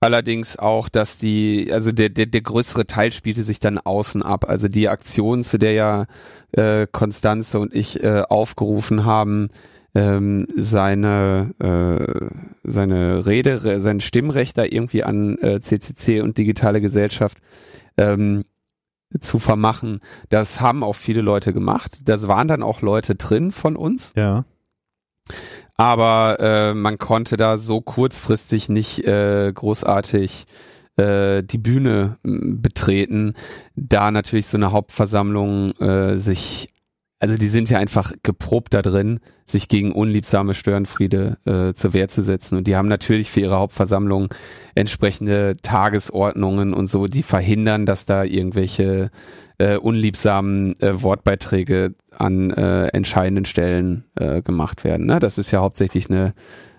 allerdings 0.00 0.58
auch, 0.58 0.88
dass 0.88 1.18
die, 1.18 1.68
also 1.72 1.92
der, 1.92 2.08
der, 2.08 2.26
der 2.26 2.40
größere 2.40 2.86
Teil 2.86 3.12
spielte 3.12 3.42
sich 3.42 3.60
dann 3.60 3.78
außen 3.78 4.22
ab. 4.22 4.48
Also 4.48 4.68
die 4.68 4.88
Aktion, 4.88 5.44
zu 5.44 5.58
der 5.58 5.72
ja 5.72 6.06
äh, 6.52 6.86
Konstanze 6.90 7.58
und 7.58 7.74
ich 7.74 8.02
äh, 8.02 8.22
aufgerufen 8.28 9.04
haben, 9.04 9.48
ähm, 9.94 10.46
seine 10.56 11.54
äh, 11.58 12.26
seine 12.62 13.26
Rede, 13.26 13.80
sein 13.80 14.00
Stimmrecht 14.00 14.58
da 14.58 14.64
irgendwie 14.64 15.02
an 15.02 15.38
äh, 15.38 15.60
CCC 15.60 16.20
und 16.20 16.38
digitale 16.38 16.80
Gesellschaft 16.80 17.38
ähm, 17.96 18.44
zu 19.18 19.38
vermachen. 19.38 20.00
Das 20.28 20.60
haben 20.60 20.84
auch 20.84 20.94
viele 20.94 21.22
Leute 21.22 21.52
gemacht. 21.52 22.00
Das 22.04 22.28
waren 22.28 22.48
dann 22.48 22.62
auch 22.62 22.82
Leute 22.82 23.14
drin 23.14 23.52
von 23.52 23.76
uns. 23.76 24.12
Ja. 24.14 24.44
Aber 25.76 26.38
äh, 26.40 26.74
man 26.74 26.98
konnte 26.98 27.36
da 27.36 27.56
so 27.56 27.80
kurzfristig 27.80 28.68
nicht 28.68 29.04
äh, 29.06 29.52
großartig 29.52 30.46
äh, 30.96 31.42
die 31.44 31.58
Bühne 31.58 32.18
betreten, 32.22 33.34
da 33.76 34.10
natürlich 34.10 34.46
so 34.46 34.56
eine 34.56 34.72
Hauptversammlung 34.72 35.72
äh, 35.80 36.18
sich 36.18 36.70
also 37.20 37.36
die 37.36 37.48
sind 37.48 37.68
ja 37.68 37.78
einfach 37.78 38.12
geprobt 38.22 38.74
da 38.74 38.82
drin, 38.82 39.20
sich 39.44 39.68
gegen 39.68 39.92
unliebsame 39.92 40.54
Störenfriede 40.54 41.38
äh, 41.46 41.74
zur 41.74 41.92
Wehr 41.92 42.08
zu 42.08 42.22
setzen. 42.22 42.56
Und 42.56 42.66
die 42.66 42.76
haben 42.76 42.88
natürlich 42.88 43.30
für 43.30 43.40
ihre 43.40 43.56
Hauptversammlung 43.56 44.32
entsprechende 44.74 45.56
Tagesordnungen 45.62 46.74
und 46.74 46.86
so, 46.86 47.06
die 47.06 47.22
verhindern, 47.24 47.86
dass 47.86 48.06
da 48.06 48.22
irgendwelche 48.22 49.10
äh, 49.58 49.76
unliebsamen 49.76 50.80
äh, 50.80 51.02
Wortbeiträge 51.02 51.94
an 52.16 52.50
äh, 52.50 52.86
entscheidenden 52.88 53.46
Stellen 53.46 54.04
äh, 54.14 54.40
gemacht 54.42 54.84
werden. 54.84 55.06
Ne? 55.06 55.18
Das 55.18 55.38
ist 55.38 55.50
ja 55.50 55.60
hauptsächlich 55.60 56.08
eine 56.10 56.34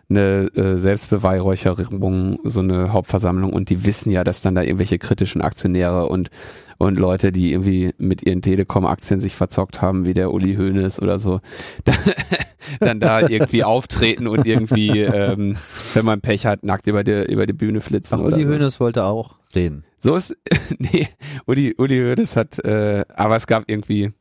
eine 0.10 0.50
äh, 0.56 0.78
Selbstbeweihräucherung, 0.78 2.40
so 2.44 2.62
eine 2.62 2.92
Hauptversammlung 2.94 3.54
und 3.54 3.70
die 3.70 3.86
wissen 3.86 4.12
ja, 4.12 4.24
dass 4.24 4.42
dann 4.42 4.56
da 4.56 4.64
irgendwelche 4.64 4.98
kritischen 4.98 5.42
Aktionäre 5.42 6.08
und 6.08 6.30
und 6.80 6.98
Leute, 6.98 7.34
die 7.34 7.52
irgendwie 7.52 7.94
mit 7.98 8.26
ihren 8.26 8.42
Telekom-Aktien 8.42 9.20
sich 9.20 9.36
verzockt 9.36 9.82
haben, 9.82 10.06
wie 10.06 10.14
der 10.14 10.32
Uli 10.32 10.56
Hoeneß 10.56 11.02
oder 11.02 11.20
so, 11.20 11.42
dann 12.80 13.02
da 13.02 13.28
irgendwie 13.28 13.66
auftreten 13.66 14.28
und 14.28 14.48
irgendwie, 14.48 15.02
ähm, 15.02 15.58
wenn 15.94 16.06
man 16.06 16.22
Pech 16.22 16.46
hat, 16.46 16.64
nackt 16.64 16.88
über 16.88 17.04
die, 17.04 17.30
über 17.30 17.46
die 17.46 17.54
Bühne 17.54 17.82
flitzen. 17.82 18.20
Ach, 18.20 18.24
Uli 18.24 18.46
so. 18.46 18.52
Hoeneß 18.52 18.80
wollte 18.80 19.04
auch 19.04 19.36
reden. 19.54 19.84
So 20.00 20.16
ist, 20.16 20.38
nee, 20.80 21.10
Uli, 21.46 21.76
Uli 21.78 21.98
Hoeneß 21.98 22.38
hat, 22.38 22.64
äh, 22.64 23.04
aber 23.14 23.36
es 23.36 23.46
gab 23.46 23.66
irgendwie, 23.68 24.14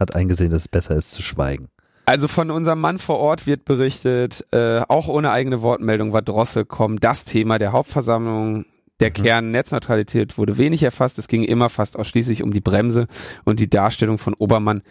Hat 0.00 0.16
eingesehen, 0.16 0.50
dass 0.50 0.62
es 0.62 0.68
besser 0.68 0.96
ist 0.96 1.12
zu 1.12 1.22
schweigen. 1.22 1.68
Also 2.10 2.26
von 2.26 2.50
unserem 2.50 2.80
Mann 2.80 2.98
vor 2.98 3.20
Ort 3.20 3.46
wird 3.46 3.64
berichtet, 3.64 4.44
äh, 4.50 4.80
auch 4.88 5.06
ohne 5.06 5.30
eigene 5.30 5.62
Wortmeldung 5.62 6.12
war 6.12 6.22
Drosselkom 6.22 6.98
das 6.98 7.24
Thema 7.24 7.60
der 7.60 7.70
Hauptversammlung. 7.70 8.66
Der 8.98 9.10
Mhm. 9.10 9.12
Kern 9.12 9.50
Netzneutralität 9.52 10.36
wurde 10.36 10.58
wenig 10.58 10.82
erfasst. 10.82 11.20
Es 11.20 11.28
ging 11.28 11.44
immer 11.44 11.68
fast 11.68 11.96
ausschließlich 11.96 12.42
um 12.42 12.52
die 12.52 12.60
Bremse 12.60 13.06
und 13.44 13.60
die 13.60 13.70
Darstellung 13.70 14.18
von 14.18 14.34
Obermann, 14.34 14.82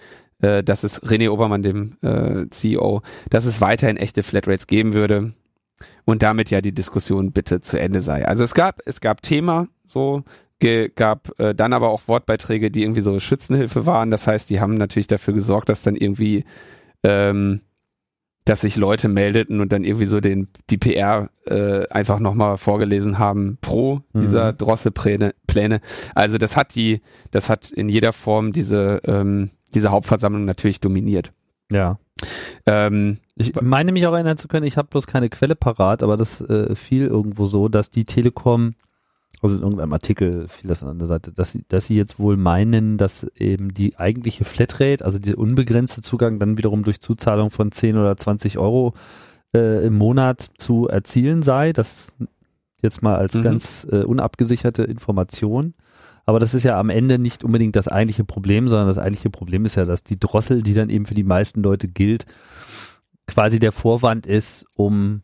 äh, 0.42 0.64
dass 0.64 0.86
es 0.86 1.04
René 1.04 1.30
Obermann, 1.30 1.62
dem 1.62 1.98
äh, 2.04 2.50
CEO, 2.52 3.02
dass 3.30 3.44
es 3.44 3.60
weiterhin 3.60 3.98
echte 3.98 4.24
Flatrates 4.24 4.68
geben 4.68 4.94
würde 4.94 5.34
und 6.06 6.24
damit 6.24 6.50
ja 6.52 6.62
die 6.62 6.74
Diskussion 6.74 7.34
bitte 7.34 7.60
zu 7.60 7.78
Ende 7.78 8.02
sei. 8.02 8.26
Also 8.26 8.46
es 8.46 8.54
gab 8.54 8.80
es 8.86 9.02
gab 9.02 9.22
Thema 9.24 9.68
so 9.86 10.24
gab 10.96 11.38
äh, 11.38 11.54
dann 11.54 11.74
aber 11.74 11.90
auch 11.90 12.08
Wortbeiträge, 12.08 12.72
die 12.72 12.84
irgendwie 12.84 13.02
so 13.02 13.20
Schützenhilfe 13.20 13.86
waren. 13.86 14.10
Das 14.10 14.26
heißt, 14.26 14.50
die 14.50 14.62
haben 14.62 14.76
natürlich 14.76 15.08
dafür 15.08 15.34
gesorgt, 15.34 15.68
dass 15.68 15.84
dann 15.84 15.96
irgendwie 15.98 16.46
ähm, 17.04 17.62
dass 18.46 18.62
sich 18.62 18.78
Leute 18.78 19.10
meldeten 19.10 19.62
und 19.62 19.72
dann 19.72 19.84
irgendwie 19.84 20.06
so 20.08 20.20
den 20.22 20.48
die 20.72 20.78
PR 20.78 21.30
äh, 21.46 21.88
einfach 21.90 22.20
nochmal 22.20 22.58
vorgelesen 22.58 23.20
haben 23.20 23.58
pro 23.62 24.02
Mhm. 24.14 24.22
dieser 24.22 24.54
Drosselpläne. 24.54 25.34
Pläne. 25.46 25.82
Also 26.16 26.38
das 26.38 26.56
hat 26.58 26.74
die, 26.76 27.02
das 27.32 27.50
hat 27.50 27.70
in 27.72 27.90
jeder 27.90 28.12
Form 28.14 28.52
diese 28.52 29.02
ähm, 29.06 29.52
diese 29.74 29.92
Hauptversammlung 29.92 30.46
natürlich 30.46 30.80
dominiert. 30.80 31.32
Ja. 31.72 32.00
Ähm, 32.66 33.20
Ich 33.36 33.54
meine 33.62 33.92
mich 33.92 34.06
auch 34.08 34.14
erinnern 34.14 34.36
zu 34.38 34.48
können, 34.48 34.66
ich 34.66 34.78
habe 34.78 34.88
bloß 34.90 35.06
keine 35.08 35.30
Quelle 35.30 35.56
parat, 35.56 36.02
aber 36.04 36.18
das 36.18 36.42
äh, 36.42 36.76
fiel 36.76 37.06
irgendwo 37.06 37.46
so, 37.46 37.70
dass 37.70 37.92
die 37.92 38.04
Telekom, 38.06 38.72
also 39.42 39.58
in 39.58 39.64
irgendeinem 39.64 39.94
Artikel 39.94 40.48
fiel 40.48 40.68
das 40.68 40.84
an 40.84 41.00
der 41.00 41.08
Seite, 41.08 41.32
dass 41.32 41.52
sie, 41.52 41.64
dass 41.70 41.86
sie 41.86 41.96
jetzt 41.96 42.20
wohl 42.20 42.36
meinen, 42.38 42.98
dass 42.98 43.26
eben 43.36 43.74
die 43.74 43.98
eigentliche 43.98 44.44
Flatrate, 44.44 45.06
also 45.06 45.18
der 45.20 45.38
unbegrenzte 45.38 46.02
Zugang 46.02 46.40
dann 46.40 46.58
wiederum 46.58 46.84
durch 46.84 47.00
Zuzahlung 47.00 47.50
von 47.52 47.72
10 47.72 47.98
oder 47.98 48.18
20 48.18 48.58
Euro 48.58 48.94
äh, 49.56 49.86
im 49.86 49.98
Monat 49.98 50.50
zu 50.58 50.88
erzielen 50.88 51.42
sei. 51.42 51.74
Das 51.74 52.16
jetzt 52.82 53.02
mal 53.02 53.16
als 53.16 53.36
Mhm. 53.36 53.42
ganz 53.42 53.88
äh, 53.92 54.04
unabgesicherte 54.04 54.84
Information. 54.84 55.74
Aber 56.26 56.40
das 56.40 56.54
ist 56.54 56.64
ja 56.64 56.80
am 56.80 56.90
Ende 56.90 57.18
nicht 57.18 57.44
unbedingt 57.44 57.76
das 57.76 57.88
eigentliche 57.88 58.24
Problem, 58.24 58.68
sondern 58.68 58.88
das 58.88 59.00
eigentliche 59.00 59.30
Problem 59.30 59.66
ist 59.66 59.76
ja, 59.76 59.86
dass 59.86 60.04
die 60.04 60.20
Drossel, 60.20 60.62
die 60.62 60.74
dann 60.74 60.90
eben 60.90 61.06
für 61.06 61.16
die 61.16 61.24
meisten 61.24 61.64
Leute 61.64 61.88
gilt, 61.88 62.26
quasi 63.26 63.60
der 63.60 63.72
Vorwand 63.72 64.28
ist, 64.28 64.66
um 64.76 65.24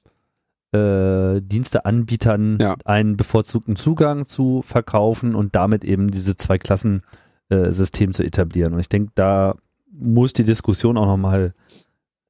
äh, 0.75 1.41
Diensteanbietern 1.41 2.57
Ja. 2.59 2.75
einen 2.85 3.15
bevorzugten 3.17 3.75
Zugang 3.75 4.25
zu 4.25 4.61
verkaufen 4.61 5.35
und 5.35 5.55
damit 5.55 5.83
eben 5.83 6.09
diese 6.11 6.35
zwei 6.37 6.57
Klassen 6.57 7.01
äh, 7.49 7.71
System 7.71 8.11
zu 8.13 8.23
etablieren. 8.23 8.73
Und 8.73 8.79
ich 8.79 8.89
denke, 8.89 9.11
da 9.15 9.55
muss 9.91 10.33
die 10.33 10.43
Diskussion 10.43 10.97
auch 10.97 11.05
nochmal 11.05 11.53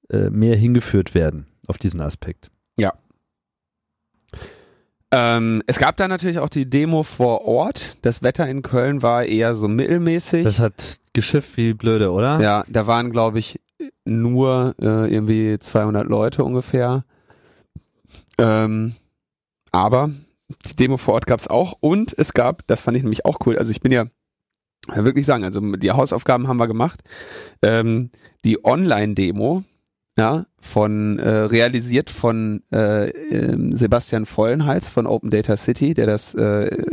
äh, 0.09 0.29
mehr 0.29 0.55
hingeführt 0.55 1.13
werden 1.15 1.47
auf 1.67 1.77
diesen 1.77 2.01
Aspekt. 2.01 2.51
ähm, 5.11 5.61
es 5.67 5.77
gab 5.79 5.95
da 5.97 6.07
natürlich 6.07 6.39
auch 6.39 6.49
die 6.49 6.69
Demo 6.69 7.03
vor 7.03 7.45
Ort. 7.45 7.95
Das 8.01 8.21
Wetter 8.21 8.47
in 8.49 8.61
Köln 8.63 9.01
war 9.01 9.23
eher 9.23 9.55
so 9.55 9.67
mittelmäßig. 9.67 10.43
Das 10.43 10.59
hat 10.59 10.97
geschifft 11.13 11.55
wie 11.57 11.73
blöde, 11.73 12.11
oder? 12.11 12.41
Ja, 12.41 12.65
da 12.67 12.85
waren, 12.87 13.11
glaube 13.11 13.39
ich, 13.39 13.61
nur 14.03 14.75
äh, 14.81 15.11
irgendwie 15.13 15.57
200 15.59 16.07
Leute 16.07 16.43
ungefähr. 16.43 17.05
Ähm, 18.37 18.95
aber 19.71 20.11
die 20.67 20.75
Demo 20.75 20.97
vor 20.97 21.15
Ort 21.15 21.27
gab's 21.27 21.47
auch 21.47 21.75
und 21.79 22.13
es 22.17 22.33
gab, 22.33 22.65
das 22.67 22.81
fand 22.81 22.97
ich 22.97 23.03
nämlich 23.03 23.25
auch 23.25 23.39
cool, 23.45 23.57
also 23.57 23.71
ich 23.71 23.81
bin 23.81 23.91
ja 23.91 24.05
wirklich 24.93 25.25
sagen, 25.25 25.43
also 25.43 25.59
die 25.75 25.91
Hausaufgaben 25.91 26.47
haben 26.47 26.57
wir 26.57 26.67
gemacht. 26.67 27.01
Ähm, 27.61 28.11
die 28.43 28.63
Online-Demo, 28.63 29.63
ja, 30.17 30.45
von 30.61 31.19
äh, 31.19 31.29
realisiert 31.29 32.09
von 32.09 32.63
äh, 32.71 33.09
ähm, 33.09 33.75
Sebastian 33.75 34.25
Vollenhals 34.25 34.89
von 34.89 35.07
Open 35.07 35.29
Data 35.29 35.57
City, 35.57 35.93
der 35.93 36.07
das 36.07 36.35
äh, 36.35 36.85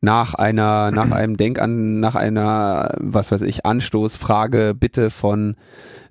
nach 0.00 0.34
einer, 0.34 0.90
nach 0.90 1.10
einem 1.10 1.36
Denk 1.36 1.58
an, 1.58 1.98
nach 2.00 2.14
einer, 2.14 2.94
was 2.98 3.32
weiß 3.32 3.42
ich, 3.42 3.66
Anstoßfrage, 3.66 4.74
Bitte 4.78 5.10
von 5.10 5.56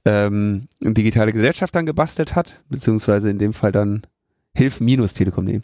ähm, 0.04 0.68
digitale 0.82 1.32
Gesellschaft 1.32 1.74
dann 1.76 1.86
gebastelt 1.86 2.36
hat, 2.36 2.62
beziehungsweise 2.70 3.30
in 3.30 3.38
dem 3.38 3.54
Fall 3.54 3.72
dann 3.72 4.02
Hilf 4.56 4.80
minus 4.80 5.14
Telekom, 5.14 5.46
nee. 5.46 5.62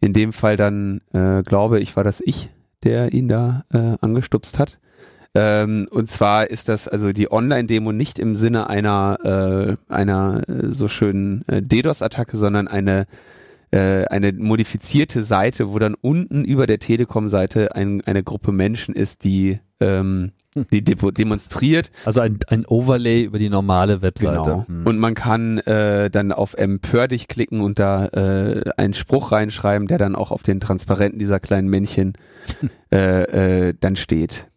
In 0.00 0.12
dem 0.12 0.32
Fall 0.32 0.56
dann, 0.56 1.00
äh, 1.12 1.42
glaube 1.42 1.80
ich, 1.80 1.96
war 1.96 2.04
das 2.04 2.20
ich, 2.20 2.50
der 2.82 3.12
ihn 3.12 3.28
da 3.28 3.64
äh, 3.72 3.96
angestupst 4.00 4.58
hat. 4.58 4.78
Ähm, 5.34 5.88
und 5.90 6.10
zwar 6.10 6.50
ist 6.50 6.68
das 6.68 6.88
also 6.88 7.12
die 7.12 7.30
Online-Demo 7.30 7.92
nicht 7.92 8.18
im 8.18 8.36
Sinne 8.36 8.68
einer 8.68 9.78
äh, 9.88 9.92
einer 9.92 10.42
äh, 10.48 10.68
so 10.70 10.88
schönen 10.88 11.42
äh, 11.48 11.62
DDoS-Attacke, 11.62 12.36
sondern 12.36 12.68
eine 12.68 13.06
äh, 13.70 14.04
eine 14.06 14.32
modifizierte 14.32 15.22
Seite, 15.22 15.72
wo 15.72 15.78
dann 15.78 15.94
unten 15.94 16.44
über 16.44 16.66
der 16.66 16.78
Telekom-Seite 16.78 17.74
ein, 17.74 18.02
eine 18.02 18.22
Gruppe 18.22 18.52
Menschen 18.52 18.94
ist, 18.94 19.24
die 19.24 19.58
ähm, 19.80 20.32
die 20.54 20.84
demonstriert 20.84 21.90
Also 22.04 22.20
ein, 22.20 22.38
ein 22.48 22.66
Overlay 22.66 23.22
über 23.22 23.38
die 23.38 23.48
normale 23.48 24.02
Webseite. 24.02 24.32
Genau. 24.32 24.66
Hm. 24.66 24.86
Und 24.86 24.98
man 24.98 25.14
kann 25.14 25.58
äh, 25.58 26.10
dann 26.10 26.32
auf 26.32 26.54
Empör 26.54 27.08
dich 27.08 27.28
klicken 27.28 27.60
und 27.60 27.78
da 27.78 28.06
äh, 28.08 28.70
einen 28.76 28.94
Spruch 28.94 29.32
reinschreiben, 29.32 29.88
der 29.88 29.98
dann 29.98 30.14
auch 30.14 30.30
auf 30.30 30.42
den 30.42 30.60
Transparenten 30.60 31.18
dieser 31.18 31.40
kleinen 31.40 31.68
Männchen 31.68 32.14
äh, 32.92 33.68
äh, 33.68 33.74
dann 33.78 33.96
steht. 33.96 34.48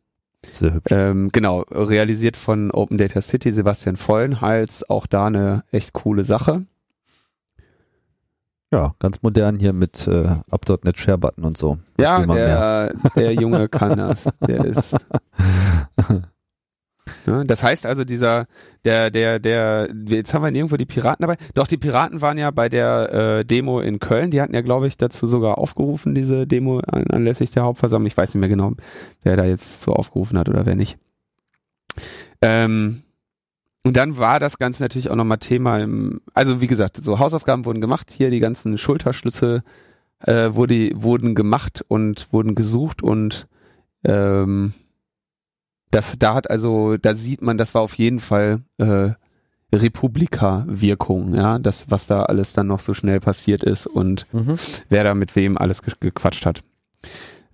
Sehr 0.51 0.73
hübsch. 0.73 0.91
Ähm, 0.91 1.29
genau, 1.31 1.61
realisiert 1.71 2.37
von 2.37 2.71
Open 2.71 2.97
Data 2.97 3.21
City, 3.21 3.51
Sebastian 3.51 3.97
Vollenhals, 3.97 4.87
auch 4.89 5.07
da 5.07 5.27
eine 5.27 5.63
echt 5.71 5.93
coole 5.93 6.23
Sache. 6.23 6.65
Ja, 8.71 8.93
ganz 8.99 9.21
modern 9.21 9.57
hier 9.57 9.73
mit 9.73 10.07
äh, 10.07 10.27
Up.NET 10.49 10.97
Share 10.97 11.17
Button 11.17 11.45
und 11.45 11.57
so. 11.57 11.77
Ja, 11.99 12.25
der, 12.25 12.93
der 13.15 13.33
Junge 13.33 13.69
kann 13.69 13.97
das. 13.97 14.27
Der 14.47 14.65
ist, 14.65 14.97
Ja, 17.27 17.43
das 17.43 17.63
heißt 17.63 17.85
also, 17.85 18.03
dieser, 18.03 18.47
der, 18.83 19.11
der, 19.11 19.39
der, 19.39 19.89
jetzt 20.07 20.33
haben 20.33 20.43
wir 20.43 20.51
nirgendwo 20.51 20.77
die 20.77 20.85
Piraten 20.85 21.23
dabei. 21.23 21.37
Doch, 21.53 21.67
die 21.67 21.77
Piraten 21.77 22.21
waren 22.21 22.37
ja 22.37 22.51
bei 22.51 22.69
der 22.69 23.13
äh, 23.13 23.45
Demo 23.45 23.79
in 23.79 23.99
Köln. 23.99 24.31
Die 24.31 24.41
hatten 24.41 24.55
ja, 24.55 24.61
glaube 24.61 24.87
ich, 24.87 24.97
dazu 24.97 25.27
sogar 25.27 25.57
aufgerufen, 25.57 26.15
diese 26.15 26.47
Demo 26.47 26.79
an, 26.79 27.05
anlässlich 27.07 27.51
der 27.51 27.63
Hauptversammlung. 27.63 28.07
Ich 28.07 28.17
weiß 28.17 28.33
nicht 28.33 28.39
mehr 28.39 28.49
genau, 28.49 28.73
wer 29.23 29.37
da 29.37 29.45
jetzt 29.45 29.81
so 29.81 29.93
aufgerufen 29.93 30.37
hat 30.37 30.49
oder 30.49 30.65
wer 30.65 30.75
nicht. 30.75 30.97
Ähm, 32.41 33.03
und 33.83 33.95
dann 33.97 34.17
war 34.17 34.39
das 34.39 34.57
Ganze 34.57 34.83
natürlich 34.83 35.11
auch 35.11 35.15
nochmal 35.15 35.37
Thema 35.37 35.77
im, 35.79 36.21
also 36.33 36.59
wie 36.59 36.67
gesagt, 36.67 36.97
so 36.97 37.19
Hausaufgaben 37.19 37.65
wurden 37.65 37.81
gemacht, 37.81 38.11
hier 38.11 38.31
die 38.31 38.39
ganzen 38.39 38.79
Schulterschlüsse 38.79 39.63
äh, 40.23 40.49
wurde, 40.53 40.91
wurden 40.95 41.35
gemacht 41.35 41.85
und 41.87 42.33
wurden 42.33 42.55
gesucht 42.55 43.03
und 43.03 43.47
ähm, 44.03 44.73
das, 45.91 46.17
da 46.19 46.33
hat 46.33 46.49
also, 46.49 46.97
da 46.97 47.15
sieht 47.15 47.41
man, 47.41 47.57
das 47.57 47.73
war 47.73 47.81
auf 47.81 47.95
jeden 47.95 48.19
Fall 48.19 48.61
äh, 48.77 49.11
Republika-Wirkung, 49.73 51.33
ja, 51.35 51.59
das, 51.59 51.89
was 51.89 52.07
da 52.07 52.23
alles 52.23 52.53
dann 52.53 52.67
noch 52.67 52.79
so 52.79 52.93
schnell 52.93 53.19
passiert 53.19 53.63
ist 53.63 53.87
und 53.87 54.25
mhm. 54.31 54.57
wer 54.89 55.03
da 55.03 55.13
mit 55.13 55.35
wem 55.35 55.57
alles 55.57 55.81
ge 55.81 55.93
gequatscht 55.99 56.45
hat. 56.45 56.63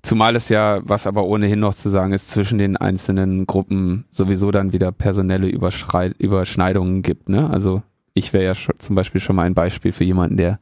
Zumal 0.03 0.35
es 0.35 0.49
ja, 0.49 0.81
was 0.83 1.05
aber 1.05 1.25
ohnehin 1.25 1.59
noch 1.59 1.75
zu 1.75 1.89
sagen 1.89 2.11
ist, 2.11 2.29
zwischen 2.29 2.57
den 2.57 2.75
einzelnen 2.75 3.45
Gruppen 3.45 4.05
sowieso 4.09 4.49
dann 4.49 4.73
wieder 4.73 4.91
personelle 4.91 5.47
Überschrei 5.47 6.07
Überschneidungen 6.17 7.03
gibt. 7.03 7.29
Ne? 7.29 7.49
Also 7.49 7.83
ich 8.15 8.33
wäre 8.33 8.43
ja 8.43 8.55
schon, 8.55 8.75
zum 8.79 8.95
Beispiel 8.95 9.21
schon 9.21 9.35
mal 9.35 9.43
ein 9.43 9.53
Beispiel 9.53 9.91
für 9.91 10.03
jemanden, 10.03 10.37
der 10.37 10.59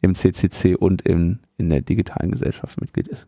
im 0.00 0.14
CCC 0.14 0.74
und 0.74 1.02
in, 1.02 1.40
in 1.58 1.68
der 1.68 1.82
digitalen 1.82 2.30
Gesellschaft 2.30 2.80
Mitglied 2.80 3.08
ist. 3.08 3.26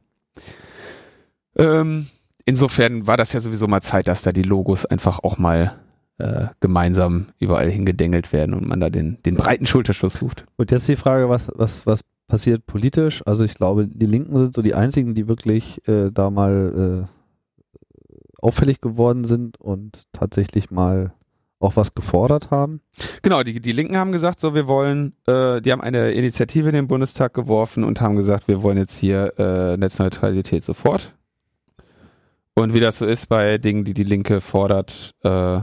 Ähm, 1.56 2.06
insofern 2.50 3.06
war 3.06 3.16
das 3.16 3.32
ja 3.32 3.40
sowieso 3.40 3.68
mal 3.68 3.80
Zeit, 3.80 4.08
dass 4.08 4.22
da 4.22 4.32
die 4.32 4.42
Logos 4.42 4.84
einfach 4.84 5.20
auch 5.20 5.38
mal 5.38 5.72
äh, 6.18 6.46
gemeinsam 6.58 7.26
überall 7.38 7.70
hingedengelt 7.70 8.32
werden 8.32 8.54
und 8.54 8.66
man 8.66 8.80
da 8.80 8.90
den, 8.90 9.18
den 9.24 9.36
breiten 9.36 9.66
Schulterschluss 9.66 10.14
sucht. 10.14 10.46
Und 10.56 10.72
jetzt 10.72 10.88
die 10.88 10.96
Frage, 10.96 11.28
was, 11.28 11.48
was, 11.54 11.86
was 11.86 12.00
passiert 12.26 12.66
politisch. 12.66 13.22
Also 13.24 13.44
ich 13.44 13.54
glaube, 13.54 13.86
die 13.86 14.06
Linken 14.06 14.36
sind 14.36 14.52
so 14.52 14.62
die 14.62 14.74
einzigen, 14.74 15.14
die 15.14 15.28
wirklich 15.28 15.86
äh, 15.86 16.10
da 16.10 16.30
mal 16.30 17.06
äh, 17.08 18.42
auffällig 18.42 18.80
geworden 18.80 19.24
sind 19.24 19.60
und 19.60 20.08
tatsächlich 20.12 20.72
mal 20.72 21.12
auch 21.60 21.76
was 21.76 21.94
gefordert 21.94 22.50
haben. 22.50 22.80
Genau, 23.22 23.44
die, 23.44 23.60
die 23.60 23.72
Linken 23.72 23.96
haben 23.96 24.10
gesagt, 24.10 24.40
so 24.40 24.54
wir 24.54 24.66
wollen, 24.66 25.12
äh, 25.26 25.60
die 25.60 25.70
haben 25.70 25.82
eine 25.82 26.10
Initiative 26.12 26.68
in 26.68 26.74
den 26.74 26.88
Bundestag 26.88 27.32
geworfen 27.32 27.84
und 27.84 28.00
haben 28.00 28.16
gesagt, 28.16 28.48
wir 28.48 28.62
wollen 28.64 28.78
jetzt 28.78 28.98
hier 28.98 29.34
äh, 29.38 29.76
Netzneutralität 29.76 30.64
sofort. 30.64 31.14
Und 32.54 32.74
wie 32.74 32.80
das 32.80 32.98
so 32.98 33.06
ist 33.06 33.28
bei 33.28 33.58
Dingen, 33.58 33.84
die 33.84 33.94
die 33.94 34.04
Linke 34.04 34.40
fordert, 34.40 35.14
äh, 35.22 35.60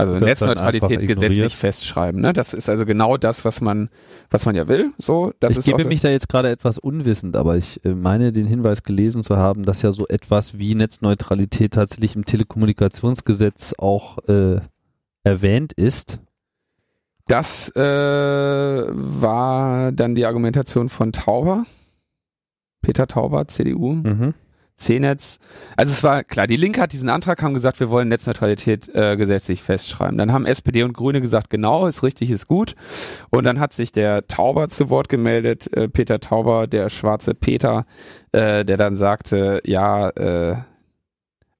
also 0.00 0.14
das 0.14 0.22
Netzneutralität 0.22 1.06
gesetzlich 1.06 1.56
festschreiben. 1.56 2.22
Ne? 2.22 2.32
Das 2.32 2.54
ist 2.54 2.70
also 2.70 2.86
genau 2.86 3.18
das, 3.18 3.44
was 3.44 3.60
man, 3.60 3.90
was 4.30 4.46
man 4.46 4.54
ja 4.54 4.66
will. 4.66 4.92
So, 4.96 5.32
das 5.40 5.52
ich 5.52 5.58
ist 5.58 5.64
gebe 5.66 5.84
mich 5.84 6.00
da 6.00 6.08
jetzt 6.08 6.30
gerade 6.30 6.48
etwas 6.48 6.78
unwissend, 6.78 7.36
aber 7.36 7.58
ich 7.58 7.84
äh, 7.84 7.90
meine 7.90 8.32
den 8.32 8.46
Hinweis 8.46 8.82
gelesen 8.82 9.22
zu 9.22 9.36
haben, 9.36 9.64
dass 9.64 9.82
ja 9.82 9.92
so 9.92 10.08
etwas 10.08 10.58
wie 10.58 10.74
Netzneutralität 10.74 11.74
tatsächlich 11.74 12.16
im 12.16 12.24
Telekommunikationsgesetz 12.24 13.74
auch 13.76 14.16
äh, 14.26 14.60
erwähnt 15.22 15.74
ist. 15.74 16.18
Das 17.26 17.68
äh, 17.76 17.80
war 17.80 19.92
dann 19.92 20.14
die 20.14 20.24
Argumentation 20.24 20.88
von 20.88 21.12
Tauber, 21.12 21.66
Peter 22.80 23.06
Tauber, 23.06 23.48
CDU. 23.48 23.92
Mhm. 23.92 24.34
C-Netz. 24.80 25.38
Also 25.76 25.92
es 25.92 26.02
war 26.02 26.24
klar, 26.24 26.46
die 26.46 26.56
Linke 26.56 26.80
hat 26.80 26.92
diesen 26.92 27.08
Antrag, 27.08 27.42
haben 27.42 27.54
gesagt, 27.54 27.80
wir 27.80 27.90
wollen 27.90 28.08
Netzneutralität 28.08 28.88
äh, 28.94 29.16
gesetzlich 29.16 29.62
festschreiben. 29.62 30.18
Dann 30.18 30.32
haben 30.32 30.46
SPD 30.46 30.82
und 30.82 30.94
Grüne 30.94 31.20
gesagt, 31.20 31.50
genau, 31.50 31.86
ist 31.86 32.02
richtig, 32.02 32.30
ist 32.30 32.48
gut. 32.48 32.74
Und 33.30 33.44
dann 33.44 33.60
hat 33.60 33.72
sich 33.72 33.92
der 33.92 34.26
Tauber 34.26 34.68
zu 34.68 34.90
Wort 34.90 35.08
gemeldet, 35.08 35.72
äh, 35.76 35.88
Peter 35.88 36.20
Tauber, 36.20 36.66
der 36.66 36.88
schwarze 36.88 37.34
Peter, 37.34 37.84
äh, 38.32 38.64
der 38.64 38.76
dann 38.76 38.96
sagte, 38.96 39.60
ja, 39.64 40.08
äh, 40.10 40.56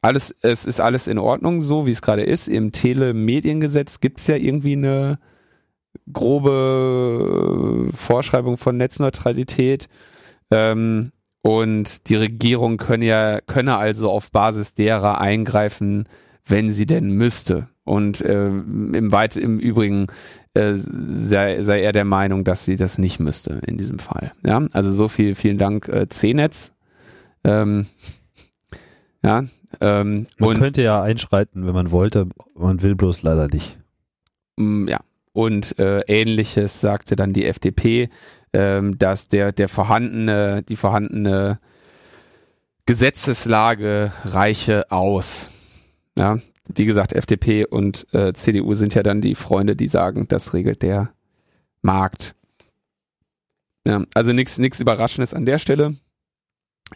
alles, 0.02 0.34
es 0.40 0.64
ist 0.64 0.80
alles 0.80 1.06
in 1.06 1.18
Ordnung, 1.18 1.62
so 1.62 1.86
wie 1.86 1.90
es 1.90 2.02
gerade 2.02 2.22
ist. 2.22 2.48
Im 2.48 2.72
Telemediengesetz 2.72 4.00
gibt's 4.00 4.26
ja 4.26 4.36
irgendwie 4.36 4.72
eine 4.72 5.18
grobe 6.10 7.90
Vorschreibung 7.94 8.56
von 8.56 8.76
Netzneutralität. 8.76 9.88
Ähm, 10.50 11.12
und 11.42 12.08
die 12.08 12.16
Regierung 12.16 12.76
könne 12.76 13.06
ja, 13.06 13.40
könne 13.40 13.76
also 13.76 14.10
auf 14.10 14.30
Basis 14.30 14.74
derer 14.74 15.20
eingreifen, 15.20 16.06
wenn 16.44 16.70
sie 16.70 16.86
denn 16.86 17.10
müsste. 17.10 17.68
Und 17.84 18.20
äh, 18.20 18.48
im 18.48 19.10
weit 19.10 19.36
im 19.36 19.58
Übrigen 19.58 20.06
äh, 20.54 20.74
sei, 20.74 21.62
sei 21.62 21.80
er 21.80 21.92
der 21.92 22.04
Meinung, 22.04 22.44
dass 22.44 22.64
sie 22.64 22.76
das 22.76 22.98
nicht 22.98 23.20
müsste 23.20 23.60
in 23.66 23.78
diesem 23.78 23.98
Fall. 23.98 24.32
Ja, 24.44 24.60
also 24.72 24.92
so 24.92 25.08
viel, 25.08 25.34
vielen 25.34 25.58
Dank, 25.58 25.88
äh, 25.88 26.08
C-Netz. 26.08 26.72
Ähm, 27.42 27.86
ja, 29.22 29.44
ähm, 29.80 30.26
man 30.38 30.58
könnte 30.58 30.82
ja 30.82 31.02
einschreiten, 31.02 31.66
wenn 31.66 31.74
man 31.74 31.90
wollte, 31.90 32.28
man 32.54 32.82
will 32.82 32.94
bloß 32.94 33.22
leider 33.22 33.48
nicht. 33.48 33.78
Mm, 34.56 34.88
ja, 34.88 35.00
und 35.32 35.78
äh, 35.78 36.00
ähnliches 36.00 36.80
sagte 36.80 37.16
dann 37.16 37.32
die 37.32 37.46
FDP 37.46 38.08
ähm, 38.52 38.98
dass 38.98 39.28
der, 39.28 39.52
der 39.52 39.68
vorhandene, 39.68 40.62
die 40.62 40.76
vorhandene 40.76 41.58
Gesetzeslage 42.86 44.12
reiche 44.24 44.90
aus. 44.90 45.50
Ja, 46.18 46.38
wie 46.74 46.84
gesagt, 46.84 47.12
FDP 47.12 47.64
und 47.64 48.06
äh, 48.12 48.32
CDU 48.32 48.74
sind 48.74 48.94
ja 48.94 49.02
dann 49.02 49.20
die 49.20 49.34
Freunde, 49.34 49.76
die 49.76 49.88
sagen, 49.88 50.26
das 50.28 50.54
regelt 50.54 50.82
der 50.82 51.10
Markt. 51.82 52.34
Ja, 53.86 54.02
also 54.14 54.32
nichts 54.32 54.58
nichts 54.58 54.80
Überraschendes 54.80 55.34
an 55.34 55.46
der 55.46 55.58
Stelle. 55.58 55.94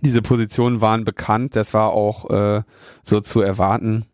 Diese 0.02 0.22
Positionen 0.22 0.80
waren 0.80 1.04
bekannt, 1.04 1.56
das 1.56 1.72
war 1.72 1.92
auch 1.92 2.28
äh, 2.30 2.62
so 3.04 3.20
zu 3.20 3.40
erwarten. 3.40 4.04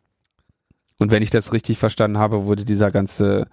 Und 0.99 1.11
wenn 1.11 1.23
ich 1.23 1.31
das 1.31 1.55
richtig 1.55 1.79
verstanden 1.79 2.19
habe, 2.19 2.45
wurde 2.45 2.67
dieser 2.67 2.91
ganze 2.91 3.47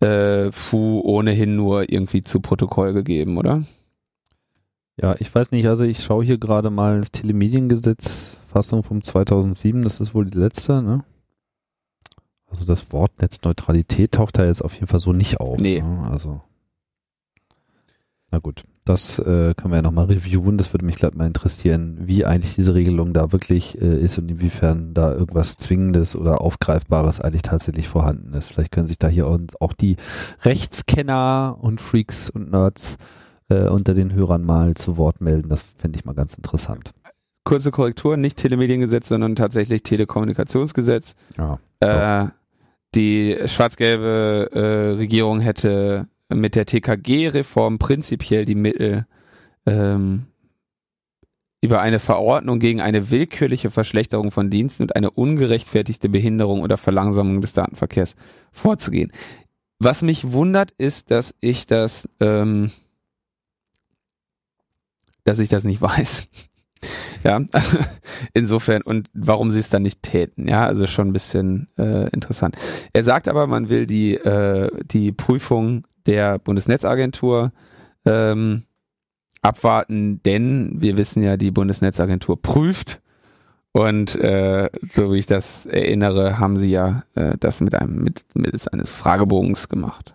äh, 0.00 0.50
Fu 0.52 1.00
ohnehin 1.00 1.56
nur 1.56 1.90
irgendwie 1.90 2.22
zu 2.22 2.40
Protokoll 2.40 2.92
gegeben, 2.92 3.38
oder? 3.38 3.64
Ja, 5.00 5.14
ich 5.18 5.34
weiß 5.34 5.50
nicht, 5.50 5.66
also 5.66 5.84
ich 5.84 6.02
schaue 6.02 6.24
hier 6.24 6.38
gerade 6.38 6.70
mal 6.70 7.00
das 7.00 7.12
Telemediengesetz, 7.12 8.38
Fassung 8.46 8.82
vom 8.82 9.02
2007, 9.02 9.82
das 9.82 10.00
ist 10.00 10.14
wohl 10.14 10.24
die 10.26 10.38
letzte, 10.38 10.82
ne? 10.82 11.04
Also 12.46 12.64
das 12.64 12.92
Wort 12.92 13.20
Netzneutralität 13.20 14.12
taucht 14.12 14.38
da 14.38 14.46
jetzt 14.46 14.62
auf 14.62 14.74
jeden 14.74 14.86
Fall 14.86 15.00
so 15.00 15.12
nicht 15.12 15.40
auf. 15.40 15.58
Nee. 15.60 15.82
Ne? 15.82 16.08
Also, 16.10 16.40
na 18.30 18.38
gut. 18.38 18.62
Das 18.86 19.18
äh, 19.18 19.52
können 19.54 19.72
wir 19.72 19.78
ja 19.78 19.82
nochmal 19.82 20.04
reviewen. 20.04 20.58
Das 20.58 20.72
würde 20.72 20.86
mich 20.86 20.94
gleich 20.94 21.12
mal 21.14 21.26
interessieren, 21.26 21.98
wie 22.02 22.24
eigentlich 22.24 22.54
diese 22.54 22.76
Regelung 22.76 23.12
da 23.12 23.32
wirklich 23.32 23.76
äh, 23.82 24.00
ist 24.00 24.16
und 24.16 24.30
inwiefern 24.30 24.94
da 24.94 25.12
irgendwas 25.12 25.56
Zwingendes 25.56 26.14
oder 26.14 26.40
Aufgreifbares 26.40 27.20
eigentlich 27.20 27.42
tatsächlich 27.42 27.88
vorhanden 27.88 28.32
ist. 28.32 28.52
Vielleicht 28.52 28.70
können 28.70 28.86
sich 28.86 29.00
da 29.00 29.08
hier 29.08 29.26
auch 29.26 29.72
die 29.72 29.96
Rechtskenner 30.42 31.58
und 31.60 31.80
Freaks 31.80 32.30
und 32.30 32.52
Nerds 32.52 32.96
äh, 33.48 33.66
unter 33.66 33.92
den 33.92 34.14
Hörern 34.14 34.44
mal 34.44 34.74
zu 34.74 34.96
Wort 34.96 35.20
melden. 35.20 35.48
Das 35.48 35.62
fände 35.62 35.98
ich 35.98 36.04
mal 36.04 36.14
ganz 36.14 36.34
interessant. 36.34 36.92
Kurze 37.42 37.72
Korrektur, 37.72 38.16
nicht 38.16 38.38
Telemediengesetz, 38.38 39.08
sondern 39.08 39.34
tatsächlich 39.34 39.82
Telekommunikationsgesetz. 39.82 41.16
Ja, 41.36 41.58
äh, 41.80 42.28
die 42.94 43.36
schwarz-gelbe 43.46 44.50
äh, 44.52 44.96
Regierung 44.96 45.40
hätte 45.40 46.06
mit 46.28 46.54
der 46.54 46.66
TKG-Reform 46.66 47.78
prinzipiell 47.78 48.44
die 48.44 48.54
Mittel 48.54 49.06
ähm, 49.66 50.26
über 51.60 51.80
eine 51.80 51.98
Verordnung 51.98 52.58
gegen 52.58 52.80
eine 52.80 53.10
willkürliche 53.10 53.70
Verschlechterung 53.70 54.30
von 54.30 54.50
Diensten 54.50 54.84
und 54.84 54.96
eine 54.96 55.10
ungerechtfertigte 55.10 56.08
Behinderung 56.08 56.60
oder 56.60 56.76
Verlangsamung 56.76 57.40
des 57.40 57.54
Datenverkehrs 57.54 58.14
vorzugehen. 58.52 59.10
Was 59.78 60.02
mich 60.02 60.32
wundert, 60.32 60.70
ist, 60.78 61.10
dass 61.10 61.34
ich 61.40 61.66
das, 61.66 62.08
ähm, 62.20 62.70
dass 65.24 65.38
ich 65.38 65.48
das 65.48 65.64
nicht 65.64 65.82
weiß. 65.82 66.28
ja, 67.24 67.40
insofern 68.34 68.82
und 68.82 69.08
warum 69.14 69.50
sie 69.50 69.58
es 69.58 69.70
dann 69.70 69.82
nicht 69.82 70.02
täten. 70.02 70.46
Ja, 70.48 70.66
also 70.66 70.86
schon 70.86 71.08
ein 71.08 71.12
bisschen 71.12 71.68
äh, 71.78 72.08
interessant. 72.10 72.56
Er 72.92 73.02
sagt 73.02 73.28
aber, 73.28 73.46
man 73.46 73.68
will 73.68 73.86
die 73.86 74.14
äh, 74.14 74.70
die 74.84 75.10
Prüfung 75.10 75.86
der 76.06 76.38
Bundesnetzagentur 76.38 77.52
ähm, 78.04 78.62
abwarten, 79.42 80.22
denn 80.22 80.80
wir 80.80 80.96
wissen 80.96 81.22
ja, 81.22 81.36
die 81.36 81.50
Bundesnetzagentur 81.50 82.40
prüft 82.40 83.00
und 83.76 84.16
äh, 84.16 84.70
so 84.90 85.12
wie 85.12 85.18
ich 85.18 85.26
das 85.26 85.66
erinnere, 85.66 86.38
haben 86.38 86.56
sie 86.56 86.70
ja 86.70 87.02
äh, 87.14 87.36
das 87.38 87.60
mit 87.60 87.74
einem 87.74 88.02
mit, 88.02 88.24
mittels 88.34 88.68
eines 88.68 88.90
Fragebogens 88.90 89.68
gemacht. 89.68 90.14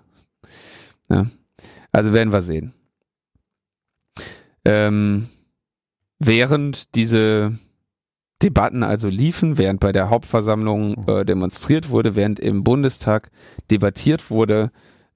Ja. 1.10 1.28
Also 1.92 2.12
werden 2.12 2.34
wir 2.34 2.42
sehen. 2.42 2.74
Ähm, 4.66 5.28
während 6.18 6.96
diese 6.96 7.56
Debatten 8.42 8.82
also 8.82 9.10
liefen, 9.10 9.60
während 9.60 9.80
bei 9.80 9.92
der 9.92 10.10
Hauptversammlung 10.10 11.08
äh, 11.08 11.24
demonstriert 11.24 11.90
wurde, 11.90 12.16
während 12.16 12.40
im 12.40 12.64
Bundestag 12.64 13.30
debattiert 13.70 14.32
wurde. 14.32 14.72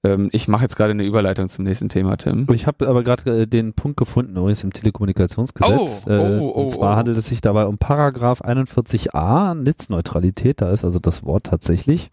Ähm, 0.06 0.28
ich 0.32 0.46
mache 0.46 0.62
jetzt 0.62 0.76
gerade 0.76 0.92
eine 0.92 1.04
Überleitung 1.04 1.48
zum 1.48 1.64
nächsten 1.64 1.88
Thema, 1.88 2.16
Tim. 2.16 2.46
Ich 2.52 2.66
habe 2.66 2.86
aber 2.86 3.02
gerade 3.02 3.42
äh, 3.42 3.46
den 3.46 3.72
Punkt 3.72 3.96
gefunden, 3.96 4.36
übrigens 4.36 4.62
im 4.62 4.72
Telekommunikationsgesetz. 4.72 6.06
Oh, 6.06 6.10
oh, 6.10 6.12
äh, 6.12 6.38
oh, 6.38 6.48
und 6.48 6.70
zwar 6.70 6.94
oh. 6.94 6.96
handelt 6.96 7.18
es 7.18 7.26
sich 7.26 7.40
dabei 7.40 7.66
um 7.66 7.78
Paragraph 7.78 8.42
41a, 8.42 9.54
Netzneutralität, 9.54 10.60
da 10.60 10.70
ist 10.70 10.84
also 10.84 10.98
das 10.98 11.24
Wort 11.24 11.46
tatsächlich. 11.46 12.10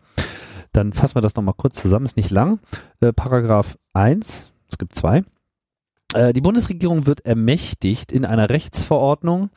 Dann 0.72 0.92
fassen 0.94 1.16
wir 1.16 1.22
das 1.22 1.36
nochmal 1.36 1.54
kurz 1.56 1.76
zusammen, 1.76 2.06
ist 2.06 2.18
nicht 2.18 2.32
lang. 2.32 2.60
Äh, 3.00 3.14
Paragraph 3.14 3.78
1, 3.94 4.52
es 4.68 4.78
gibt 4.80 4.96
zwei. 4.96 5.24
Äh, 6.16 6.34
die 6.34 6.42
Bundesregierung 6.42 7.06
wird 7.06 7.26
ermächtigt, 7.26 8.12
in 8.12 8.26
einer 8.26 8.50
Rechtsverordnung 8.50 9.50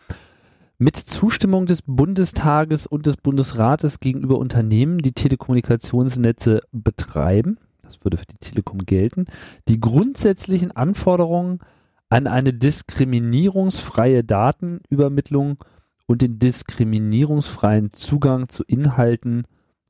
mit 0.78 0.96
Zustimmung 0.96 1.64
des 1.64 1.80
Bundestages 1.82 2.86
und 2.86 3.06
des 3.06 3.16
Bundesrates 3.16 4.00
gegenüber 4.00 4.36
Unternehmen, 4.36 4.98
die 4.98 5.12
Telekommunikationsnetze 5.12 6.60
betreiben, 6.70 7.58
das 7.86 8.04
würde 8.04 8.16
für 8.16 8.26
die 8.26 8.38
Telekom 8.38 8.78
gelten, 8.80 9.24
die 9.68 9.80
grundsätzlichen 9.80 10.72
Anforderungen 10.72 11.60
an 12.08 12.26
eine 12.26 12.52
diskriminierungsfreie 12.52 14.22
Datenübermittlung 14.22 15.58
und 16.06 16.22
den 16.22 16.38
diskriminierungsfreien 16.38 17.92
Zugang 17.92 18.48
zu 18.48 18.62
Inhalten 18.64 19.44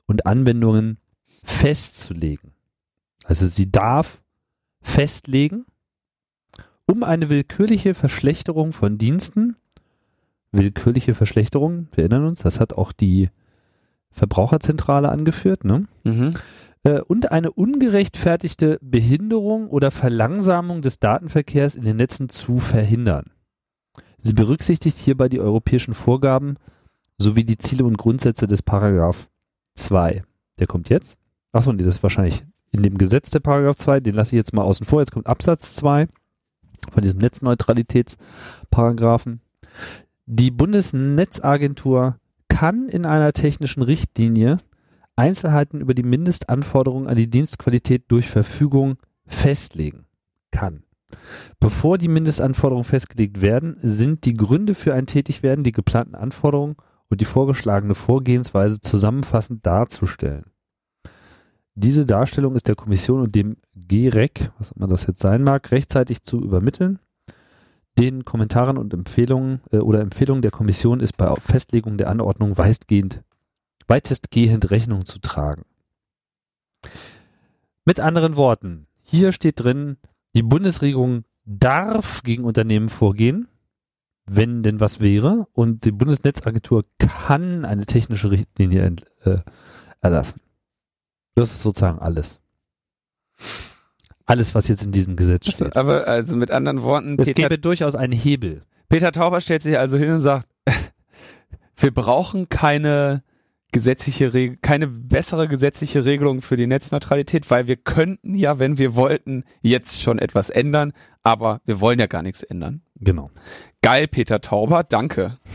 und 0.05 0.25
Anwendungen 0.25 0.97
festzulegen. 1.43 2.51
Also 3.23 3.45
sie 3.45 3.71
darf 3.71 4.23
festlegen, 4.81 5.65
um 6.85 7.03
eine 7.03 7.29
willkürliche 7.29 7.93
Verschlechterung 7.93 8.73
von 8.73 8.97
Diensten, 8.97 9.57
willkürliche 10.51 11.13
Verschlechterung, 11.13 11.87
wir 11.93 12.05
erinnern 12.05 12.25
uns, 12.25 12.39
das 12.39 12.59
hat 12.59 12.73
auch 12.73 12.91
die 12.91 13.29
Verbraucherzentrale 14.11 15.09
angeführt, 15.09 15.65
ne? 15.65 15.87
Mhm. 16.03 16.33
Äh, 16.87 17.01
und 17.01 17.33
eine 17.33 17.51
ungerechtfertigte 17.51 18.79
Behinderung 18.81 19.67
oder 19.67 19.91
Verlangsamung 19.91 20.81
des 20.81 20.99
Datenverkehrs 20.99 21.75
in 21.75 21.83
den 21.83 21.97
Netzen 21.97 22.29
zu 22.29 22.59
verhindern. 22.59 23.25
Sie 24.17 24.31
berücksichtigt 24.33 24.97
hierbei 24.97 25.27
die 25.27 25.41
europäischen 25.41 25.93
Vorgaben 25.93 26.55
sowie 27.17 27.43
die 27.43 27.57
Ziele 27.57 27.83
und 27.83 27.97
Grundsätze 27.97 28.47
des 28.47 28.61
Paragraph 28.61 29.27
2. 29.75 30.21
Der 30.59 30.67
kommt 30.67 30.87
jetzt. 30.87 31.17
Achso, 31.51 31.73
nee, 31.73 31.83
das 31.83 31.97
ist 31.97 32.03
wahrscheinlich 32.03 32.45
in 32.71 32.83
dem 32.83 32.97
Gesetz 32.97 33.31
der 33.31 33.41
Paragraph 33.41 33.75
2, 33.75 33.99
den 33.99 34.15
lasse 34.15 34.35
ich 34.35 34.37
jetzt 34.37 34.53
mal 34.53 34.61
außen 34.61 34.85
vor. 34.85 35.01
Jetzt 35.01 35.11
kommt 35.11 35.27
Absatz 35.27 35.75
2 35.75 36.07
von 36.93 37.03
diesem 37.03 37.19
Netzneutralitätsparagraphen. 37.19 39.41
Die 40.25 40.51
Bundesnetzagentur 40.51 42.15
kann 42.47 42.87
in 42.87 43.05
einer 43.05 43.33
technischen 43.33 43.83
Richtlinie 43.83 44.59
Einzelheiten 45.17 45.81
über 45.81 45.93
die 45.93 46.03
Mindestanforderungen 46.03 47.07
an 47.07 47.17
die 47.17 47.29
Dienstqualität 47.29 48.05
durch 48.07 48.29
Verfügung 48.29 48.97
festlegen 49.25 50.05
kann. 50.51 50.83
Bevor 51.59 51.97
die 51.97 52.07
Mindestanforderungen 52.07 52.85
festgelegt 52.85 53.41
werden, 53.41 53.77
sind 53.81 54.25
die 54.25 54.35
Gründe 54.35 54.75
für 54.75 54.93
ein 54.93 55.07
Tätigwerden, 55.07 55.63
die 55.63 55.71
geplanten 55.71 56.15
Anforderungen 56.15 56.75
und 57.09 57.21
die 57.21 57.25
vorgeschlagene 57.25 57.95
Vorgehensweise 57.95 58.79
zusammenfassend 58.79 59.65
darzustellen. 59.65 60.45
Diese 61.75 62.05
Darstellung 62.05 62.55
ist 62.55 62.67
der 62.67 62.75
Kommission 62.75 63.21
und 63.21 63.35
dem 63.35 63.57
GREC, 63.75 64.51
was 64.57 64.71
immer 64.71 64.87
das 64.87 65.05
jetzt 65.07 65.19
sein 65.19 65.43
mag, 65.43 65.71
rechtzeitig 65.71 66.23
zu 66.23 66.41
übermitteln. 66.41 66.99
Den 67.99 68.25
Kommentaren 68.25 68.77
und 68.77 68.93
Empfehlungen 68.93 69.61
äh, 69.71 69.77
oder 69.77 70.01
Empfehlungen 70.01 70.41
der 70.41 70.51
Kommission 70.51 70.99
ist 70.99 71.17
bei 71.17 71.33
Festlegung 71.35 71.97
der 71.97 72.09
Anordnung 72.09 72.57
weitgehend, 72.57 73.23
weitestgehend 73.87 74.69
Rechnung 74.71 75.05
zu 75.05 75.19
tragen. 75.19 75.63
Mit 77.85 77.99
anderen 77.99 78.35
Worten, 78.35 78.87
hier 79.01 79.31
steht 79.31 79.63
drin, 79.63 79.97
die 80.35 80.43
Bundesregierung 80.43 81.23
darf 81.45 82.21
gegen 82.23 82.43
Unternehmen 82.43 82.89
vorgehen, 82.89 83.47
wenn 84.25 84.61
denn 84.61 84.81
was 84.81 84.99
wäre, 84.99 85.47
und 85.53 85.85
die 85.85 85.91
Bundesnetzagentur 85.91 86.83
kann 86.97 87.63
eine 87.63 87.85
technische 87.85 88.29
Richtlinie 88.29 88.83
ent, 88.83 89.05
äh, 89.23 89.39
erlassen. 90.01 90.41
Das 91.35 91.51
ist 91.51 91.61
sozusagen 91.61 91.99
alles. 91.99 92.39
Alles, 94.25 94.53
was 94.53 94.67
jetzt 94.67 94.83
in 94.83 94.91
diesem 94.91 95.15
Gesetz 95.15 95.49
steht. 95.49 95.77
Aber 95.77 96.05
also 96.07 96.35
mit 96.35 96.51
anderen 96.51 96.83
Worten, 96.83 97.17
Es 97.17 97.27
Peter, 97.27 97.43
gäbe 97.43 97.59
durchaus 97.59 97.95
einen 97.95 98.11
Hebel. 98.11 98.63
Peter 98.89 99.13
Tauber 99.13 99.39
stellt 99.39 99.61
sich 99.61 99.77
also 99.77 99.95
hin 99.95 100.09
und 100.09 100.21
sagt, 100.21 100.49
wir 101.77 101.93
brauchen 101.93 102.49
keine 102.49 103.23
gesetzliche 103.71 104.33
Reg 104.33 104.61
keine 104.61 104.87
bessere 104.87 105.47
gesetzliche 105.47 106.05
Regelung 106.05 106.41
für 106.41 106.57
die 106.57 106.67
Netzneutralität, 106.67 107.49
weil 107.51 107.67
wir 107.67 107.75
könnten 107.75 108.33
ja, 108.35 108.59
wenn 108.59 108.77
wir 108.77 108.95
wollten, 108.95 109.43
jetzt 109.61 110.01
schon 110.01 110.19
etwas 110.19 110.49
ändern, 110.49 110.93
aber 111.23 111.61
wir 111.65 111.81
wollen 111.81 111.99
ja 111.99 112.07
gar 112.07 112.23
nichts 112.23 112.43
ändern. 112.43 112.81
Genau. 112.95 113.29
Geil, 113.81 114.07
Peter 114.07 114.41
Tauber, 114.41 114.83
danke. 114.83 115.37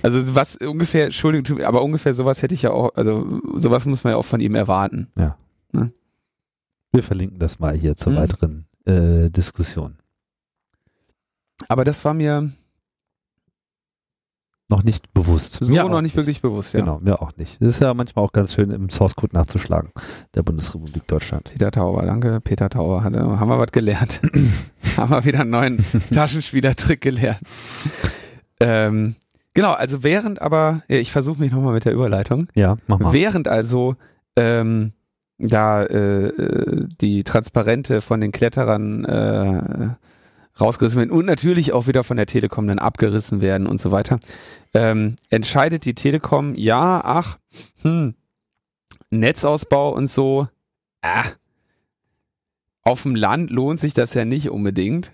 Also 0.00 0.36
was 0.36 0.54
ungefähr, 0.54 1.06
Entschuldigung, 1.06 1.60
aber 1.64 1.82
ungefähr 1.82 2.14
sowas 2.14 2.40
hätte 2.40 2.54
ich 2.54 2.62
ja 2.62 2.70
auch, 2.70 2.94
also 2.94 3.40
sowas 3.56 3.84
muss 3.84 4.04
man 4.04 4.12
ja 4.12 4.16
auch 4.16 4.24
von 4.24 4.38
ihm 4.38 4.54
erwarten. 4.54 5.08
Wir 6.92 7.02
verlinken 7.02 7.40
das 7.40 7.58
mal 7.58 7.76
hier 7.76 7.96
zur 7.96 8.12
Mhm. 8.12 8.16
weiteren 8.16 8.66
äh, 8.86 9.28
Diskussion. 9.28 9.98
Aber 11.66 11.82
das 11.82 12.04
war 12.04 12.14
mir 12.14 12.52
Noch 14.70 14.84
nicht 14.84 15.14
bewusst. 15.14 15.58
so 15.62 15.80
auch 15.80 15.88
noch 15.88 16.02
nicht 16.02 16.14
wirklich 16.16 16.42
bewusst, 16.42 16.74
ja. 16.74 16.80
Genau, 16.80 16.98
mir 17.00 17.22
auch 17.22 17.34
nicht. 17.38 17.56
Das 17.60 17.68
ist 17.70 17.80
ja 17.80 17.94
manchmal 17.94 18.24
auch 18.26 18.32
ganz 18.32 18.52
schön 18.52 18.70
im 18.70 18.90
Source 18.90 19.16
Code 19.16 19.34
nachzuschlagen, 19.34 19.92
der 20.34 20.42
Bundesrepublik 20.42 21.06
Deutschland. 21.06 21.44
Peter 21.50 21.70
Tauber, 21.70 22.04
danke. 22.04 22.40
Peter 22.42 22.68
Tauber, 22.68 23.02
hat, 23.02 23.16
haben 23.16 23.48
wir 23.48 23.58
was 23.58 23.72
gelernt. 23.72 24.20
haben 24.98 25.10
wir 25.10 25.24
wieder 25.24 25.40
einen 25.40 25.50
neuen 25.50 25.84
Taschenspielertrick 26.12 27.00
gelernt. 27.00 27.40
Ähm, 28.60 29.14
genau, 29.54 29.72
also 29.72 30.02
während 30.02 30.42
aber, 30.42 30.82
ja, 30.88 30.96
ich 30.98 31.12
versuche 31.12 31.40
mich 31.40 31.50
nochmal 31.52 31.72
mit 31.72 31.84
der 31.86 31.92
Überleitung, 31.94 32.48
Ja, 32.54 32.76
mach 32.86 32.98
mal. 32.98 33.12
während 33.14 33.48
also 33.48 33.96
ähm, 34.36 34.92
da 35.38 35.82
äh, 35.84 36.26
äh, 36.26 36.86
die 37.00 37.24
Transparente 37.24 38.00
von 38.02 38.20
den 38.20 38.32
Kletterern 38.32 39.04
äh, 39.04 39.88
rausgerissen 40.60 40.98
werden 40.98 41.10
und 41.10 41.26
natürlich 41.26 41.72
auch 41.72 41.86
wieder 41.86 42.04
von 42.04 42.16
der 42.16 42.26
Telekom 42.26 42.66
dann 42.66 42.78
abgerissen 42.78 43.40
werden 43.40 43.66
und 43.66 43.80
so 43.80 43.90
weiter, 43.90 44.18
ähm, 44.74 45.16
entscheidet 45.30 45.84
die 45.84 45.94
Telekom, 45.94 46.54
ja, 46.54 47.00
ach, 47.04 47.38
hm, 47.82 48.14
Netzausbau 49.10 49.94
und 49.94 50.10
so, 50.10 50.48
ah, 51.02 51.24
auf 52.82 53.02
dem 53.02 53.14
Land 53.14 53.50
lohnt 53.50 53.80
sich 53.80 53.94
das 53.94 54.14
ja 54.14 54.24
nicht 54.24 54.50
unbedingt. 54.50 55.12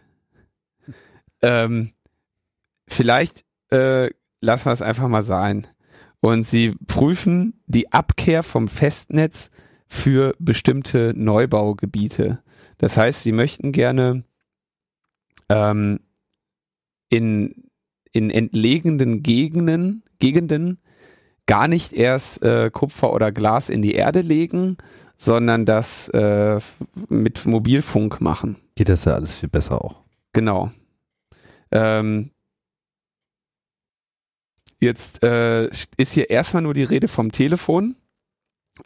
Ähm, 1.43 1.91
vielleicht 2.87 3.45
äh, 3.71 4.11
lassen 4.41 4.67
wir 4.67 4.73
es 4.73 4.83
einfach 4.83 5.09
mal 5.09 5.23
sein. 5.23 5.67
Und 6.21 6.47
sie 6.47 6.75
prüfen 6.87 7.61
die 7.67 7.93
Abkehr 7.93 8.43
vom 8.43 8.69
Festnetz 8.69 9.51
für 9.89 10.35
bestimmte 10.39 11.13
Neubaugebiete. 11.15 12.43
Das 12.79 12.97
heißt, 12.97 13.23
sie 13.23 13.33
möchten 13.33 13.73
gerne 13.73 14.25
ähm, 15.49 16.01
in, 17.09 17.71
in 18.13 18.31
entlegenen 18.31 19.23
Gegenden, 19.23 20.03
Gegenden 20.19 20.79
gar 21.47 21.69
nicht 21.69 21.93
erst 21.93 22.43
äh, 22.43 22.71
Kupfer 22.71 23.13
oder 23.13 23.33
Glas 23.33 23.69
in 23.69 23.83
die 23.83 23.93
Erde 23.93 24.21
legen, 24.21 24.77
sondern 25.17 25.65
das 25.65 26.09
äh, 26.09 26.59
mit 27.09 27.47
Mobilfunk 27.47 28.21
machen. 28.21 28.57
Geht 28.75 28.89
das 28.89 29.05
ja 29.05 29.15
alles 29.15 29.35
viel 29.35 29.49
besser 29.49 29.85
auch. 29.85 29.97
Genau. 30.33 30.71
Ähm, 31.71 32.31
jetzt 34.81 35.23
äh, 35.23 35.69
ist 35.97 36.13
hier 36.13 36.31
erstmal 36.31 36.63
nur 36.63 36.75
die 36.75 36.85
Rede 36.85 37.09
vom 37.09 37.31
Telefon. 37.33 37.97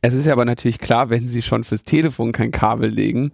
Es 0.03 0.15
ist 0.15 0.27
ja 0.27 0.33
aber 0.33 0.45
natürlich 0.45 0.79
klar, 0.79 1.09
wenn 1.09 1.27
Sie 1.27 1.43
schon 1.43 1.65
fürs 1.65 1.83
Telefon 1.83 2.33
kein 2.33 2.51
Kabel 2.51 2.91
legen, 2.91 3.33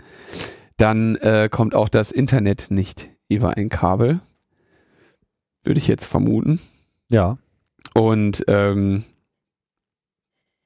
dann 0.76 1.16
äh, 1.16 1.48
kommt 1.50 1.74
auch 1.74 1.88
das 1.88 2.12
Internet 2.12 2.70
nicht 2.70 3.10
über 3.34 3.56
ein 3.56 3.68
Kabel. 3.68 4.20
Würde 5.62 5.78
ich 5.78 5.88
jetzt 5.88 6.06
vermuten. 6.06 6.60
Ja. 7.08 7.38
Und 7.94 8.44
ähm, 8.48 9.04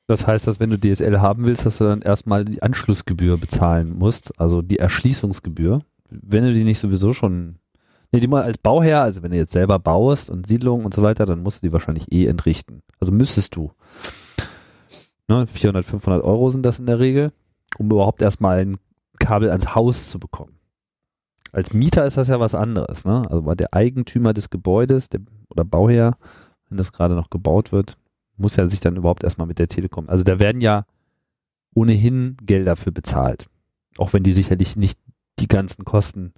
Das 0.06 0.26
heißt, 0.26 0.46
dass 0.46 0.58
wenn 0.58 0.70
du 0.70 0.78
DSL 0.78 1.20
haben 1.20 1.44
willst, 1.44 1.66
dass 1.66 1.78
du 1.78 1.84
dann 1.84 2.00
erstmal 2.00 2.44
die 2.44 2.62
Anschlussgebühr 2.62 3.36
bezahlen 3.36 3.96
musst, 3.98 4.38
also 4.40 4.62
die 4.62 4.78
Erschließungsgebühr. 4.78 5.82
Wenn 6.10 6.44
du 6.44 6.54
die 6.54 6.64
nicht 6.64 6.78
sowieso 6.78 7.12
schon, 7.12 7.58
nee, 8.10 8.20
die 8.20 8.26
mal 8.28 8.42
als 8.42 8.56
Bauherr, 8.56 9.02
also 9.02 9.22
wenn 9.22 9.32
du 9.32 9.36
jetzt 9.36 9.52
selber 9.52 9.78
baust 9.78 10.30
und 10.30 10.46
Siedlungen 10.46 10.86
und 10.86 10.94
so 10.94 11.02
weiter, 11.02 11.26
dann 11.26 11.42
musst 11.42 11.62
du 11.62 11.66
die 11.66 11.72
wahrscheinlich 11.74 12.10
eh 12.10 12.26
entrichten. 12.26 12.80
Also 12.98 13.12
müsstest 13.12 13.54
du. 13.54 13.70
Ne, 15.28 15.46
400, 15.46 15.84
500 15.84 16.24
Euro 16.24 16.48
sind 16.48 16.62
das 16.64 16.78
in 16.78 16.86
der 16.86 17.00
Regel, 17.00 17.32
um 17.76 17.90
überhaupt 17.90 18.22
erstmal 18.22 18.60
ein 18.60 18.78
Kabel 19.18 19.50
ans 19.50 19.74
Haus 19.74 20.08
zu 20.08 20.18
bekommen. 20.18 20.57
Als 21.52 21.72
Mieter 21.72 22.04
ist 22.04 22.16
das 22.16 22.28
ja 22.28 22.40
was 22.40 22.54
anderes, 22.54 23.04
ne? 23.04 23.22
Also 23.28 23.44
war 23.44 23.56
der 23.56 23.74
Eigentümer 23.74 24.32
des 24.32 24.50
Gebäudes 24.50 25.08
der, 25.08 25.20
oder 25.50 25.64
Bauherr 25.64 26.16
wenn 26.68 26.78
das 26.78 26.92
gerade 26.92 27.14
noch 27.14 27.30
gebaut 27.30 27.72
wird, 27.72 27.96
muss 28.36 28.56
ja 28.56 28.68
sich 28.68 28.80
dann 28.80 28.96
überhaupt 28.96 29.24
erstmal 29.24 29.46
mit 29.46 29.58
der 29.58 29.68
Telekom. 29.68 30.08
Also 30.08 30.24
da 30.24 30.38
werden 30.38 30.60
ja 30.60 30.84
ohnehin 31.74 32.36
Gelder 32.42 32.76
für 32.76 32.92
bezahlt. 32.92 33.46
Auch 33.96 34.12
wenn 34.12 34.22
die 34.22 34.32
sicherlich 34.32 34.76
nicht 34.76 34.98
die 35.38 35.48
ganzen 35.48 35.84
Kosten 35.84 36.32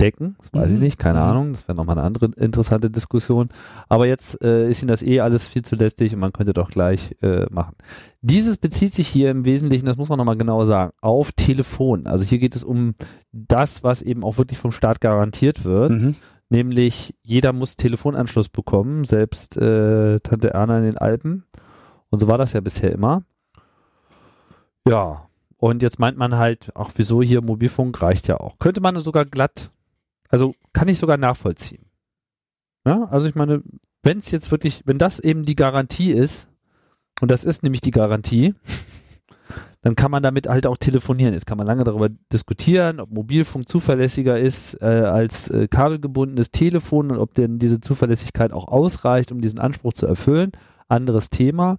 decken, 0.00 0.36
das 0.38 0.52
weiß 0.52 0.68
mhm. 0.68 0.74
ich 0.74 0.80
nicht, 0.80 0.98
keine 0.98 1.18
mhm. 1.18 1.24
Ahnung, 1.24 1.52
das 1.52 1.68
wäre 1.68 1.76
nochmal 1.76 1.98
eine 1.98 2.06
andere 2.06 2.26
interessante 2.36 2.90
Diskussion. 2.90 3.48
Aber 3.88 4.06
jetzt 4.06 4.42
äh, 4.42 4.68
ist 4.68 4.82
Ihnen 4.82 4.88
das 4.88 5.02
eh 5.02 5.20
alles 5.20 5.46
viel 5.46 5.62
zu 5.62 5.76
lästig 5.76 6.14
und 6.14 6.20
man 6.20 6.32
könnte 6.32 6.52
doch 6.52 6.70
gleich 6.70 7.16
äh, 7.22 7.46
machen. 7.50 7.76
Dieses 8.20 8.56
bezieht 8.56 8.94
sich 8.94 9.08
hier 9.08 9.30
im 9.30 9.44
Wesentlichen, 9.44 9.86
das 9.86 9.96
muss 9.96 10.08
man 10.08 10.18
nochmal 10.18 10.36
genau 10.36 10.64
sagen, 10.64 10.92
auf 11.00 11.32
Telefon. 11.32 12.06
Also 12.06 12.24
hier 12.24 12.38
geht 12.38 12.56
es 12.56 12.64
um 12.64 12.94
das, 13.32 13.84
was 13.84 14.02
eben 14.02 14.24
auch 14.24 14.38
wirklich 14.38 14.58
vom 14.58 14.72
Staat 14.72 15.00
garantiert 15.00 15.64
wird. 15.64 15.90
Mhm. 15.90 16.16
Nämlich 16.50 17.14
jeder 17.22 17.52
muss 17.52 17.76
Telefonanschluss 17.76 18.48
bekommen, 18.48 19.04
selbst 19.04 19.56
äh, 19.56 20.20
Tante 20.20 20.50
Erna 20.50 20.78
in 20.78 20.84
den 20.84 20.98
Alpen. 20.98 21.44
Und 22.10 22.18
so 22.20 22.26
war 22.26 22.38
das 22.38 22.52
ja 22.52 22.60
bisher 22.60 22.92
immer. 22.92 23.22
Ja, 24.86 25.26
und 25.56 25.82
jetzt 25.82 25.98
meint 25.98 26.18
man 26.18 26.36
halt, 26.36 26.70
ach 26.74 26.90
wieso 26.96 27.22
hier 27.22 27.42
Mobilfunk 27.42 28.02
reicht 28.02 28.28
ja 28.28 28.38
auch. 28.38 28.58
Könnte 28.58 28.82
man 28.82 29.00
sogar 29.00 29.24
glatt, 29.24 29.70
also 30.28 30.54
kann 30.72 30.88
ich 30.88 30.98
sogar 30.98 31.16
nachvollziehen. 31.16 31.86
Ja, 32.86 33.04
also 33.04 33.28
ich 33.28 33.34
meine, 33.34 33.62
wenn 34.02 34.18
es 34.18 34.30
jetzt 34.30 34.50
wirklich, 34.50 34.82
wenn 34.84 34.98
das 34.98 35.20
eben 35.20 35.44
die 35.44 35.56
Garantie 35.56 36.12
ist, 36.12 36.48
und 37.20 37.30
das 37.30 37.44
ist 37.44 37.62
nämlich 37.62 37.80
die 37.80 37.90
Garantie, 37.90 38.54
dann 39.82 39.96
kann 39.96 40.10
man 40.10 40.22
damit 40.22 40.48
halt 40.48 40.66
auch 40.66 40.76
telefonieren. 40.76 41.34
Jetzt 41.34 41.46
kann 41.46 41.58
man 41.58 41.66
lange 41.66 41.84
darüber 41.84 42.08
diskutieren, 42.32 43.00
ob 43.00 43.10
Mobilfunk 43.10 43.68
zuverlässiger 43.68 44.38
ist 44.38 44.80
äh, 44.82 44.86
als 44.86 45.48
äh, 45.48 45.68
kabelgebundenes 45.68 46.50
Telefon 46.50 47.12
und 47.12 47.18
ob 47.18 47.34
denn 47.34 47.58
diese 47.58 47.80
Zuverlässigkeit 47.80 48.52
auch 48.52 48.68
ausreicht, 48.68 49.32
um 49.32 49.40
diesen 49.40 49.58
Anspruch 49.58 49.92
zu 49.92 50.06
erfüllen. 50.06 50.52
Anderes 50.88 51.30
Thema. 51.30 51.78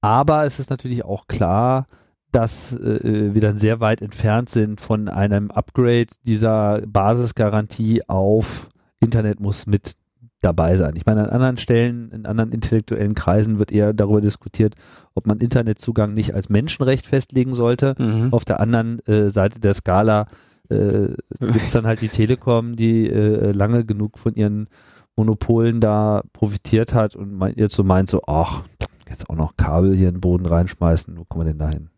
Aber 0.00 0.44
es 0.46 0.58
ist 0.58 0.70
natürlich 0.70 1.04
auch 1.04 1.26
klar, 1.26 1.86
dass 2.32 2.74
äh, 2.74 3.34
wir 3.34 3.40
dann 3.40 3.56
sehr 3.56 3.80
weit 3.80 4.02
entfernt 4.02 4.48
sind 4.48 4.80
von 4.80 5.08
einem 5.08 5.50
Upgrade 5.50 6.06
dieser 6.24 6.82
Basisgarantie 6.86 8.08
auf 8.08 8.68
Internet 9.00 9.40
muss 9.40 9.66
mit 9.66 9.94
dabei 10.40 10.76
sein. 10.76 10.94
Ich 10.96 11.06
meine, 11.06 11.24
an 11.24 11.30
anderen 11.30 11.58
Stellen, 11.58 12.10
in 12.12 12.26
anderen 12.26 12.52
intellektuellen 12.52 13.14
Kreisen 13.14 13.58
wird 13.58 13.72
eher 13.72 13.92
darüber 13.92 14.20
diskutiert, 14.20 14.74
ob 15.14 15.26
man 15.26 15.38
Internetzugang 15.38 16.14
nicht 16.14 16.34
als 16.34 16.48
Menschenrecht 16.48 17.06
festlegen 17.06 17.52
sollte. 17.52 17.94
Mhm. 17.98 18.32
Auf 18.32 18.44
der 18.44 18.60
anderen 18.60 19.04
äh, 19.06 19.28
Seite 19.28 19.60
der 19.60 19.74
Skala 19.74 20.26
äh, 20.70 21.08
gibt 21.40 21.56
es 21.56 21.72
dann 21.72 21.86
halt 21.86 22.00
die 22.00 22.08
Telekom, 22.08 22.76
die 22.76 23.06
äh, 23.08 23.52
lange 23.52 23.84
genug 23.84 24.18
von 24.18 24.34
ihren 24.34 24.68
Monopolen 25.16 25.80
da 25.80 26.22
profitiert 26.32 26.94
hat 26.94 27.16
und 27.16 27.34
mein, 27.34 27.54
jetzt 27.56 27.74
so 27.74 27.84
meint 27.84 28.08
so, 28.08 28.22
ach, 28.26 28.62
jetzt 29.08 29.28
auch 29.28 29.36
noch 29.36 29.56
Kabel 29.56 29.94
hier 29.94 30.08
in 30.08 30.14
den 30.14 30.20
Boden 30.20 30.46
reinschmeißen, 30.46 31.18
wo 31.18 31.24
kommen 31.24 31.44
wir 31.44 31.52
denn 31.52 31.58
da 31.58 31.68
hin? 31.68 31.90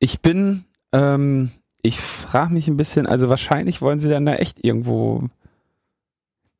Ich 0.00 0.20
bin, 0.20 0.64
ähm, 0.92 1.50
ich 1.82 2.00
frage 2.00 2.52
mich 2.52 2.66
ein 2.66 2.76
bisschen, 2.76 3.06
also 3.06 3.28
wahrscheinlich 3.28 3.80
wollen 3.80 4.00
sie 4.00 4.08
dann 4.08 4.26
da 4.26 4.34
echt 4.34 4.64
irgendwo. 4.64 5.28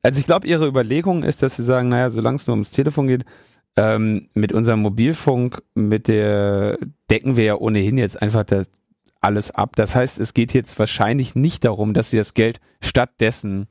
Also 0.03 0.19
ich 0.19 0.25
glaube, 0.25 0.47
ihre 0.47 0.67
Überlegung 0.67 1.23
ist, 1.23 1.43
dass 1.43 1.57
sie 1.57 1.63
sagen, 1.63 1.89
naja, 1.89 2.09
solange 2.09 2.37
es 2.37 2.47
nur 2.47 2.53
ums 2.53 2.71
Telefon 2.71 3.07
geht, 3.07 3.25
ähm, 3.77 4.27
mit 4.33 4.53
unserem 4.53 4.81
Mobilfunk, 4.81 5.61
mit 5.75 6.07
der 6.07 6.77
decken 7.09 7.35
wir 7.35 7.43
ja 7.43 7.55
ohnehin 7.55 7.97
jetzt 7.97 8.21
einfach 8.21 8.43
das 8.43 8.69
alles 9.21 9.51
ab. 9.51 9.75
Das 9.75 9.95
heißt, 9.95 10.19
es 10.19 10.33
geht 10.33 10.53
jetzt 10.53 10.77
wahrscheinlich 10.79 11.35
nicht 11.35 11.63
darum, 11.65 11.93
dass 11.93 12.09
sie 12.09 12.17
das 12.17 12.33
Geld 12.33 12.59
stattdessen 12.81 13.67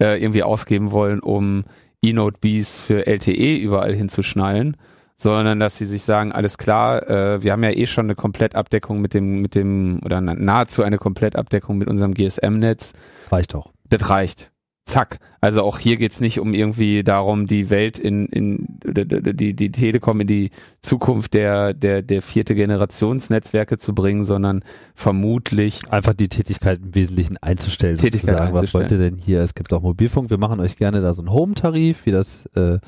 äh, 0.00 0.20
irgendwie 0.20 0.42
ausgeben 0.42 0.90
wollen, 0.90 1.20
um 1.20 1.64
E-Note 2.02 2.38
Bs 2.40 2.80
für 2.80 3.06
LTE 3.06 3.56
überall 3.56 3.94
hinzuschnallen, 3.94 4.76
sondern 5.22 5.60
dass 5.60 5.76
sie 5.76 5.86
sich 5.86 6.02
sagen, 6.02 6.32
alles 6.32 6.58
klar, 6.58 7.08
äh, 7.08 7.42
wir 7.42 7.52
haben 7.52 7.62
ja 7.62 7.70
eh 7.70 7.86
schon 7.86 8.06
eine 8.06 8.14
Komplettabdeckung 8.14 9.00
mit 9.00 9.14
dem, 9.14 9.40
mit 9.40 9.54
dem, 9.54 10.00
oder 10.04 10.20
nahezu 10.20 10.82
eine 10.82 10.98
Komplettabdeckung 10.98 11.78
mit 11.78 11.88
unserem 11.88 12.14
GSM-Netz. 12.14 12.92
Reicht 13.30 13.54
doch. 13.54 13.72
Das 13.88 14.10
reicht. 14.10 14.50
Zack. 14.84 15.18
Also 15.40 15.62
auch 15.62 15.78
hier 15.78 15.96
geht's 15.96 16.20
nicht 16.20 16.40
um 16.40 16.54
irgendwie 16.54 17.04
darum, 17.04 17.46
die 17.46 17.70
Welt 17.70 18.00
in, 18.00 18.26
in 18.26 18.66
die, 18.84 19.54
die 19.54 19.70
Telekom 19.70 20.20
in 20.20 20.26
die 20.26 20.50
Zukunft 20.80 21.34
der, 21.34 21.72
der, 21.72 22.02
der 22.02 22.20
vierte 22.20 22.56
Generationsnetzwerke 22.56 23.78
zu 23.78 23.94
bringen, 23.94 24.24
sondern 24.24 24.64
vermutlich 24.96 25.88
einfach 25.92 26.14
die 26.14 26.28
Tätigkeit 26.28 26.80
im 26.82 26.94
Wesentlichen 26.96 27.36
einzustellen. 27.36 27.96
Tätigkeit 27.96 28.38
sagen, 28.38 28.56
einzustellen. 28.56 28.64
Was 28.64 28.90
wollt 28.90 28.92
ihr 28.92 29.10
denn 29.10 29.18
hier? 29.18 29.40
Es 29.40 29.54
gibt 29.54 29.72
auch 29.72 29.82
Mobilfunk, 29.82 30.30
wir 30.30 30.38
machen 30.38 30.58
euch 30.58 30.76
gerne 30.76 31.00
da 31.00 31.12
so 31.12 31.22
einen 31.22 31.32
Home-Tarif, 31.32 32.04
wie 32.04 32.10
das 32.10 32.46
äh, 32.56 32.78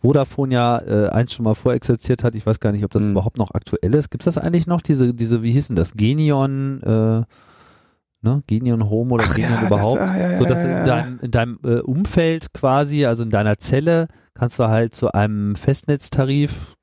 Vodafone 0.00 0.54
ja 0.54 0.78
äh, 0.78 1.08
eins 1.10 1.32
schon 1.32 1.44
mal 1.44 1.54
vorexerziert 1.54 2.24
hat. 2.24 2.34
Ich 2.34 2.46
weiß 2.46 2.60
gar 2.60 2.72
nicht, 2.72 2.84
ob 2.84 2.90
das 2.90 3.02
mhm. 3.02 3.12
überhaupt 3.12 3.36
noch 3.36 3.52
aktuell 3.52 3.94
ist. 3.94 4.10
Gibt 4.10 4.26
es 4.26 4.34
das 4.34 4.42
eigentlich 4.42 4.66
noch? 4.66 4.80
Diese, 4.80 5.12
diese, 5.14 5.42
wie 5.42 5.52
hieß 5.52 5.68
denn 5.68 5.76
das? 5.76 5.94
Genion, 5.94 6.82
äh, 6.82 7.22
ne? 8.22 8.42
Genion 8.46 8.88
Home 8.88 9.12
oder 9.12 9.24
Ach 9.26 9.34
Genion 9.34 9.60
ja, 9.60 9.66
überhaupt? 9.66 10.00
Das, 10.00 10.16
ja, 10.16 10.30
ja, 10.30 10.38
so 10.38 10.44
dass 10.44 10.62
in 10.62 10.84
deinem, 10.84 11.20
in 11.20 11.30
deinem 11.30 11.58
äh, 11.64 11.80
Umfeld 11.80 12.52
quasi, 12.54 13.04
also 13.04 13.22
in 13.22 13.30
deiner 13.30 13.58
Zelle, 13.58 14.08
kannst 14.34 14.58
du 14.58 14.68
halt 14.68 14.94
zu 14.94 15.12
einem 15.12 15.54
Festnetztarif 15.54 16.76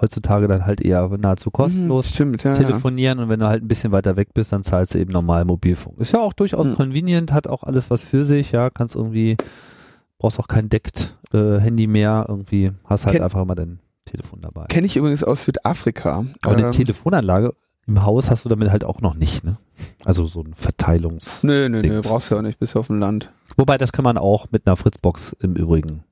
heutzutage 0.00 0.46
dann 0.46 0.64
halt 0.64 0.80
eher 0.80 1.08
nahezu 1.18 1.50
kostenlos 1.50 2.10
mhm, 2.10 2.14
stimmt, 2.14 2.44
ja, 2.44 2.54
telefonieren 2.54 3.18
und 3.18 3.28
wenn 3.28 3.40
du 3.40 3.48
halt 3.48 3.62
ein 3.62 3.68
bisschen 3.68 3.92
weiter 3.92 4.16
weg 4.16 4.28
bist, 4.32 4.52
dann 4.52 4.62
zahlst 4.62 4.94
du 4.94 4.98
eben 4.98 5.12
normal 5.12 5.44
Mobilfunk. 5.44 6.00
Ist 6.00 6.12
ja 6.12 6.20
auch 6.20 6.32
durchaus 6.32 6.66
mhm. 6.66 6.74
convenient, 6.74 7.32
hat 7.32 7.48
auch 7.48 7.64
alles 7.64 7.90
was 7.90 8.02
für 8.02 8.24
sich, 8.24 8.52
ja, 8.52 8.70
kannst 8.70 8.94
irgendwie 8.94 9.36
brauchst 10.18 10.38
auch 10.38 10.48
kein 10.48 10.68
Deckt-Handy 10.68 11.84
äh, 11.84 11.86
mehr. 11.86 12.26
Irgendwie 12.28 12.72
hast 12.84 13.06
halt 13.06 13.16
Ken 13.16 13.24
einfach 13.24 13.42
immer 13.42 13.54
dein 13.54 13.78
Telefon 14.04 14.40
dabei. 14.40 14.66
Kenne 14.66 14.86
ich 14.86 14.96
übrigens 14.96 15.24
aus 15.24 15.44
Südafrika. 15.44 16.24
Aber 16.42 16.56
ähm, 16.56 16.64
eine 16.64 16.70
Telefonanlage 16.70 17.54
im 17.88 18.04
Haus 18.04 18.30
hast 18.30 18.44
du 18.44 18.50
damit 18.50 18.70
halt 18.70 18.84
auch 18.84 19.00
noch 19.00 19.14
nicht, 19.14 19.44
ne? 19.44 19.56
Also 20.04 20.26
so 20.26 20.42
ein 20.42 20.52
Verteilungs. 20.54 21.42
Nö, 21.42 21.70
nö, 21.70 21.80
nö, 21.80 22.00
brauchst 22.02 22.30
du 22.30 22.34
ja 22.34 22.40
auch 22.40 22.44
nicht, 22.44 22.58
bist 22.58 22.74
ja 22.74 22.80
auf 22.80 22.88
dem 22.88 22.98
Land. 22.98 23.32
Wobei, 23.56 23.78
das 23.78 23.92
kann 23.92 24.04
man 24.04 24.18
auch 24.18 24.46
mit 24.50 24.66
einer 24.66 24.76
Fritzbox 24.76 25.34
im 25.40 25.54
Übrigen 25.54 26.04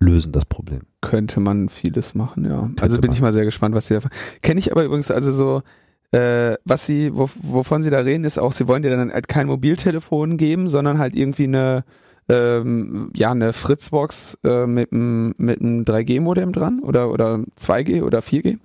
lösen, 0.00 0.32
das 0.32 0.44
Problem. 0.44 0.80
Könnte 1.00 1.38
man 1.38 1.68
vieles 1.68 2.14
machen, 2.14 2.44
ja. 2.44 2.58
Könnte 2.60 2.82
also 2.82 2.96
bin 2.98 3.08
man. 3.08 3.14
ich 3.14 3.22
mal 3.22 3.32
sehr 3.32 3.44
gespannt, 3.44 3.74
was 3.74 3.86
sie 3.86 3.94
da. 3.94 4.08
Kenne 4.42 4.58
ich 4.58 4.72
aber 4.72 4.84
übrigens, 4.84 5.12
also 5.12 5.30
so, 5.30 5.62
äh, 6.10 6.56
was 6.64 6.86
sie, 6.86 7.12
wovon 7.14 7.84
sie 7.84 7.90
da 7.90 8.00
reden, 8.00 8.24
ist 8.24 8.38
auch, 8.38 8.52
sie 8.52 8.66
wollen 8.66 8.82
dir 8.82 8.90
dann 8.90 9.12
halt 9.12 9.28
kein 9.28 9.46
Mobiltelefon 9.46 10.36
geben, 10.36 10.68
sondern 10.68 10.98
halt 10.98 11.14
irgendwie 11.14 11.44
eine 11.44 11.84
ähm, 12.28 13.10
ja 13.14 13.30
eine 13.30 13.52
Fritzbox 13.52 14.38
äh, 14.44 14.66
mit 14.66 14.92
einem 14.92 15.34
mit 15.38 15.60
einem 15.60 15.84
3G-Modem 15.84 16.52
dran 16.52 16.80
oder 16.80 17.10
oder 17.10 17.40
2G 17.60 18.02
oder 18.02 18.20
4G 18.20 18.58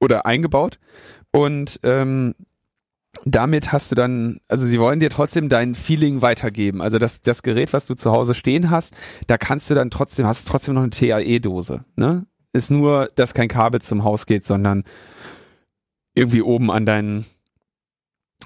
oder 0.00 0.26
eingebaut 0.26 0.78
und 1.32 1.80
ähm, 1.82 2.34
damit 3.24 3.72
hast 3.72 3.90
du 3.90 3.94
dann, 3.94 4.38
also 4.48 4.66
sie 4.66 4.78
wollen 4.78 5.00
dir 5.00 5.10
trotzdem 5.10 5.48
dein 5.48 5.74
Feeling 5.74 6.22
weitergeben. 6.22 6.82
Also 6.82 6.98
das, 6.98 7.20
das 7.22 7.42
Gerät, 7.42 7.72
was 7.72 7.86
du 7.86 7.94
zu 7.94 8.10
Hause 8.10 8.34
stehen 8.34 8.70
hast, 8.70 8.94
da 9.26 9.38
kannst 9.38 9.70
du 9.70 9.74
dann 9.74 9.90
trotzdem, 9.90 10.26
hast 10.26 10.46
trotzdem 10.46 10.74
noch 10.74 10.82
eine 10.82 10.90
TAE-Dose. 10.90 11.84
Ne? 11.96 12.26
Ist 12.52 12.70
nur, 12.70 13.10
dass 13.14 13.34
kein 13.34 13.48
Kabel 13.48 13.80
zum 13.80 14.04
Haus 14.04 14.26
geht, 14.26 14.44
sondern 14.44 14.84
irgendwie 16.14 16.42
oben 16.42 16.70
an 16.70 16.86
deinen 16.86 17.24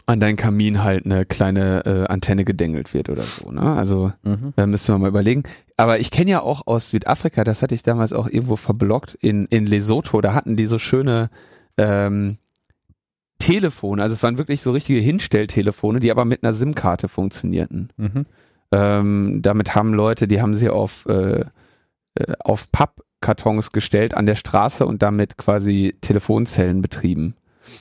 an 0.08 0.20
deinen 0.20 0.36
Kamin 0.36 0.82
halt 0.82 1.04
eine 1.04 1.26
kleine 1.26 1.84
äh, 1.84 2.06
Antenne 2.06 2.46
gedengelt 2.46 2.94
wird 2.94 3.10
oder 3.10 3.22
so. 3.22 3.52
Ne? 3.52 3.60
Also 3.60 4.10
mhm. 4.22 4.54
da 4.56 4.66
müssen 4.66 4.94
wir 4.94 4.98
mal 4.98 5.08
überlegen. 5.08 5.42
Aber 5.76 6.00
ich 6.00 6.10
kenne 6.10 6.30
ja 6.30 6.40
auch 6.40 6.66
aus 6.66 6.88
Südafrika, 6.88 7.44
das 7.44 7.60
hatte 7.60 7.74
ich 7.74 7.82
damals 7.82 8.14
auch 8.14 8.26
irgendwo 8.26 8.56
verblockt, 8.56 9.18
in, 9.20 9.44
in 9.46 9.66
Lesotho, 9.66 10.22
da 10.22 10.32
hatten 10.32 10.56
die 10.56 10.64
so 10.64 10.78
schöne 10.78 11.28
ähm, 11.76 12.38
Telefone, 13.38 14.02
also 14.02 14.14
es 14.14 14.22
waren 14.22 14.38
wirklich 14.38 14.62
so 14.62 14.72
richtige 14.72 14.98
Hinstelltelefone, 14.98 16.00
die 16.00 16.10
aber 16.10 16.24
mit 16.24 16.42
einer 16.42 16.54
SIM-Karte 16.54 17.08
funktionierten. 17.08 17.92
Mhm. 17.98 18.24
Ähm, 18.72 19.42
damit 19.42 19.74
haben 19.74 19.92
Leute, 19.92 20.26
die 20.26 20.40
haben 20.40 20.54
sie 20.54 20.70
auf, 20.70 21.04
äh, 21.06 21.44
äh 22.14 22.32
auf 22.40 22.72
Pappkartons 22.72 23.72
gestellt 23.72 24.14
an 24.14 24.24
der 24.24 24.36
Straße 24.36 24.86
und 24.86 25.02
damit 25.02 25.36
quasi 25.36 25.98
Telefonzellen 26.00 26.80
betrieben. 26.80 27.34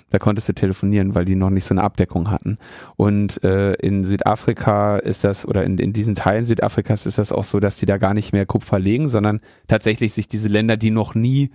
Da 0.10 0.20
konntest 0.20 0.50
du 0.50 0.54
telefonieren, 0.54 1.16
weil 1.16 1.26
die 1.26 1.36
noch 1.36 1.50
nicht 1.50 1.66
so 1.66 1.74
eine 1.74 1.84
Abdeckung 1.84 2.30
hatten. 2.32 2.58
Und 2.96 3.44
äh, 3.44 3.74
in 3.74 4.06
Südafrika 4.06 4.98
ist 4.98 5.24
das, 5.24 5.48
oder 5.48 5.64
in, 5.64 5.78
in 5.78 5.94
diesen 5.94 6.16
Teilen 6.16 6.46
Südafrikas 6.46 7.06
ist 7.06 7.18
das 7.18 7.32
auch 7.32 7.44
so, 7.44 7.60
dass 7.60 7.78
die 7.78 7.86
da 7.86 7.98
gar 7.98 8.14
nicht 8.14 8.34
mehr 8.34 8.46
Kupfer 8.46 8.80
legen, 8.80 9.10
sondern 9.10 9.42
tatsächlich 9.68 10.14
sich 10.14 10.28
diese 10.28 10.48
Länder, 10.48 10.78
die 10.78 10.92
noch 10.92 11.16
nie 11.16 11.52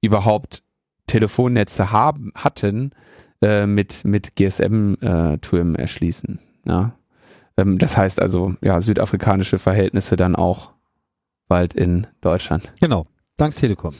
überhaupt 0.00 0.62
Telefonnetze 1.06 1.92
haben, 1.92 2.32
hatten, 2.34 2.92
äh, 3.42 3.66
mit, 3.66 4.04
mit 4.04 4.36
GSM-Türmen 4.36 5.74
äh, 5.74 5.82
erschließen. 5.82 6.38
Ja. 6.64 6.92
Ähm, 7.56 7.78
das 7.78 7.96
heißt 7.96 8.20
also, 8.20 8.54
ja, 8.60 8.80
südafrikanische 8.80 9.58
Verhältnisse 9.58 10.16
dann 10.16 10.36
auch 10.36 10.72
bald 11.48 11.74
in 11.74 12.06
Deutschland. 12.20 12.72
Genau. 12.80 13.06
Dank 13.36 13.56
Telekom. 13.56 13.94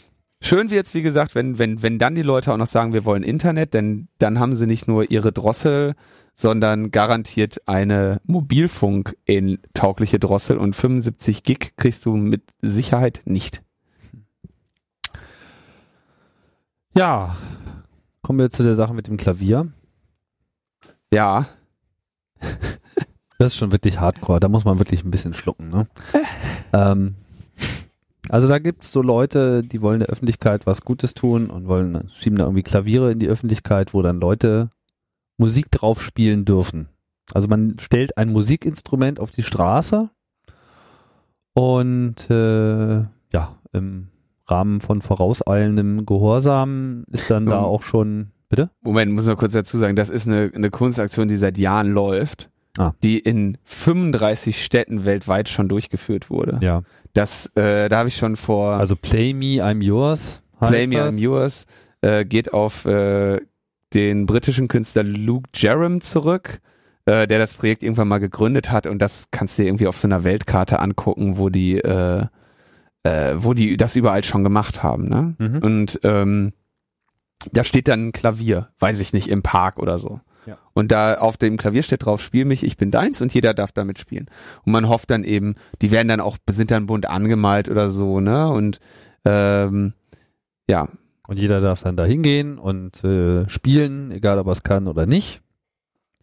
Schön 0.44 0.70
wird's, 0.70 0.92
wie 0.94 1.02
gesagt, 1.02 1.34
wenn, 1.34 1.58
wenn, 1.58 1.82
wenn 1.82 1.98
dann 1.98 2.14
die 2.14 2.22
Leute 2.22 2.52
auch 2.52 2.56
noch 2.56 2.66
sagen, 2.66 2.92
wir 2.92 3.04
wollen 3.04 3.22
Internet, 3.22 3.74
denn 3.74 4.08
dann 4.18 4.38
haben 4.38 4.54
sie 4.54 4.66
nicht 4.66 4.88
nur 4.88 5.10
ihre 5.10 5.32
Drossel 5.32 5.94
sondern 6.34 6.90
garantiert 6.90 7.60
eine 7.66 8.20
Mobilfunk 8.24 9.16
in 9.24 9.58
taugliche 9.74 10.18
Drossel 10.18 10.58
und 10.58 10.74
75 10.74 11.42
Gig 11.42 11.76
kriegst 11.76 12.06
du 12.06 12.16
mit 12.16 12.42
Sicherheit 12.60 13.22
nicht. 13.24 13.62
Ja, 16.96 17.36
kommen 18.22 18.38
wir 18.38 18.50
zu 18.50 18.62
der 18.62 18.74
Sache 18.74 18.94
mit 18.94 19.06
dem 19.06 19.16
Klavier. 19.16 19.72
Ja. 21.12 21.46
Das 23.38 23.52
ist 23.52 23.56
schon 23.56 23.72
wirklich 23.72 23.98
hardcore, 23.98 24.40
da 24.40 24.48
muss 24.48 24.64
man 24.64 24.78
wirklich 24.78 25.04
ein 25.04 25.10
bisschen 25.10 25.34
schlucken. 25.34 25.68
Ne? 25.68 25.88
ähm, 26.72 27.16
also 28.32 28.48
da 28.48 28.58
gibt 28.58 28.82
es 28.82 28.92
so 28.92 29.02
Leute, 29.02 29.60
die 29.62 29.82
wollen 29.82 30.00
der 30.00 30.08
Öffentlichkeit 30.08 30.64
was 30.64 30.80
Gutes 30.80 31.12
tun 31.12 31.50
und 31.50 31.68
wollen 31.68 32.10
schieben 32.14 32.38
da 32.38 32.44
irgendwie 32.44 32.62
Klaviere 32.62 33.12
in 33.12 33.18
die 33.18 33.28
Öffentlichkeit, 33.28 33.92
wo 33.92 34.00
dann 34.00 34.20
Leute 34.20 34.70
Musik 35.36 35.70
drauf 35.70 36.02
spielen 36.02 36.46
dürfen. 36.46 36.88
Also 37.34 37.46
man 37.48 37.76
stellt 37.78 38.16
ein 38.16 38.32
Musikinstrument 38.32 39.20
auf 39.20 39.32
die 39.32 39.42
Straße 39.42 40.08
und 41.52 42.30
äh, 42.30 43.00
ja, 43.32 43.58
im 43.74 44.08
Rahmen 44.46 44.80
von 44.80 45.02
vorauseilendem 45.02 46.06
Gehorsam 46.06 47.04
ist 47.12 47.30
dann 47.30 47.44
da 47.44 47.58
auch 47.58 47.82
schon, 47.82 48.32
bitte? 48.48 48.70
Moment, 48.80 49.12
muss 49.12 49.26
man 49.26 49.36
kurz 49.36 49.52
dazu 49.52 49.76
sagen, 49.76 49.94
das 49.94 50.08
ist 50.08 50.26
eine, 50.26 50.50
eine 50.54 50.70
Kunstaktion, 50.70 51.28
die 51.28 51.36
seit 51.36 51.58
Jahren 51.58 51.90
läuft, 51.90 52.48
ah. 52.78 52.92
die 53.02 53.18
in 53.18 53.58
35 53.64 54.62
Städten 54.62 55.04
weltweit 55.04 55.48
schon 55.48 55.68
durchgeführt 55.68 56.30
wurde. 56.30 56.58
Ja. 56.62 56.82
Das, 57.14 57.46
äh, 57.56 57.88
da 57.88 57.98
habe 57.98 58.08
ich 58.08 58.16
schon 58.16 58.36
vor. 58.36 58.74
Also 58.74 58.96
Play 58.96 59.34
Me, 59.34 59.62
I'm 59.62 59.82
Yours. 59.82 60.42
Play 60.58 60.86
Me, 60.86 60.96
das? 60.96 61.14
I'm 61.14 61.18
Yours 61.18 61.66
äh, 62.02 62.24
geht 62.24 62.52
auf 62.52 62.84
äh, 62.84 63.40
den 63.94 64.26
britischen 64.26 64.68
Künstler 64.68 65.04
Luke 65.04 65.48
Jerem 65.54 66.00
zurück, 66.00 66.60
äh, 67.06 67.26
der 67.26 67.38
das 67.38 67.54
Projekt 67.54 67.82
irgendwann 67.82 68.08
mal 68.08 68.18
gegründet 68.18 68.70
hat 68.70 68.86
und 68.86 69.00
das 69.00 69.28
kannst 69.30 69.58
du 69.58 69.62
dir 69.62 69.68
irgendwie 69.68 69.86
auf 69.86 69.98
so 69.98 70.08
einer 70.08 70.24
Weltkarte 70.24 70.80
angucken, 70.80 71.36
wo 71.36 71.48
die, 71.48 71.78
äh, 71.78 72.26
äh, 73.04 73.34
wo 73.36 73.54
die 73.54 73.76
das 73.76 73.96
überall 73.96 74.24
schon 74.24 74.44
gemacht 74.44 74.82
haben. 74.82 75.08
Ne? 75.08 75.34
Mhm. 75.38 75.58
Und 75.58 76.00
ähm, 76.02 76.52
da 77.52 77.64
steht 77.64 77.88
dann 77.88 78.08
ein 78.08 78.12
Klavier, 78.12 78.68
weiß 78.78 79.00
ich 79.00 79.12
nicht, 79.12 79.28
im 79.28 79.42
Park 79.42 79.78
oder 79.78 79.98
so. 79.98 80.20
Ja. 80.46 80.58
Und 80.72 80.90
da 80.90 81.14
auf 81.14 81.36
dem 81.36 81.56
Klavier 81.56 81.82
steht 81.82 82.04
drauf, 82.04 82.20
spiel 82.20 82.44
mich, 82.44 82.64
ich 82.64 82.76
bin 82.76 82.90
deins 82.90 83.20
und 83.20 83.32
jeder 83.32 83.54
darf 83.54 83.72
damit 83.72 83.98
spielen. 83.98 84.26
Und 84.64 84.72
man 84.72 84.88
hofft 84.88 85.10
dann 85.10 85.24
eben, 85.24 85.54
die 85.80 85.90
werden 85.90 86.08
dann 86.08 86.20
auch, 86.20 86.36
sind 86.50 86.70
dann 86.70 86.86
bunt 86.86 87.08
angemalt 87.08 87.68
oder 87.68 87.90
so, 87.90 88.20
ne? 88.20 88.48
Und 88.48 88.80
ähm, 89.24 89.94
ja. 90.68 90.88
Und 91.28 91.38
jeder 91.38 91.60
darf 91.60 91.82
dann 91.82 91.96
da 91.96 92.04
hingehen 92.04 92.58
und 92.58 93.04
äh, 93.04 93.48
spielen, 93.48 94.10
egal 94.10 94.38
ob 94.38 94.46
er 94.46 94.52
es 94.52 94.64
kann 94.64 94.88
oder 94.88 95.06
nicht. 95.06 95.40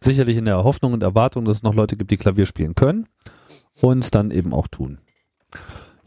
Sicherlich 0.00 0.36
in 0.36 0.44
der 0.44 0.62
Hoffnung 0.64 0.92
und 0.92 1.02
Erwartung, 1.02 1.44
dass 1.44 1.58
es 1.58 1.62
noch 1.62 1.74
Leute 1.74 1.96
gibt, 1.96 2.10
die 2.10 2.16
Klavier 2.16 2.46
spielen 2.46 2.74
können 2.74 3.06
und 3.80 4.04
es 4.04 4.10
dann 4.10 4.30
eben 4.30 4.52
auch 4.52 4.68
tun. 4.68 4.98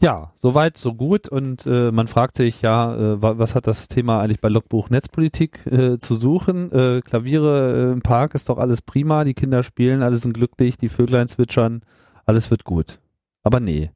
Ja, 0.00 0.32
soweit, 0.34 0.76
so 0.76 0.94
gut. 0.94 1.28
Und 1.28 1.66
äh, 1.66 1.90
man 1.90 2.08
fragt 2.08 2.36
sich 2.36 2.62
ja, 2.62 2.94
äh, 2.94 3.22
was 3.22 3.54
hat 3.54 3.66
das 3.66 3.88
Thema 3.88 4.20
eigentlich 4.20 4.40
bei 4.40 4.48
Logbuch 4.48 4.90
Netzpolitik 4.90 5.66
äh, 5.66 5.98
zu 5.98 6.14
suchen? 6.14 6.70
Äh, 6.72 7.00
Klaviere 7.02 7.92
im 7.92 8.02
Park 8.02 8.34
ist 8.34 8.48
doch 8.48 8.58
alles 8.58 8.82
prima, 8.82 9.24
die 9.24 9.34
Kinder 9.34 9.62
spielen, 9.62 10.02
alle 10.02 10.16
sind 10.16 10.34
glücklich, 10.34 10.76
die 10.76 10.88
Vöglein 10.88 11.28
zwitschern, 11.28 11.82
alles 12.26 12.50
wird 12.50 12.64
gut. 12.64 12.98
Aber 13.42 13.60
nee. 13.60 13.90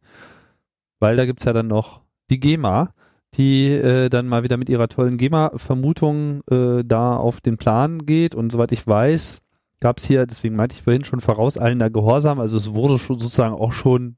Weil 1.00 1.16
da 1.16 1.26
gibt's 1.26 1.44
ja 1.44 1.52
dann 1.52 1.68
noch 1.68 2.00
die 2.30 2.40
GEMA, 2.40 2.90
die 3.34 3.68
äh, 3.68 4.08
dann 4.08 4.28
mal 4.28 4.42
wieder 4.42 4.56
mit 4.56 4.68
ihrer 4.68 4.88
tollen 4.88 5.16
GEMA-Vermutung 5.16 6.42
äh, 6.50 6.82
da 6.84 7.16
auf 7.16 7.40
den 7.40 7.56
Plan 7.56 8.06
geht. 8.06 8.34
Und 8.34 8.52
soweit 8.52 8.72
ich 8.72 8.86
weiß, 8.86 9.40
gab's 9.80 10.06
hier, 10.06 10.26
deswegen 10.26 10.56
meinte 10.56 10.76
ich 10.76 10.82
vorhin 10.82 11.04
schon 11.04 11.20
vorauseilender 11.20 11.90
Gehorsam, 11.90 12.40
also 12.40 12.56
es 12.56 12.74
wurde 12.74 12.98
schon 12.98 13.18
sozusagen 13.18 13.54
auch 13.54 13.72
schon 13.72 14.16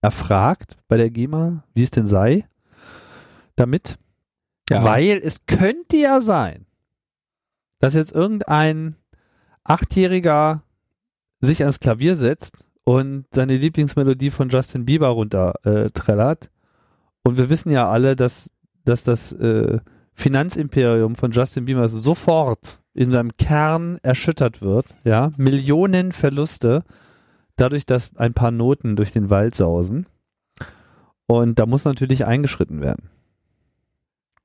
erfragt 0.00 0.76
bei 0.88 0.96
der 0.96 1.10
GEMA, 1.10 1.64
wie 1.74 1.82
es 1.82 1.90
denn 1.90 2.06
sei, 2.06 2.46
damit. 3.56 3.98
Ja. 4.70 4.84
Weil 4.84 5.20
es 5.22 5.46
könnte 5.46 5.96
ja 5.96 6.20
sein, 6.20 6.66
dass 7.80 7.94
jetzt 7.94 8.12
irgendein 8.12 8.96
Achtjähriger 9.64 10.62
sich 11.40 11.62
ans 11.62 11.80
Klavier 11.80 12.14
setzt 12.14 12.66
und 12.84 13.26
seine 13.32 13.56
Lieblingsmelodie 13.56 14.30
von 14.30 14.48
Justin 14.48 14.84
Bieber 14.84 15.08
runterträllert. 15.08 16.44
Äh, 16.46 16.48
und 17.22 17.38
wir 17.38 17.50
wissen 17.50 17.70
ja 17.70 17.88
alle, 17.88 18.16
dass, 18.16 18.52
dass 18.84 19.04
das 19.04 19.32
äh, 19.32 19.80
Finanzimperium 20.14 21.16
von 21.16 21.32
Justin 21.32 21.64
Bieber 21.64 21.88
sofort 21.88 22.80
in 22.94 23.10
seinem 23.10 23.36
Kern 23.36 23.98
erschüttert 24.02 24.62
wird. 24.62 24.86
Ja, 25.04 25.32
Millionen 25.36 26.12
Verluste 26.12 26.84
dadurch, 27.60 27.86
dass 27.86 28.16
ein 28.16 28.34
paar 28.34 28.50
Noten 28.50 28.96
durch 28.96 29.12
den 29.12 29.30
Wald 29.30 29.54
sausen. 29.54 30.06
Und 31.26 31.58
da 31.58 31.66
muss 31.66 31.84
natürlich 31.84 32.24
eingeschritten 32.24 32.80
werden. 32.80 33.08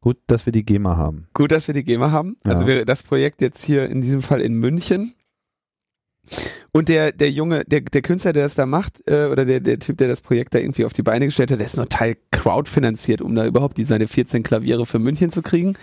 Gut, 0.01 0.17
dass 0.27 0.45
wir 0.45 0.53
die 0.53 0.63
GEMA 0.63 0.97
haben. 0.97 1.27
Gut, 1.33 1.51
dass 1.51 1.67
wir 1.67 1.73
die 1.73 1.83
GEMA 1.83 2.11
haben. 2.11 2.37
Also 2.43 2.47
ja. 2.47 2.53
Also 2.53 2.67
wäre 2.67 2.85
das 2.85 3.01
Projekt 3.01 3.41
jetzt 3.41 3.63
hier 3.63 3.89
in 3.89 4.01
diesem 4.01 4.21
Fall 4.21 4.39
in 4.39 4.53
München. 4.53 5.15
Und 6.71 6.89
der, 6.89 7.11
der 7.11 7.31
Junge, 7.31 7.63
der, 7.65 7.81
der 7.81 8.01
Künstler, 8.01 8.33
der 8.33 8.43
das 8.43 8.55
da 8.55 8.65
macht, 8.65 9.01
äh, 9.07 9.29
oder 9.31 9.45
der, 9.45 9.61
der 9.61 9.79
Typ, 9.79 9.97
der 9.97 10.07
das 10.07 10.21
Projekt 10.21 10.53
da 10.53 10.59
irgendwie 10.59 10.85
auf 10.85 10.93
die 10.93 11.03
Beine 11.03 11.25
gestellt 11.25 11.51
hat, 11.51 11.59
der 11.59 11.65
ist 11.65 11.77
nur 11.77 11.87
Teil 11.87 12.17
crowdfinanziert, 12.31 13.21
um 13.21 13.33
da 13.33 13.45
überhaupt 13.45 13.77
die, 13.77 13.83
seine 13.83 14.07
14 14.07 14.43
Klaviere 14.43 14.85
für 14.85 14.99
München 14.99 15.31
zu 15.31 15.41
kriegen, 15.41 15.75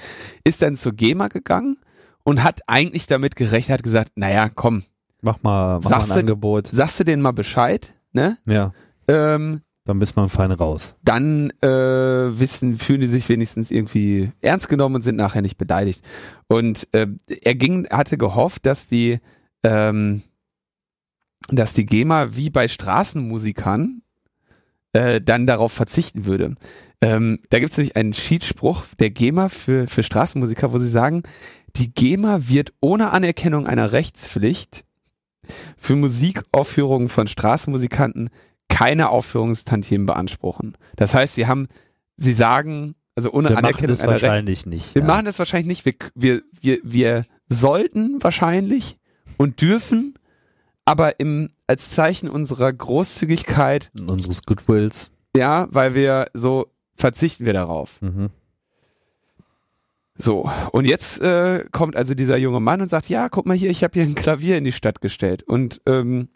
ist 0.44 0.62
dann 0.62 0.76
zur 0.76 0.92
GEMA 0.92 1.28
gegangen 1.28 1.78
und 2.24 2.44
hat 2.44 2.60
eigentlich 2.66 3.06
damit 3.06 3.36
gerechnet, 3.36 3.78
hat 3.78 3.82
gesagt, 3.82 4.12
naja, 4.16 4.50
komm, 4.54 4.84
Mach 5.22 5.42
mal, 5.42 5.78
mach 5.82 5.90
sagst 5.90 6.08
mal 6.08 6.14
ein 6.16 6.20
Angebot. 6.20 6.66
sagst 6.66 7.00
du 7.00 7.04
denen 7.04 7.22
mal 7.22 7.32
Bescheid, 7.32 7.94
ne? 8.12 8.38
Ja. 8.44 8.72
Ähm, 9.08 9.62
dann 9.84 9.98
bist 9.98 10.16
man 10.16 10.28
fein 10.28 10.52
raus. 10.52 10.94
Dann 11.02 11.50
äh, 11.60 11.66
wissen, 11.68 12.78
fühlen 12.78 13.00
die 13.00 13.08
sich 13.08 13.28
wenigstens 13.28 13.70
irgendwie 13.70 14.30
ernst 14.40 14.68
genommen 14.68 14.96
und 14.96 15.02
sind 15.02 15.16
nachher 15.16 15.42
nicht 15.42 15.58
beleidigt. 15.58 16.04
Und 16.48 16.88
äh, 16.92 17.08
er 17.42 17.54
ging, 17.54 17.88
hatte 17.88 18.16
gehofft, 18.16 18.66
dass 18.66 18.86
die, 18.86 19.18
ähm, 19.64 20.22
dass 21.48 21.72
die 21.72 21.86
GEMA 21.86 22.36
wie 22.36 22.50
bei 22.50 22.68
Straßenmusikern 22.68 24.02
äh, 24.92 25.20
dann 25.20 25.46
darauf 25.46 25.72
verzichten 25.72 26.26
würde. 26.26 26.54
Ähm, 27.00 27.40
da 27.50 27.58
gibt 27.58 27.72
es 27.72 27.78
nämlich 27.78 27.96
einen 27.96 28.14
Schiedsspruch 28.14 28.84
der 29.00 29.10
GEMA 29.10 29.48
für, 29.48 29.88
für 29.88 30.04
Straßenmusiker, 30.04 30.72
wo 30.72 30.78
sie 30.78 30.88
sagen, 30.88 31.24
die 31.74 31.92
GEMA 31.92 32.48
wird 32.48 32.72
ohne 32.80 33.10
Anerkennung 33.10 33.66
einer 33.66 33.90
Rechtspflicht 33.90 34.84
für 35.76 35.96
Musikaufführungen 35.96 37.08
von 37.08 37.26
Straßenmusikanten 37.26 38.30
keine 38.68 39.10
Aufführungstantiemen 39.10 40.06
beanspruchen. 40.06 40.76
Das 40.96 41.14
heißt, 41.14 41.34
sie 41.34 41.46
haben, 41.46 41.68
sie 42.16 42.32
sagen, 42.32 42.94
also 43.14 43.30
ohne 43.32 43.50
wir 43.50 43.58
Anerkennung 43.58 43.96
machen 43.96 44.00
das 44.00 44.22
wahrscheinlich 44.22 44.60
Recht, 44.60 44.66
nicht. 44.66 44.94
Wir 44.94 45.02
ja. 45.02 45.08
machen 45.08 45.26
das 45.26 45.38
wahrscheinlich 45.38 45.84
nicht. 45.84 45.84
Wir, 45.84 45.94
wir, 46.14 46.42
wir, 46.60 46.78
wir 46.82 47.24
sollten 47.48 48.22
wahrscheinlich 48.22 48.98
und 49.36 49.60
dürfen, 49.60 50.14
aber 50.84 51.20
im, 51.20 51.50
als 51.66 51.90
Zeichen 51.90 52.28
unserer 52.28 52.72
Großzügigkeit. 52.72 53.90
Unseres 54.08 54.42
Goodwills. 54.42 55.10
Ja, 55.36 55.68
weil 55.70 55.94
wir 55.94 56.26
so 56.32 56.66
verzichten 56.96 57.44
wir 57.44 57.52
darauf. 57.52 58.00
Mhm. 58.00 58.30
So, 60.22 60.48
und 60.70 60.84
jetzt 60.84 61.20
äh, 61.20 61.64
kommt 61.72 61.96
also 61.96 62.14
dieser 62.14 62.36
junge 62.36 62.60
Mann 62.60 62.80
und 62.80 62.88
sagt, 62.88 63.08
ja, 63.08 63.28
guck 63.28 63.44
mal 63.44 63.56
hier, 63.56 63.70
ich 63.70 63.82
habe 63.82 63.94
hier 63.94 64.04
ein 64.04 64.14
Klavier 64.14 64.56
in 64.56 64.62
die 64.62 64.70
Stadt 64.70 65.00
gestellt. 65.00 65.42
Und 65.42 65.80
ähm, 65.84 66.28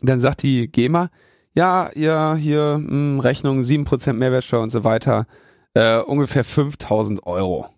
dann 0.00 0.20
sagt 0.20 0.42
die 0.42 0.72
GEMA, 0.72 1.10
ja, 1.52 1.90
ja, 1.94 2.34
hier 2.34 2.78
mh, 2.80 2.88
hm, 2.88 3.20
Rechnung 3.20 3.60
7% 3.60 4.14
Mehrwertsteuer 4.14 4.62
und 4.62 4.70
so 4.70 4.84
weiter, 4.84 5.26
äh, 5.74 5.98
ungefähr 5.98 6.44
5000 6.44 7.26
Euro. 7.26 7.68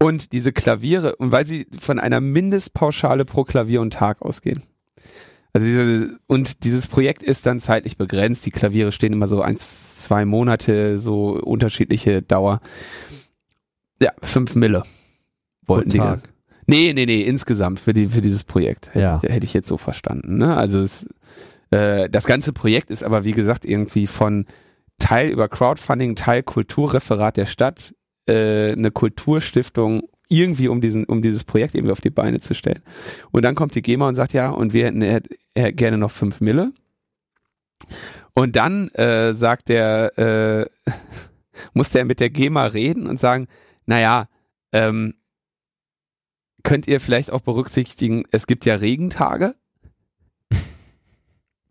Und 0.00 0.32
diese 0.32 0.54
Klaviere, 0.54 1.16
und 1.16 1.30
weil 1.30 1.44
sie 1.44 1.66
von 1.78 1.98
einer 1.98 2.22
Mindestpauschale 2.22 3.26
pro 3.26 3.44
Klavier 3.44 3.82
und 3.82 3.92
Tag 3.92 4.22
ausgehen. 4.22 4.62
Also 5.52 5.66
diese, 5.66 6.18
und 6.26 6.64
dieses 6.64 6.86
Projekt 6.86 7.22
ist 7.22 7.44
dann 7.44 7.60
zeitlich 7.60 7.98
begrenzt. 7.98 8.46
Die 8.46 8.50
Klaviere 8.50 8.92
stehen 8.92 9.12
immer 9.12 9.26
so 9.26 9.42
eins, 9.42 9.96
zwei 9.96 10.24
Monate, 10.24 10.98
so 10.98 11.32
unterschiedliche 11.32 12.22
Dauer. 12.22 12.60
Ja, 14.04 14.12
fünf 14.20 14.54
Mille 14.54 14.82
wollten 15.64 15.88
die. 15.88 15.96
Tag. 15.96 16.20
Nee, 16.66 16.92
nee, 16.92 17.06
nee, 17.06 17.22
insgesamt 17.22 17.80
für 17.80 17.94
die 17.94 18.08
für 18.08 18.20
dieses 18.20 18.44
Projekt. 18.44 18.90
Ja. 18.92 19.22
Hätte, 19.22 19.46
ich 19.46 19.54
jetzt 19.54 19.66
so 19.66 19.78
verstanden. 19.78 20.36
Ne? 20.36 20.54
Also 20.54 20.80
es, 20.80 21.06
äh, 21.70 22.10
das 22.10 22.26
ganze 22.26 22.52
Projekt 22.52 22.90
ist 22.90 23.02
aber 23.02 23.24
wie 23.24 23.32
gesagt 23.32 23.64
irgendwie 23.64 24.06
von 24.06 24.44
Teil 24.98 25.30
über 25.30 25.48
Crowdfunding, 25.48 26.16
Teil 26.16 26.42
Kulturreferat 26.42 27.38
der 27.38 27.46
Stadt, 27.46 27.94
äh, 28.28 28.72
eine 28.72 28.90
Kulturstiftung 28.90 30.02
irgendwie 30.28 30.68
um 30.68 30.82
diesen 30.82 31.06
um 31.06 31.22
dieses 31.22 31.44
Projekt 31.44 31.74
irgendwie 31.74 31.92
auf 31.92 32.02
die 32.02 32.10
Beine 32.10 32.40
zu 32.40 32.52
stellen. 32.52 32.82
Und 33.30 33.42
dann 33.42 33.54
kommt 33.54 33.74
die 33.74 33.82
GEMA 33.82 34.06
und 34.06 34.16
sagt 34.16 34.34
ja, 34.34 34.50
und 34.50 34.74
wir 34.74 34.84
hätten 34.84 35.00
äh, 35.00 35.72
gerne 35.72 35.96
noch 35.96 36.10
fünf 36.10 36.42
Mille. 36.42 36.72
Und 38.34 38.54
dann 38.56 38.88
äh, 38.90 39.32
sagt 39.32 39.70
der, 39.70 40.68
äh, 40.86 40.90
muss 41.72 41.88
der 41.88 42.04
mit 42.04 42.20
der 42.20 42.28
GEMA 42.28 42.66
reden 42.66 43.06
und 43.06 43.18
sagen, 43.18 43.48
naja, 43.86 44.28
ähm, 44.72 45.14
könnt 46.62 46.86
ihr 46.86 47.00
vielleicht 47.00 47.30
auch 47.30 47.40
berücksichtigen, 47.40 48.24
es 48.30 48.46
gibt 48.46 48.64
ja 48.66 48.74
Regentage, 48.76 49.54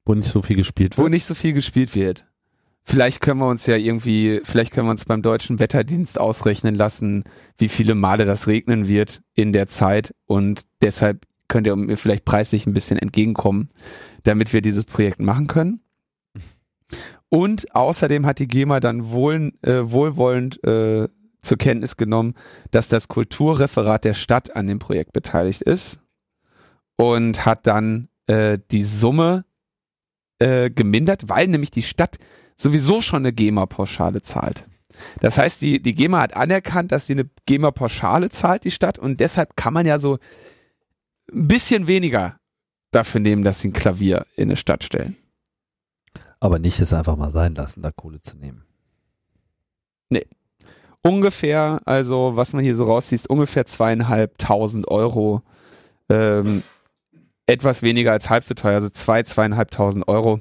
Wo 0.06 0.14
nicht 0.14 0.30
so 0.30 0.42
viel 0.42 0.58
gespielt 0.58 0.98
wo 0.98 1.04
wird. 1.04 1.12
nicht 1.12 1.26
so 1.26 1.34
viel 1.34 1.54
gespielt 1.54 1.96
wird. 1.96 2.26
Vielleicht 2.86 3.22
können 3.22 3.40
wir 3.40 3.48
uns 3.48 3.66
ja 3.66 3.78
irgendwie, 3.78 4.42
vielleicht 4.44 4.74
können 4.74 4.88
wir 4.88 4.92
uns 4.92 5.06
beim 5.06 5.22
deutschen 5.22 5.60
Wetterdienst 5.60 6.20
ausrechnen 6.20 6.76
lassen, 6.76 7.24
wie 7.58 7.70
viele 7.70 7.96
Male 7.96 8.26
das 8.26 8.48
regnen 8.48 8.88
wird 8.90 9.22
in 9.34 9.54
der 9.54 9.68
Zeit 9.68 10.14
und 10.26 10.66
deshalb 10.82 11.26
könnt 11.48 11.66
ihr 11.68 11.76
mir 11.76 11.96
vielleicht 11.98 12.26
preislich 12.26 12.66
ein 12.66 12.74
bisschen 12.74 12.98
entgegenkommen, 12.98 13.70
damit 14.24 14.52
wir 14.52 14.62
dieses 14.62 14.86
Projekt 14.86 15.22
machen 15.22 15.48
können. 15.48 15.80
Und 17.30 17.74
außerdem 17.74 18.26
hat 18.26 18.40
die 18.40 18.48
GEMA 18.48 18.80
dann 18.80 19.12
wohl, 19.12 19.54
äh, 19.62 19.80
wohlwollend 19.84 20.64
äh, 20.66 21.08
zur 21.44 21.58
Kenntnis 21.58 21.98
genommen, 21.98 22.34
dass 22.72 22.88
das 22.88 23.08
Kulturreferat 23.08 24.04
der 24.04 24.16
Stadt 24.16 24.56
an 24.56 24.66
dem 24.68 24.80
Projekt 24.80 25.14
beteiligt 25.14 25.62
ist 25.62 26.00
und 26.96 27.46
hat 27.46 27.68
dann 27.68 28.10
äh, 28.28 28.58
die 28.72 28.84
Summe 28.84 29.46
äh, 30.40 30.72
gemindert, 30.72 31.30
weil 31.30 31.48
nämlich 31.48 31.72
die 31.72 31.84
Stadt 31.84 32.18
sowieso 32.56 33.02
schon 33.02 33.20
eine 33.20 33.34
GEMA-Pauschale 33.34 34.22
zahlt. 34.22 34.66
Das 35.20 35.38
heißt, 35.38 35.62
die, 35.62 35.82
die 35.82 35.96
GEMA 35.96 36.22
hat 36.22 36.36
anerkannt, 36.36 36.92
dass 36.92 37.08
sie 37.08 37.14
eine 37.14 37.30
GEMA-Pauschale 37.46 38.30
zahlt, 38.30 38.64
die 38.64 38.72
Stadt, 38.72 38.98
und 39.00 39.20
deshalb 39.20 39.56
kann 39.56 39.74
man 39.74 39.86
ja 39.86 40.00
so 40.00 40.20
ein 41.32 41.48
bisschen 41.48 41.88
weniger 41.88 42.38
dafür 42.92 43.20
nehmen, 43.20 43.44
dass 43.44 43.60
sie 43.60 43.70
ein 43.70 43.74
Klavier 43.74 44.26
in 44.36 44.50
eine 44.50 44.56
Stadt 44.56 44.84
stellen. 44.84 45.18
Aber 46.40 46.60
nicht 46.60 46.80
es 46.80 46.94
einfach 46.94 47.16
mal 47.16 47.32
sein 47.32 47.56
lassen, 47.56 47.82
da 47.82 47.92
Kohle 47.92 48.22
zu 48.22 48.38
nehmen. 48.38 48.66
Ungefähr, 51.04 51.82
also 51.86 52.36
was 52.36 52.54
man 52.54 52.64
hier 52.64 52.76
so 52.76 52.86
rauszieht, 52.86 53.28
ungefähr 53.28 53.66
zweieinhalbtausend 53.66 54.88
Euro. 54.88 55.42
Ähm, 56.10 56.64
etwas 57.46 57.82
weniger 57.84 58.14
als 58.14 58.30
halb 58.30 58.44
so 58.44 58.54
teuer, 58.54 58.76
also 58.76 58.90
zwei, 58.90 59.24
zweieinhalbtausend 59.24 60.08
Euro. 60.08 60.40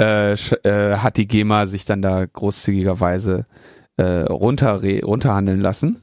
Äh, 0.00 0.32
äh, 0.32 0.96
hat 0.96 1.16
die 1.16 1.28
GEMA 1.28 1.66
sich 1.66 1.84
dann 1.84 2.02
da 2.02 2.24
großzügigerweise 2.26 3.46
äh, 3.96 4.22
runter, 4.22 4.82
runterhandeln 5.04 5.60
lassen. 5.60 6.02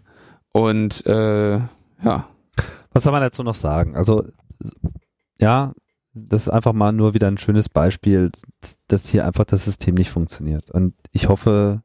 Und 0.53 1.05
äh, 1.05 1.57
ja, 1.57 2.28
Was 2.91 3.03
soll 3.03 3.11
man 3.11 3.22
dazu 3.22 3.43
noch 3.43 3.55
sagen? 3.55 3.95
Also, 3.95 4.26
ja, 5.39 5.74
das 6.13 6.43
ist 6.43 6.49
einfach 6.49 6.74
mal 6.74 6.91
nur 6.91 7.13
wieder 7.13 7.28
ein 7.28 7.38
schönes 7.38 7.70
Beispiel, 7.70 8.30
dass 8.88 9.07
hier 9.09 9.26
einfach 9.26 9.45
das 9.45 9.65
System 9.65 9.95
nicht 9.95 10.09
funktioniert. 10.09 10.72
Und 10.72 10.95
ich 11.11 11.30
hoffe 11.30 11.84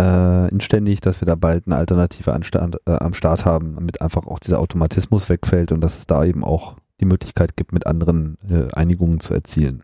äh, 0.00 0.48
inständig, 0.48 1.00
dass 1.00 1.20
wir 1.20 1.26
da 1.26 1.34
bald 1.34 1.66
eine 1.66 1.76
Alternative 1.76 2.32
an 2.32 2.42
Stand, 2.42 2.78
äh, 2.86 2.92
am 2.92 3.14
Start 3.14 3.44
haben, 3.44 3.74
damit 3.74 4.00
einfach 4.00 4.26
auch 4.26 4.38
dieser 4.38 4.60
Automatismus 4.60 5.28
wegfällt 5.28 5.72
und 5.72 5.80
dass 5.80 5.98
es 5.98 6.06
da 6.06 6.24
eben 6.24 6.44
auch 6.44 6.76
die 7.00 7.06
Möglichkeit 7.06 7.56
gibt, 7.56 7.72
mit 7.72 7.86
anderen 7.86 8.36
äh, 8.48 8.72
Einigungen 8.72 9.20
zu 9.20 9.34
erzielen. 9.34 9.82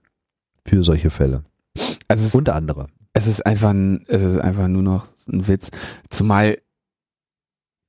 Für 0.65 0.85
solche 0.85 1.11
Fälle. 1.11 1.45
also 2.09 2.25
es, 2.25 2.35
Und 2.35 2.49
andere. 2.49 2.87
es 3.15 3.27
ist 3.27 3.45
einfach 3.47 3.71
ein, 3.71 4.05
es 4.07 4.23
ist 4.23 4.39
einfach 4.39 4.69
nur 4.69 4.83
noch 4.83 5.07
ein 5.29 5.49
Witz. 5.49 5.71
Zumal, 6.09 6.59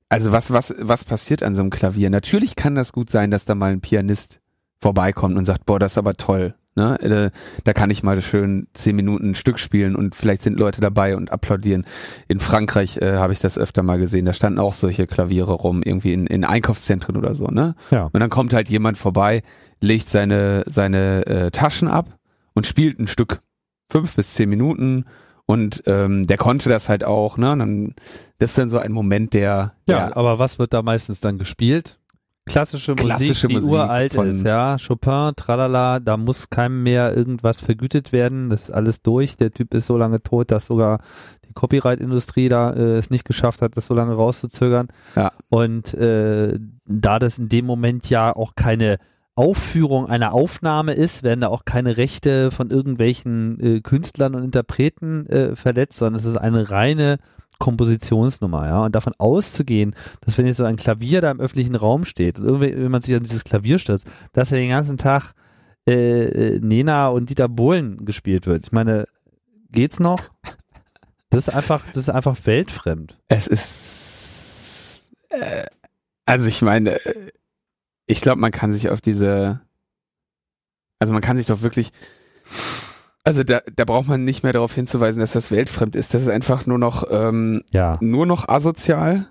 also 0.08 0.32
was, 0.32 0.52
was, 0.52 0.74
was 0.80 1.04
passiert 1.04 1.42
an 1.42 1.54
so 1.54 1.60
einem 1.60 1.70
Klavier? 1.70 2.10
Natürlich 2.10 2.56
kann 2.56 2.74
das 2.74 2.92
gut 2.92 3.10
sein, 3.10 3.30
dass 3.30 3.44
da 3.44 3.54
mal 3.54 3.72
ein 3.72 3.80
Pianist 3.80 4.40
vorbeikommt 4.80 5.36
und 5.36 5.44
sagt, 5.44 5.66
boah, 5.66 5.78
das 5.78 5.92
ist 5.92 5.98
aber 5.98 6.14
toll. 6.14 6.54
Ne? 6.76 7.00
Äh, 7.00 7.30
Da 7.64 7.72
kann 7.72 7.90
ich 7.90 8.02
mal 8.02 8.20
schön 8.20 8.66
zehn 8.74 8.96
Minuten 8.96 9.30
ein 9.30 9.34
Stück 9.34 9.58
spielen 9.58 9.94
und 9.94 10.14
vielleicht 10.14 10.42
sind 10.42 10.58
Leute 10.58 10.80
dabei 10.80 11.16
und 11.16 11.30
applaudieren. 11.30 11.84
In 12.28 12.40
Frankreich 12.40 12.96
äh, 12.96 13.16
habe 13.16 13.32
ich 13.32 13.38
das 13.38 13.58
öfter 13.58 13.82
mal 13.82 13.98
gesehen. 13.98 14.24
Da 14.26 14.32
standen 14.32 14.58
auch 14.58 14.74
solche 14.74 15.06
Klaviere 15.06 15.52
rum, 15.52 15.82
irgendwie 15.84 16.12
in, 16.12 16.26
in 16.26 16.44
Einkaufszentren 16.44 17.16
oder 17.16 17.34
so. 17.34 17.46
Ne? 17.46 17.74
Ja. 17.90 18.10
Und 18.12 18.20
dann 18.20 18.30
kommt 18.30 18.52
halt 18.54 18.68
jemand 18.68 18.98
vorbei, 18.98 19.42
legt 19.80 20.08
seine, 20.08 20.64
seine 20.66 21.26
äh, 21.26 21.50
Taschen 21.50 21.88
ab 21.88 22.18
und 22.54 22.66
spielt 22.66 22.98
ein 22.98 23.06
Stück. 23.06 23.40
Fünf 23.90 24.14
bis 24.16 24.34
zehn 24.34 24.48
Minuten. 24.48 25.04
Und 25.46 25.82
ähm, 25.86 26.26
der 26.26 26.38
konnte 26.38 26.70
das 26.70 26.88
halt 26.88 27.04
auch, 27.04 27.36
ne? 27.36 27.52
Und 27.52 27.58
dann, 27.58 27.94
das 28.38 28.52
ist 28.52 28.58
dann 28.58 28.70
so 28.70 28.78
ein 28.78 28.92
Moment, 28.92 29.34
der, 29.34 29.74
Ja, 29.86 30.06
der 30.06 30.16
aber 30.16 30.38
was 30.38 30.58
wird 30.58 30.72
da 30.72 30.80
meistens 30.80 31.20
dann 31.20 31.36
gespielt? 31.38 31.98
Klassische, 32.46 32.94
Klassische 32.94 33.46
Musik, 33.46 33.48
die 33.48 33.54
Musik 33.54 33.70
uralt 33.70 34.14
ist, 34.16 34.44
ja. 34.44 34.76
Chopin, 34.76 35.32
tralala, 35.34 35.98
da 35.98 36.18
muss 36.18 36.50
keinem 36.50 36.82
mehr 36.82 37.16
irgendwas 37.16 37.58
vergütet 37.58 38.12
werden. 38.12 38.50
Das 38.50 38.64
ist 38.64 38.70
alles 38.70 39.00
durch. 39.02 39.38
Der 39.38 39.50
Typ 39.50 39.72
ist 39.72 39.86
so 39.86 39.96
lange 39.96 40.22
tot, 40.22 40.50
dass 40.50 40.66
sogar 40.66 41.00
die 41.48 41.54
Copyright-Industrie 41.54 42.50
da 42.50 42.72
äh, 42.72 42.96
es 42.98 43.08
nicht 43.08 43.24
geschafft 43.24 43.62
hat, 43.62 43.78
das 43.78 43.86
so 43.86 43.94
lange 43.94 44.12
rauszuzögern. 44.14 44.88
Ja. 45.16 45.32
Und 45.48 45.94
äh, 45.94 46.58
da 46.84 47.18
das 47.18 47.38
in 47.38 47.48
dem 47.48 47.64
Moment 47.64 48.10
ja 48.10 48.36
auch 48.36 48.54
keine 48.54 48.98
Aufführung 49.36 50.06
einer 50.06 50.32
Aufnahme 50.32 50.92
ist, 50.92 51.22
werden 51.22 51.40
da 51.40 51.48
auch 51.48 51.64
keine 51.64 51.96
Rechte 51.96 52.50
von 52.50 52.70
irgendwelchen 52.70 53.58
äh, 53.58 53.80
Künstlern 53.80 54.34
und 54.34 54.44
Interpreten 54.44 55.26
äh, 55.26 55.56
verletzt, 55.56 55.98
sondern 55.98 56.20
es 56.20 56.26
ist 56.26 56.36
eine 56.36 56.70
reine 56.70 57.18
Kompositionsnummer, 57.64 58.66
ja. 58.66 58.84
Und 58.84 58.94
davon 58.94 59.14
auszugehen, 59.16 59.94
dass 60.20 60.36
wenn 60.36 60.46
jetzt 60.46 60.58
so 60.58 60.64
ein 60.64 60.76
Klavier 60.76 61.22
da 61.22 61.30
im 61.30 61.40
öffentlichen 61.40 61.76
Raum 61.76 62.04
steht 62.04 62.38
und 62.38 62.60
wenn 62.60 62.90
man 62.90 63.00
sich 63.00 63.14
an 63.14 63.22
dieses 63.22 63.44
Klavier 63.44 63.78
stürzt, 63.78 64.06
dass 64.32 64.52
er 64.52 64.58
den 64.58 64.68
ganzen 64.68 64.98
Tag 64.98 65.32
äh, 65.88 66.24
äh, 66.24 66.60
Nena 66.60 67.08
und 67.08 67.30
Dieter 67.30 67.48
Bohlen 67.48 68.04
gespielt 68.04 68.46
wird. 68.46 68.66
Ich 68.66 68.72
meine, 68.72 69.06
geht's 69.70 69.98
noch? 69.98 70.30
Das 71.30 71.48
ist 71.48 71.54
einfach, 71.54 71.84
das 71.88 71.96
ist 71.96 72.10
einfach 72.10 72.36
weltfremd. 72.44 73.18
Es 73.28 73.46
ist, 73.46 75.10
äh, 75.30 75.64
also 76.26 76.48
ich 76.48 76.60
meine, 76.60 77.02
äh, 77.04 77.14
ich 78.06 78.20
glaube, 78.20 78.40
man 78.40 78.50
kann 78.52 78.74
sich 78.74 78.90
auf 78.90 79.00
diese, 79.00 79.62
also 80.98 81.12
man 81.14 81.22
kann 81.22 81.38
sich 81.38 81.46
doch 81.46 81.62
wirklich, 81.62 81.92
also 83.24 83.42
da, 83.42 83.60
da 83.74 83.84
braucht 83.84 84.08
man 84.08 84.24
nicht 84.24 84.42
mehr 84.42 84.52
darauf 84.52 84.74
hinzuweisen, 84.74 85.20
dass 85.20 85.32
das 85.32 85.50
weltfremd 85.50 85.96
ist. 85.96 86.14
Das 86.14 86.22
ist 86.22 86.28
einfach 86.28 86.66
nur 86.66 86.78
noch, 86.78 87.04
ähm, 87.10 87.62
Ja. 87.72 87.96
nur 88.00 88.26
noch 88.26 88.48
asozial 88.48 89.26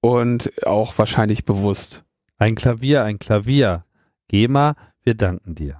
und 0.00 0.52
auch 0.66 0.98
wahrscheinlich 0.98 1.44
bewusst. 1.44 2.04
Ein 2.38 2.56
Klavier, 2.56 3.04
ein 3.04 3.18
Klavier. 3.18 3.84
GEMA, 4.28 4.74
wir 5.04 5.14
danken 5.14 5.54
dir. 5.54 5.78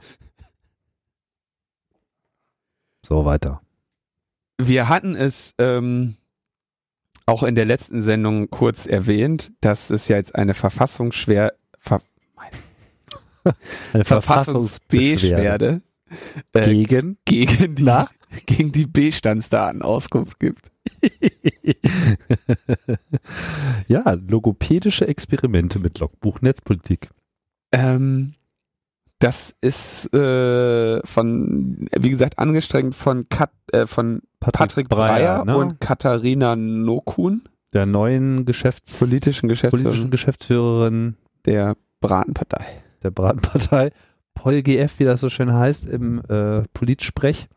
So 3.05 3.25
weiter. 3.25 3.61
Wir 4.59 4.89
hatten 4.89 5.15
es 5.15 5.55
ähm, 5.59 6.17
auch 7.27 7.43
in 7.43 7.57
der 7.57 7.65
letzten 7.65 8.03
Sendung 8.03 8.49
kurz 8.51 8.87
erwähnt, 8.87 9.53
dass 9.61 9.91
es 9.91 10.09
ja 10.09 10.17
jetzt 10.17 10.35
eine 10.35 10.55
Verfassungsschwer, 10.55 11.53
Ver, 11.79 12.01
Eine 13.93 14.05
Verfassungsbeschwerde 14.05 15.83
äh, 16.53 16.65
gegen 16.65 17.19
gegen 17.25 17.77
die, 17.77 17.83
Na? 17.83 18.09
gegen 18.47 18.73
die 18.73 18.87
B-Standsdaten 18.87 19.83
Auskunft 19.83 20.39
gibt. 20.39 20.71
ja, 23.89 24.13
logopädische 24.13 25.09
Experimente 25.09 25.79
mit 25.79 25.99
Logbuch 25.99 26.41
Netzpolitik. 26.41 27.09
Ähm, 27.73 28.35
das 29.19 29.55
ist 29.61 30.13
äh, 30.15 31.01
von, 31.07 31.89
wie 31.99 32.11
gesagt, 32.11 32.39
angestrengt 32.39 32.95
von, 32.95 33.29
Kat, 33.29 33.51
äh, 33.73 33.87
von 33.87 34.21
Patrick 34.41 34.89
Breyer, 34.89 35.45
ne? 35.45 35.57
und 35.57 35.81
Katharina 35.81 36.55
Nokun, 36.55 37.49
der 37.73 37.87
neuen 37.87 38.45
Geschäfts 38.45 38.99
politischen 38.99 39.49
Geschäftsführerin 39.49 39.85
politischen 39.85 40.11
Geschäftsführerin 40.11 41.17
der 41.47 41.77
Bratenpartei. 42.01 42.83
der 43.03 43.11
Bratenpartei, 43.11 43.91
Pol 44.37 44.63
GF, 44.63 45.01
wie 45.01 45.05
das 45.05 45.19
so 45.19 45.29
schön 45.29 45.53
heißt, 45.53 45.89
im 45.89 46.21
äh, 46.29 46.63
Politsprech. 46.73 47.49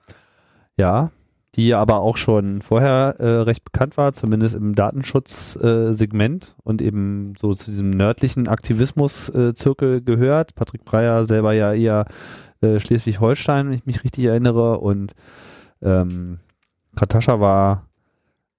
Ja, 0.78 1.12
die 1.56 1.74
aber 1.74 2.00
auch 2.00 2.16
schon 2.16 2.62
vorher 2.62 3.16
äh, 3.20 3.42
recht 3.42 3.66
bekannt 3.66 3.98
war, 3.98 4.14
zumindest 4.14 4.56
im 4.56 4.76
Datenschutzsegment 4.76 6.56
äh, 6.58 6.62
und 6.64 6.82
eben 6.82 7.34
so 7.38 7.54
zu 7.54 7.66
diesem 7.72 7.90
nördlichen 7.90 8.48
Aktivismus-Zirkel 8.48 10.02
gehört. 10.02 10.56
Patrick 10.56 10.86
Breyer 10.86 11.26
selber 11.26 11.54
ja 11.54 11.74
eher 11.74 12.06
äh, 12.62 12.80
Schleswig-Holstein, 12.80 13.68
wenn 13.68 13.74
ich 13.74 13.86
mich 13.86 14.04
richtig 14.04 14.26
erinnere. 14.26 14.80
Und 14.80 15.14
ähm, 15.82 16.40
Katascha 16.96 17.40
war 17.40 17.88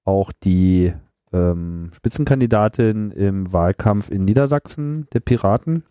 auch 0.04 0.32
die 0.44 0.92
ähm, 1.32 1.90
Spitzenkandidatin 1.94 3.12
im 3.12 3.52
Wahlkampf 3.52 4.10
in 4.10 4.22
Niedersachsen 4.22 5.06
der 5.12 5.20
Piraten 5.20 5.84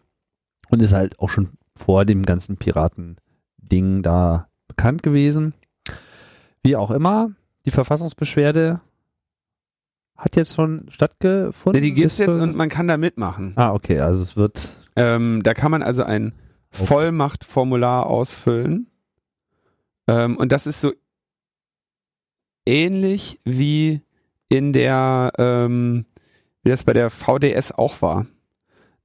und 0.69 0.81
ist 0.81 0.93
halt 0.93 1.19
auch 1.19 1.29
schon 1.29 1.49
vor 1.79 2.05
dem 2.05 2.25
ganzen 2.25 2.57
Piraten-Ding 2.57 4.01
da 4.01 4.49
bekannt 4.67 5.01
gewesen. 5.01 5.53
Wie 6.61 6.75
auch 6.75 6.91
immer, 6.91 7.31
die 7.65 7.71
Verfassungsbeschwerde 7.71 8.81
hat 10.17 10.35
jetzt 10.35 10.53
schon 10.55 10.87
stattgefunden. 10.89 11.81
Ne, 11.81 11.87
die 11.87 11.93
gibt's 11.93 12.13
Ist 12.13 12.27
jetzt 12.27 12.35
und 12.35 12.55
man 12.55 12.67
kann 12.69 12.87
da 12.89 12.97
mitmachen. 12.97 13.53
Ah, 13.55 13.73
okay, 13.73 13.99
also 13.99 14.21
es 14.21 14.35
wird 14.35 14.69
Ähm, 14.97 15.41
da 15.43 15.53
kann 15.53 15.71
man 15.71 15.81
also 15.81 16.03
ein 16.03 16.33
Okay. 16.71 16.85
Vollmachtformular 16.85 18.05
ausfüllen. 18.05 18.91
Ähm, 20.07 20.37
und 20.37 20.51
das 20.51 20.67
ist 20.67 20.81
so 20.81 20.93
ähnlich 22.67 23.39
wie 23.43 24.01
in 24.49 24.73
der, 24.73 25.31
ähm, 25.39 26.05
wie 26.61 26.69
das 26.69 26.83
bei 26.83 26.93
der 26.93 27.09
VDS 27.09 27.71
auch 27.71 28.01
war. 28.03 28.27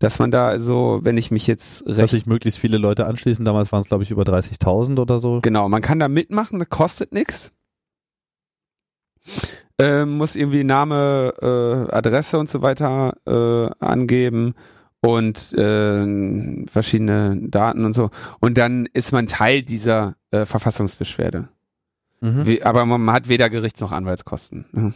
Dass 0.04 0.18
man 0.18 0.30
da 0.30 0.60
so, 0.60 1.00
wenn 1.02 1.16
ich 1.16 1.30
mich 1.30 1.46
jetzt 1.46 1.82
Dass 1.88 1.96
recht 1.96 2.10
sich 2.10 2.26
möglichst 2.26 2.58
viele 2.58 2.76
Leute 2.76 3.06
anschließen. 3.06 3.44
Damals 3.44 3.72
waren 3.72 3.80
es, 3.80 3.88
glaube 3.88 4.04
ich, 4.04 4.10
über 4.10 4.22
30.000 4.22 5.00
oder 5.00 5.18
so. 5.18 5.40
Genau, 5.40 5.68
man 5.70 5.80
kann 5.80 5.98
da 5.98 6.08
mitmachen, 6.08 6.58
das 6.58 6.68
kostet 6.68 7.12
nichts. 7.12 7.52
Ähm, 9.78 10.18
muss 10.18 10.36
irgendwie 10.36 10.62
Name, 10.62 11.32
äh, 11.40 11.94
Adresse 11.94 12.38
und 12.38 12.50
so 12.50 12.60
weiter 12.60 13.14
äh, 13.26 13.84
angeben 13.84 14.54
und 15.00 15.54
äh, 15.54 16.66
verschiedene 16.66 17.48
Daten 17.48 17.86
und 17.86 17.94
so. 17.94 18.10
Und 18.40 18.58
dann 18.58 18.86
ist 18.92 19.12
man 19.12 19.26
Teil 19.26 19.62
dieser 19.62 20.16
äh, 20.30 20.44
Verfassungsbeschwerde. 20.44 21.48
Mhm. 22.20 22.46
Wie, 22.46 22.62
aber 22.62 22.84
man 22.84 23.10
hat 23.10 23.28
weder 23.28 23.48
Gerichts- 23.48 23.80
noch 23.80 23.92
Anwaltskosten. 23.92 24.66
Ne? 24.72 24.94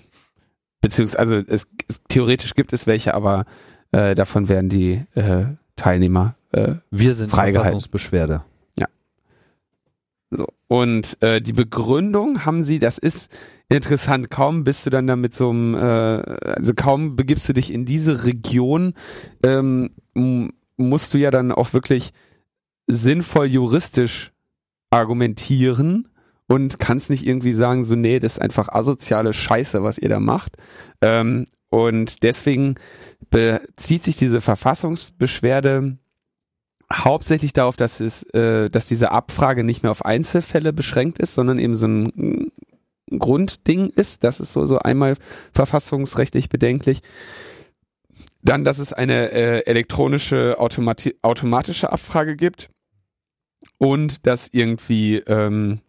Beziehungsweise, 0.83 1.19
also 1.19 1.37
es, 1.37 1.69
es, 1.89 2.03
theoretisch 2.09 2.55
gibt 2.55 2.75
es 2.75 2.87
welche, 2.87 3.15
aber 3.15 3.47
äh, 3.93 4.15
davon 4.15 4.49
werden 4.49 4.69
die 4.69 5.05
äh, 5.15 5.45
Teilnehmer 5.77 6.37
äh, 6.53 6.75
Wir 6.91 7.15
sind. 7.15 7.31
Verfassungsbeschwerde. 7.31 8.43
So. 10.31 10.47
Und 10.67 11.17
äh, 11.23 11.41
die 11.41 11.55
Begründung 11.55 12.45
haben 12.45 12.63
sie, 12.63 12.79
das 12.79 12.99
ist 12.99 13.31
interessant, 13.69 14.31
kaum 14.31 14.65
bist 14.65 14.85
du 14.85 14.91
dann 14.91 15.07
da 15.07 15.17
mit 15.17 15.35
so 15.35 15.51
einem, 15.51 15.75
äh, 15.75 15.79
also 15.79 16.75
kaum 16.75 17.17
begibst 17.17 17.49
du 17.49 17.55
dich 17.55 17.73
in 17.73 17.87
diese 17.87 18.25
Region, 18.25 18.93
ähm, 19.43 19.91
musst 20.77 21.15
du 21.15 21.19
ja 21.19 21.31
dann 21.31 21.51
auch 21.53 21.73
wirklich 21.73 22.13
sinnvoll 22.87 23.47
juristisch 23.47 24.33
argumentieren 24.91 26.09
und 26.47 26.79
kannst 26.79 27.11
nicht 27.11 27.27
irgendwie 27.27 27.55
sagen, 27.55 27.85
so, 27.85 27.95
nee, 27.95 28.19
das 28.19 28.33
ist 28.33 28.43
einfach 28.43 28.69
asoziale 28.69 29.33
Scheiße, 29.33 29.83
was 29.83 29.99
ihr 29.99 30.09
da 30.09 30.21
macht. 30.21 30.57
Ähm, 31.01 31.47
und 31.71 32.23
deswegen 32.23 32.77
bezieht 33.31 34.05
sich 34.05 34.17
diese 34.17 34.41
Verfassungsbeschwerde 34.41 35.99
hauptsächlich 36.93 37.53
darauf, 37.53 37.77
dass 37.77 38.01
es, 38.01 38.23
äh, 38.35 38.71
dass 38.71 38.87
diese 38.87 39.13
Abfrage 39.13 39.65
nicht 39.65 39.83
mehr 39.83 39.91
auf 39.91 40.05
Einzelfälle 40.05 40.73
beschränkt 40.73 41.19
ist, 41.19 41.35
sondern 41.35 41.59
eben 41.59 41.75
so 41.75 41.87
ein 41.87 42.51
Grundding 43.11 43.91
ist. 43.91 44.25
Das 44.25 44.41
ist 44.41 44.53
so, 44.53 44.67
so 44.67 44.79
einmal 44.79 45.15
verfassungsrechtlich 45.53 46.49
bedenklich. 46.49 47.01
Dann, 48.43 48.65
dass 48.65 48.79
es 48.79 48.93
eine 48.93 49.33
äh, 49.33 49.67
elektronische 49.67 50.57
Automati 50.59 51.17
automatische 51.23 51.93
Abfrage 51.93 52.37
gibt 52.37 52.71
und 53.79 54.27
dass 54.27 54.49
irgendwie 54.53 55.17
ähm, 55.17 55.81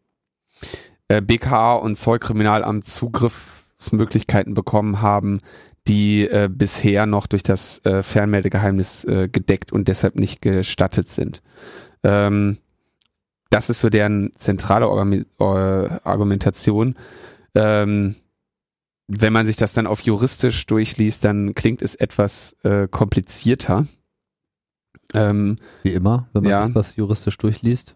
äh, 1.07 1.21
BKA 1.21 1.75
und 1.75 1.95
Zollkriminalamt 1.95 2.85
Zugriffsmöglichkeiten 2.85 4.53
bekommen 4.53 5.01
haben, 5.01 5.39
die 5.87 6.27
äh, 6.27 6.49
bisher 6.51 7.05
noch 7.05 7.27
durch 7.27 7.43
das 7.43 7.83
äh, 7.85 8.03
Fernmeldegeheimnis 8.03 9.03
äh, 9.05 9.27
gedeckt 9.27 9.71
und 9.71 9.87
deshalb 9.87 10.15
nicht 10.15 10.41
gestattet 10.41 11.07
sind. 11.07 11.41
Ähm, 12.03 12.57
das 13.49 13.69
ist 13.69 13.79
so 13.79 13.89
deren 13.89 14.31
zentrale 14.35 14.85
Orgami- 14.85 15.25
äh, 15.39 15.99
Argumentation. 16.03 16.95
Ähm, 17.55 18.15
wenn 19.07 19.33
man 19.33 19.47
sich 19.47 19.55
das 19.55 19.73
dann 19.73 19.87
auf 19.87 20.01
juristisch 20.01 20.67
durchliest, 20.67 21.23
dann 21.23 21.55
klingt 21.55 21.81
es 21.81 21.95
etwas 21.95 22.55
äh, 22.63 22.87
komplizierter. 22.87 23.87
Ähm, 25.15 25.55
Wie 25.81 25.93
immer, 25.93 26.29
wenn 26.33 26.43
man 26.43 26.51
Ja. 26.51 26.65
sich 26.67 26.75
was 26.75 26.95
juristisch 26.95 27.37
durchliest. 27.39 27.95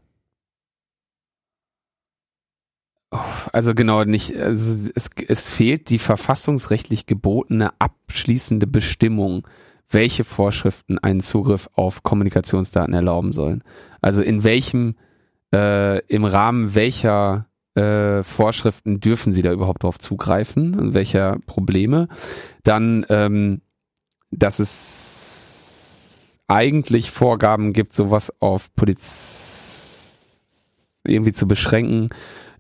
Also 3.52 3.74
genau, 3.74 4.04
nicht, 4.04 4.36
also 4.38 4.90
es, 4.96 5.10
es 5.28 5.48
fehlt 5.48 5.90
die 5.90 6.00
verfassungsrechtlich 6.00 7.06
gebotene 7.06 7.72
abschließende 7.80 8.68
Bestimmung, 8.68 9.48
welche 9.90 10.24
Vorschriften 10.24 10.98
einen 11.00 11.22
Zugriff 11.22 11.70
auf 11.74 12.04
Kommunikationsdaten 12.04 12.94
erlauben 12.94 13.32
sollen. 13.32 13.64
Also 14.02 14.22
in 14.22 14.44
welchem, 14.44 14.96
äh, 15.54 16.00
im 16.08 16.26
Rahmen 16.26 16.76
welcher 16.76 17.48
äh, 17.76 18.24
Vorschriften 18.24 19.00
dürfen 19.00 19.34
sie 19.34 19.42
da 19.42 19.52
überhaupt 19.52 19.84
drauf 19.84 20.00
zugreifen 20.00 20.76
und 20.80 20.94
welcher 20.94 21.38
Probleme. 21.46 22.08
Dann, 22.64 23.06
ähm, 23.10 23.62
dass 24.32 24.60
es 24.60 26.40
eigentlich 26.48 27.12
Vorgaben 27.12 27.74
gibt, 27.74 27.94
sowas 27.94 28.34
auf 28.40 28.74
Poliz 28.76 30.42
irgendwie 31.06 31.34
zu 31.34 31.48
beschränken, 31.48 32.10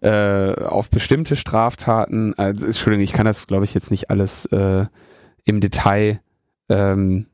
äh, 0.03 0.53
auf 0.65 0.89
bestimmte 0.89 1.35
Straftaten. 1.35 2.33
Also, 2.37 2.65
Entschuldigung, 2.65 3.03
ich 3.03 3.13
kann 3.13 3.25
das, 3.25 3.47
glaube 3.47 3.65
ich, 3.65 3.73
jetzt 3.73 3.91
nicht 3.91 4.09
alles 4.09 4.45
äh, 4.47 4.85
im 5.45 5.61
Detail 5.61 6.19
ähm, 6.69 7.27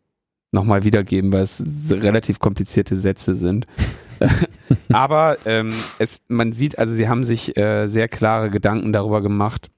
nochmal 0.51 0.84
wiedergeben, 0.84 1.32
weil 1.32 1.43
es 1.43 1.63
relativ 1.89 2.39
komplizierte 2.39 2.95
Sätze 2.95 3.36
sind. 3.36 3.67
Aber 4.91 5.38
ähm, 5.45 5.74
es, 5.97 6.22
man 6.28 6.51
sieht, 6.51 6.78
also 6.78 6.93
sie 6.93 7.07
haben 7.07 7.24
sich 7.24 7.57
äh, 7.57 7.88
sehr 7.88 8.07
klare 8.07 8.49
Gedanken 8.49 8.93
darüber 8.93 9.22
gemacht, 9.22 9.70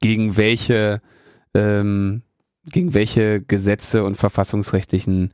gegen 0.00 0.36
welche 0.36 1.00
ähm, 1.54 2.22
gegen 2.64 2.92
welche 2.92 3.40
Gesetze 3.40 4.04
und 4.04 4.16
verfassungsrechtlichen 4.16 5.32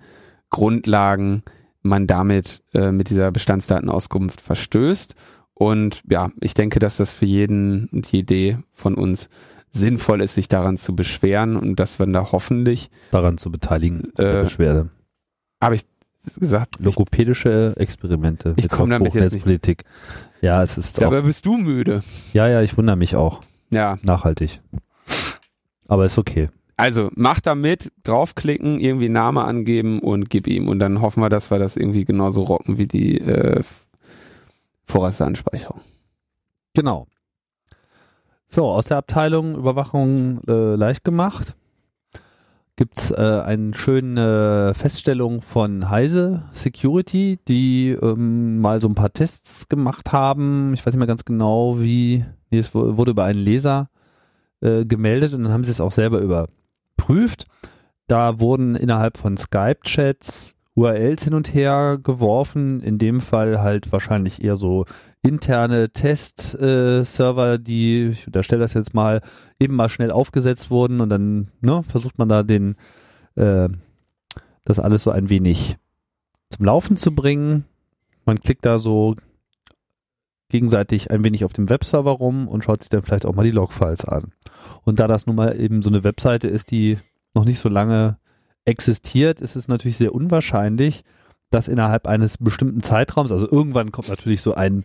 Grundlagen 0.51 1.43
man 1.83 2.07
damit 2.07 2.63
äh, 2.73 2.93
mit 2.93 3.11
dieser 3.11 3.33
Bestandsdatenauskunft 3.33 4.41
verstößt. 4.41 5.15
Und 5.55 6.03
ja, 6.11 6.31
ich 6.41 6.55
denke, 6.55 6.79
dass 6.81 6.97
das 6.97 7.13
für 7.13 7.27
jeden 7.27 7.87
und 7.93 8.07
jede 8.11 8.63
von 8.73 8.95
uns 8.95 9.29
sinnvoll 9.71 10.21
ist, 10.21 10.35
sich 10.35 10.49
daran 10.49 10.77
zu 10.77 10.95
beschweren 10.95 11.57
und 11.57 11.79
dass 11.81 11.99
wir 11.99 12.07
da 12.07 12.31
hoffentlich, 12.33 12.91
Daran 13.11 13.39
zu 13.39 13.51
beteiligen, 13.51 14.03
Äh, 14.17 14.43
Beschwerde. 14.43 14.91
habe 15.63 15.77
ich 15.77 15.83
gesagt, 16.39 16.77
ich, 16.79 16.85
Logopädische 16.85 17.75
Experimente 17.77 18.55
Ich 18.57 18.65
mit 18.65 18.73
komm 18.73 18.91
damit 18.91 19.15
jetzt 19.15 19.15
nicht- 19.15 19.33
Hochnetzpolitik. 19.33 19.83
Ja, 20.41 20.63
es 20.63 20.77
ist 20.79 20.99
auch, 20.99 21.05
dabei 21.11 21.23
bist 21.23 21.45
du 21.47 21.57
müde. 21.57 22.03
ja, 22.33 22.49
ja, 22.49 22.63
ich 22.63 22.77
wundere 22.77 22.97
mich 22.97 23.17
auch. 23.17 23.41
Ja, 23.71 23.99
Nachhaltig. 24.03 24.61
Aber 25.89 26.05
ist 26.05 26.19
okay. 26.19 26.49
also 26.77 27.11
mach 27.15 27.41
da 27.41 27.55
mit, 27.55 27.93
draufklicken, 28.05 28.81
irgendwie 28.81 29.09
Name 29.09 29.43
angeben 29.45 29.99
und 30.01 30.31
gib 30.31 30.47
ihm. 30.47 30.69
Und 30.69 30.79
dann 30.79 31.01
hoffen 31.01 31.21
wir, 31.23 31.29
dass 31.29 31.51
wir 31.51 31.59
das 31.59 31.77
irgendwie 31.77 32.05
genauso 32.05 32.43
rocken 32.45 32.79
wie 32.79 32.87
die 32.87 33.19
äh, 33.19 33.63
Vorratsdatenspeicherung. 34.87 35.81
Genau. 36.75 37.07
So, 38.49 38.67
aus 38.71 38.87
der 38.87 38.99
Abteilung 38.99 39.57
Überwachung 39.57 40.41
äh, 40.47 40.75
leicht 40.77 41.05
gemacht 41.05 41.57
gibt's 42.77 43.13
äh, 43.13 43.43
eine 43.45 43.73
schöne 43.75 44.73
Feststellung 44.75 45.43
von 45.43 45.91
Heise 45.91 46.43
Security, 46.53 47.39
die 47.47 47.91
ähm, 47.91 48.61
mal 48.61 48.81
so 48.81 48.89
ein 48.89 48.97
paar 48.97 49.13
Tests 49.13 49.69
gemacht 49.69 50.13
haben. 50.13 50.75
Ich 50.75 50.85
weiß 50.85 50.93
nicht 50.93 50.99
mehr 50.99 51.07
ganz 51.07 51.25
genau, 51.25 51.79
wie. 51.79 52.25
Nee, 52.51 52.59
es 52.59 52.75
wu- 52.75 52.97
wurde 52.97 53.13
über 53.13 53.25
einen 53.25 53.39
Leser 53.39 53.91
äh, 54.61 54.85
gemeldet 54.85 55.35
und 55.35 55.45
dann 55.45 55.53
haben 55.53 55.65
sie 55.65 55.71
es 55.71 55.81
auch 55.81 55.93
selber 55.93 56.19
überprüft. 56.19 57.47
Da 58.09 58.41
wurden 58.41 58.75
innerhalb 58.75 59.19
von 59.19 59.37
Skype-Chats 59.37 60.57
URLs 60.75 61.25
hin 61.25 61.35
und 61.35 61.55
her 61.55 61.99
geworfen. 62.03 62.83
In 62.83 62.99
dem 62.99 63.21
Fall 63.21 63.61
halt 63.61 63.93
wahrscheinlich 63.93 64.43
eher 64.43 64.57
so 64.57 64.85
interne 65.23 65.91
Test-Server, 65.91 67.59
die, 67.59 68.09
ich 68.09 68.27
unterstelle 68.27 68.61
das 68.61 68.75
jetzt 68.75 68.95
mal, 68.95 69.21
eben 69.59 69.75
mal 69.75 69.89
schnell 69.89 70.11
aufgesetzt 70.11 70.71
wurden 70.71 71.01
und 71.01 71.09
dann 71.09 71.49
ne, 71.61 71.83
versucht 71.83 72.19
man 72.19 72.29
da 72.29 72.43
den, 72.43 72.77
äh, 73.37 73.69
das 74.65 74.81
alles 74.81 75.03
so 75.03 75.11
ein 75.11 75.31
wenig 75.31 75.77
zum 76.51 76.67
Laufen 76.67 76.97
zu 76.97 77.15
bringen. 77.15 77.65
Man 78.27 78.41
klickt 78.41 78.67
da 78.67 78.79
so 78.79 79.15
gegenseitig 80.49 81.11
ein 81.11 81.25
wenig 81.25 81.45
auf 81.45 81.53
dem 81.53 81.69
Webserver 81.69 82.13
rum 82.13 82.47
und 82.49 82.65
schaut 82.65 82.81
sich 82.81 82.89
dann 82.89 83.03
vielleicht 83.03 83.27
auch 83.27 83.35
mal 83.35 83.45
die 83.45 83.51
Logfiles 83.51 84.05
an. 84.05 84.33
Und 84.85 85.01
da 85.01 85.09
das 85.09 85.27
nun 85.27 85.37
mal 85.37 85.59
eben 85.59 85.83
so 85.83 85.89
eine 85.89 86.05
Webseite 86.05 86.49
ist, 86.49 86.71
die 86.71 86.99
noch 87.35 87.45
nicht 87.45 87.59
so 87.59 87.69
lange 87.69 88.19
existiert, 88.65 89.41
ist 89.41 89.57
es 89.57 89.69
natürlich 89.69 89.99
sehr 89.99 90.15
unwahrscheinlich, 90.15 91.05
dass 91.51 91.69
innerhalb 91.69 92.09
eines 92.09 92.39
bestimmten 92.39 92.83
Zeitraums, 92.83 93.31
also 93.31 93.49
irgendwann 93.49 93.93
kommt 93.93 94.09
natürlich 94.09 94.43
so 94.43 94.55
ein 94.55 94.85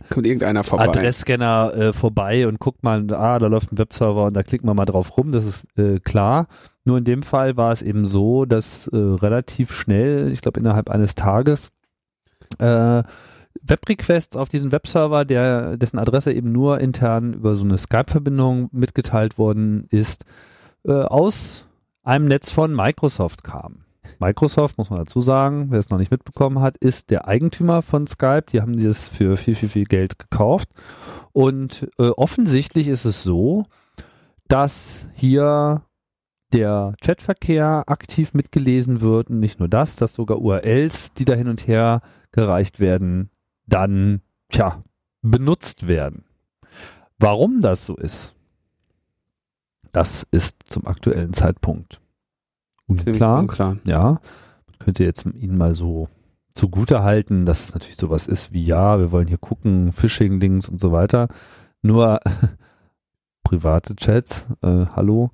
vorbei. 0.62 0.84
Adressscanner 0.84 1.74
äh, 1.74 1.92
vorbei 1.92 2.46
und 2.46 2.60
guckt 2.60 2.84
mal, 2.84 3.12
ah, 3.12 3.38
da 3.38 3.46
läuft 3.48 3.72
ein 3.72 3.78
Webserver 3.78 4.26
und 4.26 4.36
da 4.36 4.42
klickt 4.42 4.64
man 4.64 4.76
mal 4.76 4.84
drauf 4.84 5.16
rum, 5.16 5.32
das 5.32 5.44
ist 5.44 5.66
äh, 5.76 5.98
klar. 5.98 6.46
Nur 6.84 6.98
in 6.98 7.04
dem 7.04 7.22
Fall 7.22 7.56
war 7.56 7.72
es 7.72 7.82
eben 7.82 8.06
so, 8.06 8.44
dass 8.44 8.86
äh, 8.88 8.96
relativ 8.96 9.72
schnell, 9.72 10.30
ich 10.32 10.42
glaube 10.42 10.60
innerhalb 10.60 10.90
eines 10.90 11.14
Tages, 11.16 11.70
äh, 12.58 13.02
Webrequests 13.62 14.36
auf 14.36 14.48
diesen 14.48 14.70
Webserver, 14.70 15.24
der, 15.24 15.76
dessen 15.76 15.98
Adresse 15.98 16.32
eben 16.32 16.52
nur 16.52 16.80
intern 16.80 17.34
über 17.34 17.56
so 17.56 17.64
eine 17.64 17.78
Skype-Verbindung 17.78 18.68
mitgeteilt 18.72 19.38
worden 19.38 19.86
ist, 19.90 20.24
äh, 20.86 20.92
aus 20.92 21.66
einem 22.02 22.26
Netz 22.26 22.50
von 22.50 22.74
Microsoft 22.74 23.44
kam. 23.44 23.80
Microsoft, 24.18 24.78
muss 24.78 24.90
man 24.90 24.98
dazu 24.98 25.20
sagen, 25.20 25.70
wer 25.70 25.78
es 25.78 25.90
noch 25.90 25.98
nicht 25.98 26.10
mitbekommen 26.10 26.60
hat, 26.60 26.76
ist 26.76 27.10
der 27.10 27.28
Eigentümer 27.28 27.82
von 27.82 28.06
Skype. 28.06 28.46
Die 28.52 28.60
haben 28.60 28.76
dieses 28.76 29.08
für 29.08 29.36
viel, 29.36 29.54
viel, 29.54 29.68
viel 29.68 29.84
Geld 29.84 30.18
gekauft. 30.18 30.68
Und 31.32 31.88
äh, 31.98 32.08
offensichtlich 32.08 32.88
ist 32.88 33.04
es 33.04 33.22
so, 33.22 33.66
dass 34.48 35.06
hier 35.14 35.82
der 36.52 36.94
Chatverkehr 37.00 37.84
aktiv 37.86 38.34
mitgelesen 38.34 39.00
wird 39.00 39.30
und 39.30 39.38
nicht 39.38 39.60
nur 39.60 39.68
das, 39.68 39.96
dass 39.96 40.14
sogar 40.14 40.40
URLs, 40.40 41.14
die 41.14 41.24
da 41.24 41.34
hin 41.34 41.48
und 41.48 41.66
her 41.68 42.00
gereicht 42.32 42.80
werden, 42.80 43.30
dann, 43.66 44.22
tja, 44.50 44.82
benutzt 45.22 45.86
werden. 45.86 46.24
Warum 47.18 47.60
das 47.60 47.86
so 47.86 47.96
ist, 47.96 48.34
das 49.92 50.26
ist 50.30 50.56
zum 50.66 50.86
aktuellen 50.86 51.32
Zeitpunkt 51.32 52.00
unklar. 52.86 53.40
unklar. 53.40 53.76
Ja, 53.84 54.20
man 54.66 54.78
könnte 54.78 55.04
jetzt 55.04 55.26
Ihnen 55.26 55.56
mal 55.56 55.74
so 55.74 56.08
zugute 56.54 57.02
halten, 57.02 57.46
dass 57.46 57.64
es 57.64 57.74
natürlich 57.74 57.96
sowas 57.96 58.26
ist 58.26 58.52
wie, 58.52 58.64
ja, 58.64 58.98
wir 58.98 59.12
wollen 59.12 59.28
hier 59.28 59.38
gucken, 59.38 59.92
Phishing-Links 59.92 60.68
und 60.68 60.80
so 60.80 60.92
weiter. 60.92 61.28
Nur 61.82 62.20
private 63.44 63.96
Chats, 63.96 64.46
äh, 64.62 64.86
hallo, 64.94 65.30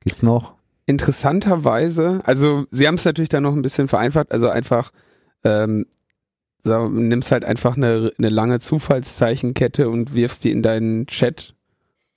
geht's 0.00 0.22
noch? 0.22 0.54
Interessanterweise, 0.86 2.20
also 2.24 2.64
sie 2.70 2.86
haben 2.86 2.94
es 2.94 3.04
natürlich 3.04 3.28
dann 3.28 3.42
noch 3.42 3.54
ein 3.54 3.62
bisschen 3.62 3.88
vereinfacht, 3.88 4.32
also 4.32 4.48
einfach 4.48 4.90
ähm, 5.44 5.86
so, 6.62 6.88
nimmst 6.88 7.30
halt 7.30 7.44
einfach 7.44 7.76
eine, 7.76 8.12
eine 8.18 8.28
lange 8.28 8.58
Zufallszeichenkette 8.58 9.88
und 9.88 10.14
wirfst 10.14 10.44
die 10.44 10.50
in 10.50 10.62
deinen 10.62 11.06
Chat 11.06 11.54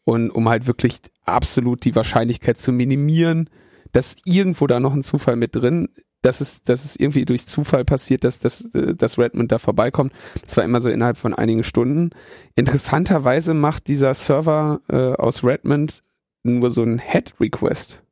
und 0.03 0.31
um 0.31 0.49
halt 0.49 0.67
wirklich 0.67 0.99
absolut 1.25 1.85
die 1.85 1.95
Wahrscheinlichkeit 1.95 2.59
zu 2.59 2.71
minimieren, 2.71 3.49
dass 3.91 4.15
irgendwo 4.25 4.67
da 4.67 4.79
noch 4.79 4.93
ein 4.93 5.03
Zufall 5.03 5.35
mit 5.35 5.55
drin, 5.55 5.89
dass 6.21 6.39
es, 6.39 6.63
dass 6.63 6.85
es 6.85 6.95
irgendwie 6.95 7.25
durch 7.25 7.47
Zufall 7.47 7.83
passiert, 7.83 8.23
dass, 8.23 8.39
dass, 8.39 8.69
dass 8.71 9.17
Redmond 9.17 9.51
da 9.51 9.57
vorbeikommt. 9.57 10.13
Das 10.45 10.55
war 10.55 10.63
immer 10.63 10.79
so 10.79 10.89
innerhalb 10.89 11.17
von 11.17 11.33
einigen 11.33 11.63
Stunden. 11.63 12.11
Interessanterweise 12.55 13.53
macht 13.53 13.87
dieser 13.87 14.13
Server 14.13 14.81
äh, 14.87 15.13
aus 15.13 15.43
Redmond 15.43 16.03
nur 16.43 16.71
so 16.71 16.83
ein 16.83 16.99
Head-Request. 16.99 18.03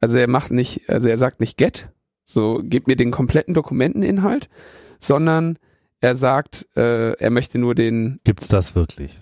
Also 0.00 0.18
er 0.18 0.28
macht 0.28 0.52
nicht, 0.52 0.88
also 0.88 1.08
er 1.08 1.18
sagt 1.18 1.40
nicht 1.40 1.56
get, 1.56 1.90
so 2.22 2.60
gib 2.62 2.86
mir 2.86 2.96
den 2.96 3.10
kompletten 3.10 3.54
Dokumenteninhalt, 3.54 4.48
sondern 5.00 5.58
er 6.00 6.14
sagt, 6.14 6.68
äh, 6.76 7.14
er 7.14 7.30
möchte 7.30 7.58
nur 7.58 7.74
den. 7.74 8.20
Gibt's 8.22 8.48
das 8.48 8.76
wirklich? 8.76 9.20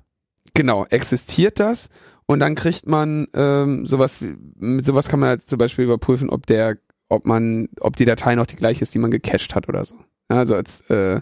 Genau, 0.56 0.86
existiert 0.86 1.60
das 1.60 1.88
und 2.26 2.40
dann 2.40 2.54
kriegt 2.54 2.86
man 2.86 3.26
ähm, 3.34 3.86
sowas, 3.86 4.24
mit 4.56 4.86
sowas 4.86 5.08
kann 5.08 5.20
man 5.20 5.28
halt 5.30 5.42
zum 5.42 5.58
Beispiel 5.58 5.84
überprüfen, 5.84 6.30
ob 6.30 6.46
der, 6.46 6.78
ob 7.08 7.26
man, 7.26 7.68
ob 7.80 7.96
die 7.96 8.04
Datei 8.04 8.34
noch 8.34 8.46
die 8.46 8.56
gleiche 8.56 8.82
ist, 8.82 8.94
die 8.94 8.98
man 8.98 9.10
gecached 9.10 9.54
hat 9.54 9.68
oder 9.68 9.84
so. 9.84 9.96
Also 10.28 10.56
als 10.56 10.80
äh, 10.90 11.20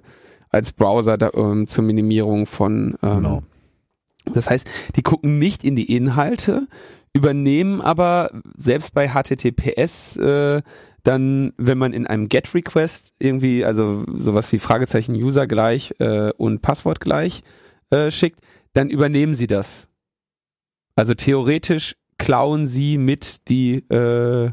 als 0.55 0.71
Browser 0.71 1.19
da, 1.19 1.33
ähm, 1.35 1.67
zur 1.67 1.85
Minimierung 1.85 2.47
von. 2.47 2.97
Ähm, 3.03 3.17
Genau. 3.17 3.43
Das 4.33 4.49
heißt, 4.49 4.67
die 4.97 5.03
gucken 5.03 5.39
nicht 5.39 5.65
in 5.65 5.77
die 5.77 5.95
Inhalte, 5.95 6.67
übernehmen 7.13 7.83
aber 7.83 8.31
selbst 8.57 8.95
bei 8.95 9.09
HTTPS 9.09 10.17
äh, 10.17 10.63
dann, 11.03 11.53
wenn 11.59 11.77
man 11.77 11.93
in 11.93 12.07
einem 12.07 12.29
GET-Request 12.31 13.13
irgendwie, 13.19 13.67
also 13.67 14.05
sowas 14.17 14.51
wie 14.53 14.59
Fragezeichen 14.59 15.15
User 15.15 15.47
gleich 15.47 15.95
äh, 15.99 16.31
und 16.39 16.63
Passwort 16.63 17.01
gleich 17.01 17.43
äh, 17.91 18.11
schickt, 18.11 18.41
dann 18.75 18.91
übernehmen 18.91 19.35
sie 19.35 19.47
das. 19.47 19.89
Also 20.97 21.15
theoretisch 21.15 21.97
klauen 22.19 22.69
sie 22.69 22.99
mit 22.99 23.49
die 23.49 23.77
äh, 23.91 24.51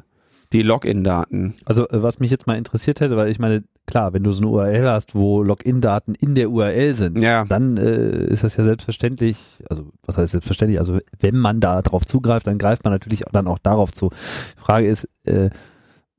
die 0.54 0.64
Login-Daten. 0.64 1.56
Also 1.66 1.88
äh, 1.90 2.04
was 2.04 2.20
mich 2.20 2.30
jetzt 2.32 2.46
mal 2.48 2.58
interessiert 2.58 3.00
hätte, 3.00 3.16
weil 3.16 3.30
ich 3.30 3.40
meine, 3.40 3.64
klar, 3.88 4.12
wenn 4.14 4.24
du 4.24 4.32
so 4.34 4.42
eine 4.42 4.48
URL 4.52 4.90
hast, 4.90 5.16
wo 5.16 5.44
Login-Daten 5.44 6.14
in 6.16 6.36
der 6.36 6.52
URL 6.52 6.94
sind, 6.94 7.18
Ja. 7.20 7.46
dann 7.46 7.78
äh, 7.78 8.26
ist 8.26 8.44
das 8.44 8.58
ja 8.58 8.64
selbstverständlich, 8.66 9.38
also 9.70 9.92
was 10.06 10.18
heißt 10.18 10.32
selbstverständlich, 10.34 10.80
also 10.80 11.00
wenn 11.20 11.38
man 11.38 11.62
da 11.62 11.82
drauf 11.82 12.06
zugreift, 12.06 12.48
dann 12.48 12.58
greift 12.58 12.84
man 12.84 12.92
natürlich 12.92 13.24
dann 13.32 13.48
auch 13.48 13.60
darauf 13.60 13.94
zu. 13.94 14.10
Die 14.10 14.60
Frage 14.62 14.88
ist, 14.88 15.08
äh, 15.24 15.52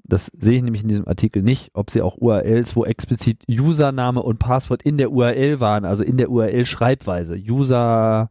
das 0.05 0.31
sehe 0.39 0.57
ich 0.57 0.63
nämlich 0.63 0.83
in 0.83 0.89
diesem 0.89 1.07
Artikel 1.09 1.43
nicht, 1.43 1.71
ob 1.75 1.91
sie 1.91 2.03
auch 2.03 2.17
URLs, 2.19 2.75
wo 2.77 2.85
explizit 2.85 3.43
Username 3.49 4.23
und 4.23 4.39
Passwort 4.39 4.83
in 4.83 4.99
der 4.99 5.13
URL 5.13 5.61
waren, 5.61 5.85
also 5.85 6.03
in 6.05 6.17
der 6.17 6.31
URL-Schreibweise. 6.31 7.37
User 7.37 8.29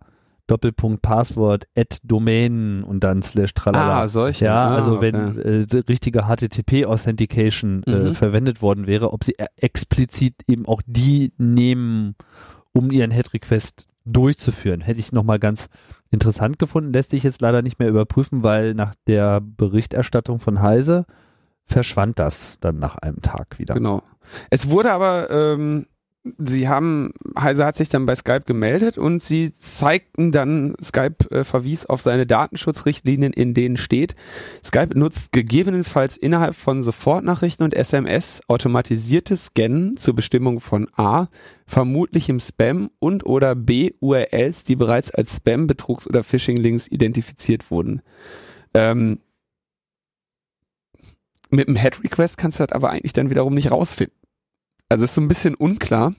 Doppelpunkt 0.48 1.02
Passwort 1.02 1.66
at 1.78 2.00
Domain 2.04 2.84
und 2.84 3.06
dann 3.06 3.22
slash 3.22 3.54
tralala. 3.54 4.02
Ah, 4.02 4.08
solche. 4.10 4.46
Ja, 4.46 4.68
Ah, 4.68 4.76
also 4.76 5.00
wenn 5.00 5.16
okay. 5.16 5.62
äh, 5.72 5.78
richtige 5.88 6.24
HTTP-Authentication 6.28 7.84
äh, 7.84 7.92
Mhm. 8.10 8.16
verwendet 8.16 8.62
worden 8.62 8.88
wäre, 8.88 9.14
ob 9.14 9.24
sie 9.24 9.38
äh, 9.38 9.46
explizit 9.56 10.36
eben 10.48 10.66
auch 10.66 10.82
die 10.86 11.32
nehmen, 11.38 12.16
um 12.74 12.92
ihren 12.92 13.12
Head-Request 13.12 13.88
durchzuführen. 14.06 14.82
Hätte 14.82 15.00
ich 15.00 15.12
nochmal 15.12 15.40
ganz 15.40 15.68
interessant 16.10 16.60
gefunden, 16.60 16.92
lässt 16.92 17.12
sich 17.12 17.24
jetzt 17.24 17.42
leider 17.42 17.62
nicht 17.62 17.80
mehr 17.80 17.88
überprüfen, 17.90 18.44
weil 18.44 18.74
nach 18.74 18.94
der 19.08 19.40
Berichterstattung 19.42 20.40
von 20.40 20.62
Heise 20.62 21.06
verschwand 21.72 22.20
das 22.20 22.60
dann 22.60 22.80
nach 22.80 22.98
einem 22.98 23.22
Tag 23.22 23.60
wieder. 23.60 23.74
Genau. 23.74 24.04
Es 24.50 24.70
wurde 24.70 24.92
aber, 24.92 25.30
ähm, 25.32 25.86
sie 26.38 26.70
haben, 26.70 27.14
Heise 27.40 27.66
hat 27.66 27.78
sich 27.78 27.90
dann 27.90 28.06
bei 28.06 28.16
Skype 28.16 28.42
gemeldet 28.46 28.98
und 28.98 29.24
sie 29.24 29.54
zeigten 29.54 30.32
dann, 30.32 30.76
Skype 30.82 31.30
äh, 31.32 31.44
verwies 31.44 31.86
auf 31.86 32.02
seine 32.02 32.28
Datenschutzrichtlinien, 32.28 33.34
in 33.34 33.54
denen 33.54 33.78
steht, 33.78 34.16
Skype 34.64 34.98
nutzt 34.98 35.32
gegebenenfalls 35.32 36.18
innerhalb 36.18 36.56
von 36.56 36.84
Sofortnachrichten 36.84 37.64
und 37.64 37.74
SMS 37.74 38.42
automatisiertes 38.48 39.46
Scannen 39.46 39.98
zur 39.98 40.16
Bestimmung 40.16 40.60
von 40.60 40.88
A, 40.96 41.28
vermutlichem 41.66 42.40
Spam 42.40 42.92
und 43.00 43.26
oder 43.26 43.56
B, 43.56 43.92
URLs, 44.00 44.64
die 44.64 44.76
bereits 44.76 45.12
als 45.12 45.38
Spam, 45.38 45.68
Betrugs- 45.68 46.08
oder 46.08 46.24
Phishing-Links 46.24 46.88
identifiziert 46.88 47.72
wurden. 47.72 48.02
Ähm, 48.74 49.20
mit 51.52 51.68
dem 51.68 51.76
Head-Request 51.76 52.38
kannst 52.38 52.60
du 52.60 52.66
das 52.66 52.74
aber 52.74 52.90
eigentlich 52.90 53.14
dann 53.14 53.30
wiederum 53.30 53.54
nicht 53.54 53.72
rausfinden. 53.72 54.16
Also 54.90 55.06
ist 55.06 55.14
so 55.14 55.22
ein 55.22 55.28
bisschen 55.28 55.56
unklar, 55.56 56.14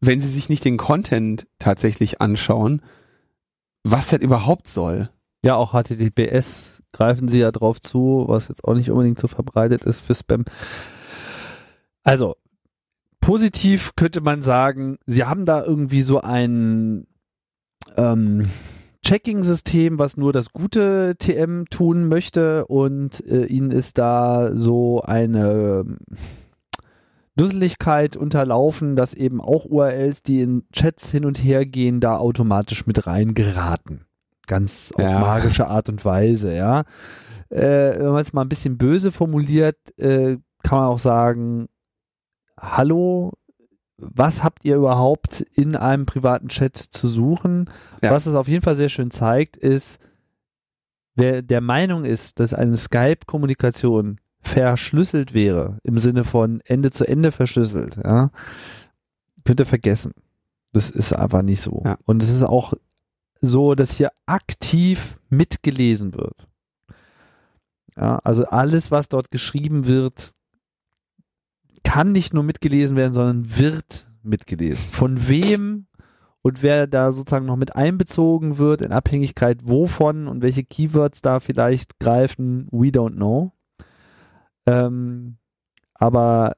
wenn 0.00 0.20
sie 0.20 0.28
sich 0.28 0.48
nicht 0.48 0.64
den 0.64 0.76
Content 0.76 1.46
tatsächlich 1.58 2.20
anschauen, 2.20 2.82
was 3.84 4.08
das 4.08 4.20
überhaupt 4.20 4.68
soll. 4.68 5.10
Ja, 5.44 5.54
auch 5.54 5.72
HTTPS 5.72 6.82
greifen 6.92 7.28
sie 7.28 7.38
ja 7.38 7.52
drauf 7.52 7.80
zu, 7.80 8.24
was 8.26 8.48
jetzt 8.48 8.64
auch 8.64 8.74
nicht 8.74 8.90
unbedingt 8.90 9.20
so 9.20 9.28
verbreitet 9.28 9.84
ist 9.84 10.00
für 10.00 10.14
Spam. 10.14 10.44
Also, 12.02 12.36
positiv 13.20 13.94
könnte 13.94 14.20
man 14.20 14.42
sagen, 14.42 14.98
sie 15.06 15.24
haben 15.24 15.46
da 15.46 15.64
irgendwie 15.64 16.02
so 16.02 16.20
ein 16.20 17.06
ähm, 17.96 18.50
Checking-System, 19.08 19.98
was 19.98 20.18
nur 20.18 20.34
das 20.34 20.52
gute 20.52 21.16
TM 21.18 21.64
tun 21.70 22.08
möchte 22.08 22.66
und 22.66 23.24
äh, 23.26 23.46
ihnen 23.46 23.70
ist 23.70 23.96
da 23.96 24.54
so 24.54 25.00
eine 25.00 25.84
ähm, 25.86 25.96
Dusseligkeit 27.34 28.18
unterlaufen, 28.18 28.96
dass 28.96 29.14
eben 29.14 29.40
auch 29.40 29.64
URLs, 29.64 30.22
die 30.24 30.42
in 30.42 30.64
Chats 30.74 31.10
hin 31.10 31.24
und 31.24 31.42
her 31.42 31.64
gehen, 31.64 32.00
da 32.00 32.18
automatisch 32.18 32.86
mit 32.86 33.06
reingeraten. 33.06 34.04
Ganz 34.46 34.92
auf 34.94 35.00
Ja. 35.00 35.20
magische 35.20 35.68
Art 35.68 35.88
und 35.88 36.04
Weise, 36.04 36.54
ja. 36.54 36.80
Äh, 37.48 37.98
wenn 37.98 38.12
man 38.12 38.20
es 38.20 38.34
mal 38.34 38.42
ein 38.42 38.50
bisschen 38.50 38.76
böse 38.76 39.10
formuliert, 39.10 39.78
äh, 39.96 40.36
kann 40.62 40.78
man 40.80 40.88
auch 40.88 40.98
sagen, 40.98 41.68
hallo, 42.60 43.32
was 43.98 44.44
habt 44.44 44.64
ihr 44.64 44.76
überhaupt 44.76 45.40
in 45.54 45.76
einem 45.76 46.06
privaten 46.06 46.48
Chat 46.48 46.76
zu 46.76 47.08
suchen? 47.08 47.68
Ja. 48.02 48.12
Was 48.12 48.26
es 48.26 48.34
auf 48.34 48.48
jeden 48.48 48.62
Fall 48.62 48.76
sehr 48.76 48.88
schön 48.88 49.10
zeigt, 49.10 49.56
ist, 49.56 50.00
wer 51.16 51.42
der 51.42 51.60
Meinung 51.60 52.04
ist, 52.04 52.40
dass 52.40 52.54
eine 52.54 52.76
Skype-Kommunikation 52.76 54.20
verschlüsselt 54.40 55.34
wäre, 55.34 55.78
im 55.82 55.98
Sinne 55.98 56.24
von 56.24 56.60
Ende 56.64 56.90
zu 56.90 57.06
Ende 57.06 57.32
verschlüsselt, 57.32 57.96
ja, 57.96 58.30
könnt 59.44 59.60
ihr 59.60 59.66
vergessen. 59.66 60.12
Das 60.72 60.90
ist 60.90 61.12
einfach 61.12 61.42
nicht 61.42 61.60
so. 61.60 61.82
Ja. 61.84 61.98
Und 62.04 62.22
es 62.22 62.30
ist 62.30 62.44
auch 62.44 62.74
so, 63.40 63.74
dass 63.74 63.92
hier 63.92 64.12
aktiv 64.26 65.18
mitgelesen 65.28 66.14
wird. 66.14 66.46
Ja, 67.96 68.20
also 68.22 68.44
alles, 68.44 68.90
was 68.90 69.08
dort 69.08 69.30
geschrieben 69.30 69.86
wird, 69.86 70.34
kann 71.88 72.12
nicht 72.12 72.34
nur 72.34 72.42
mitgelesen 72.42 72.96
werden, 72.96 73.14
sondern 73.14 73.56
wird 73.56 74.10
mitgelesen. 74.22 74.84
Von 74.92 75.26
wem 75.26 75.86
und 76.42 76.62
wer 76.62 76.86
da 76.86 77.12
sozusagen 77.12 77.46
noch 77.46 77.56
mit 77.56 77.76
einbezogen 77.76 78.58
wird, 78.58 78.82
in 78.82 78.92
Abhängigkeit 78.92 79.60
wovon 79.64 80.28
und 80.28 80.42
welche 80.42 80.64
Keywords 80.64 81.22
da 81.22 81.40
vielleicht 81.40 81.98
greifen, 81.98 82.68
we 82.70 82.88
don't 82.88 83.14
know. 83.14 83.52
Ähm, 84.66 85.38
aber 85.94 86.56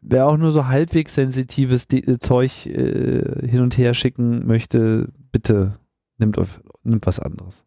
wer 0.00 0.28
auch 0.28 0.36
nur 0.36 0.52
so 0.52 0.68
halbwegs 0.68 1.16
sensitives 1.16 1.88
De 1.88 2.08
äh, 2.08 2.20
Zeug 2.20 2.66
äh, 2.66 3.48
hin 3.48 3.60
und 3.60 3.76
her 3.76 3.92
schicken 3.92 4.46
möchte, 4.46 5.12
bitte 5.32 5.80
nimmt, 6.18 6.38
auf, 6.38 6.62
nimmt 6.84 7.08
was 7.08 7.18
anderes. 7.18 7.66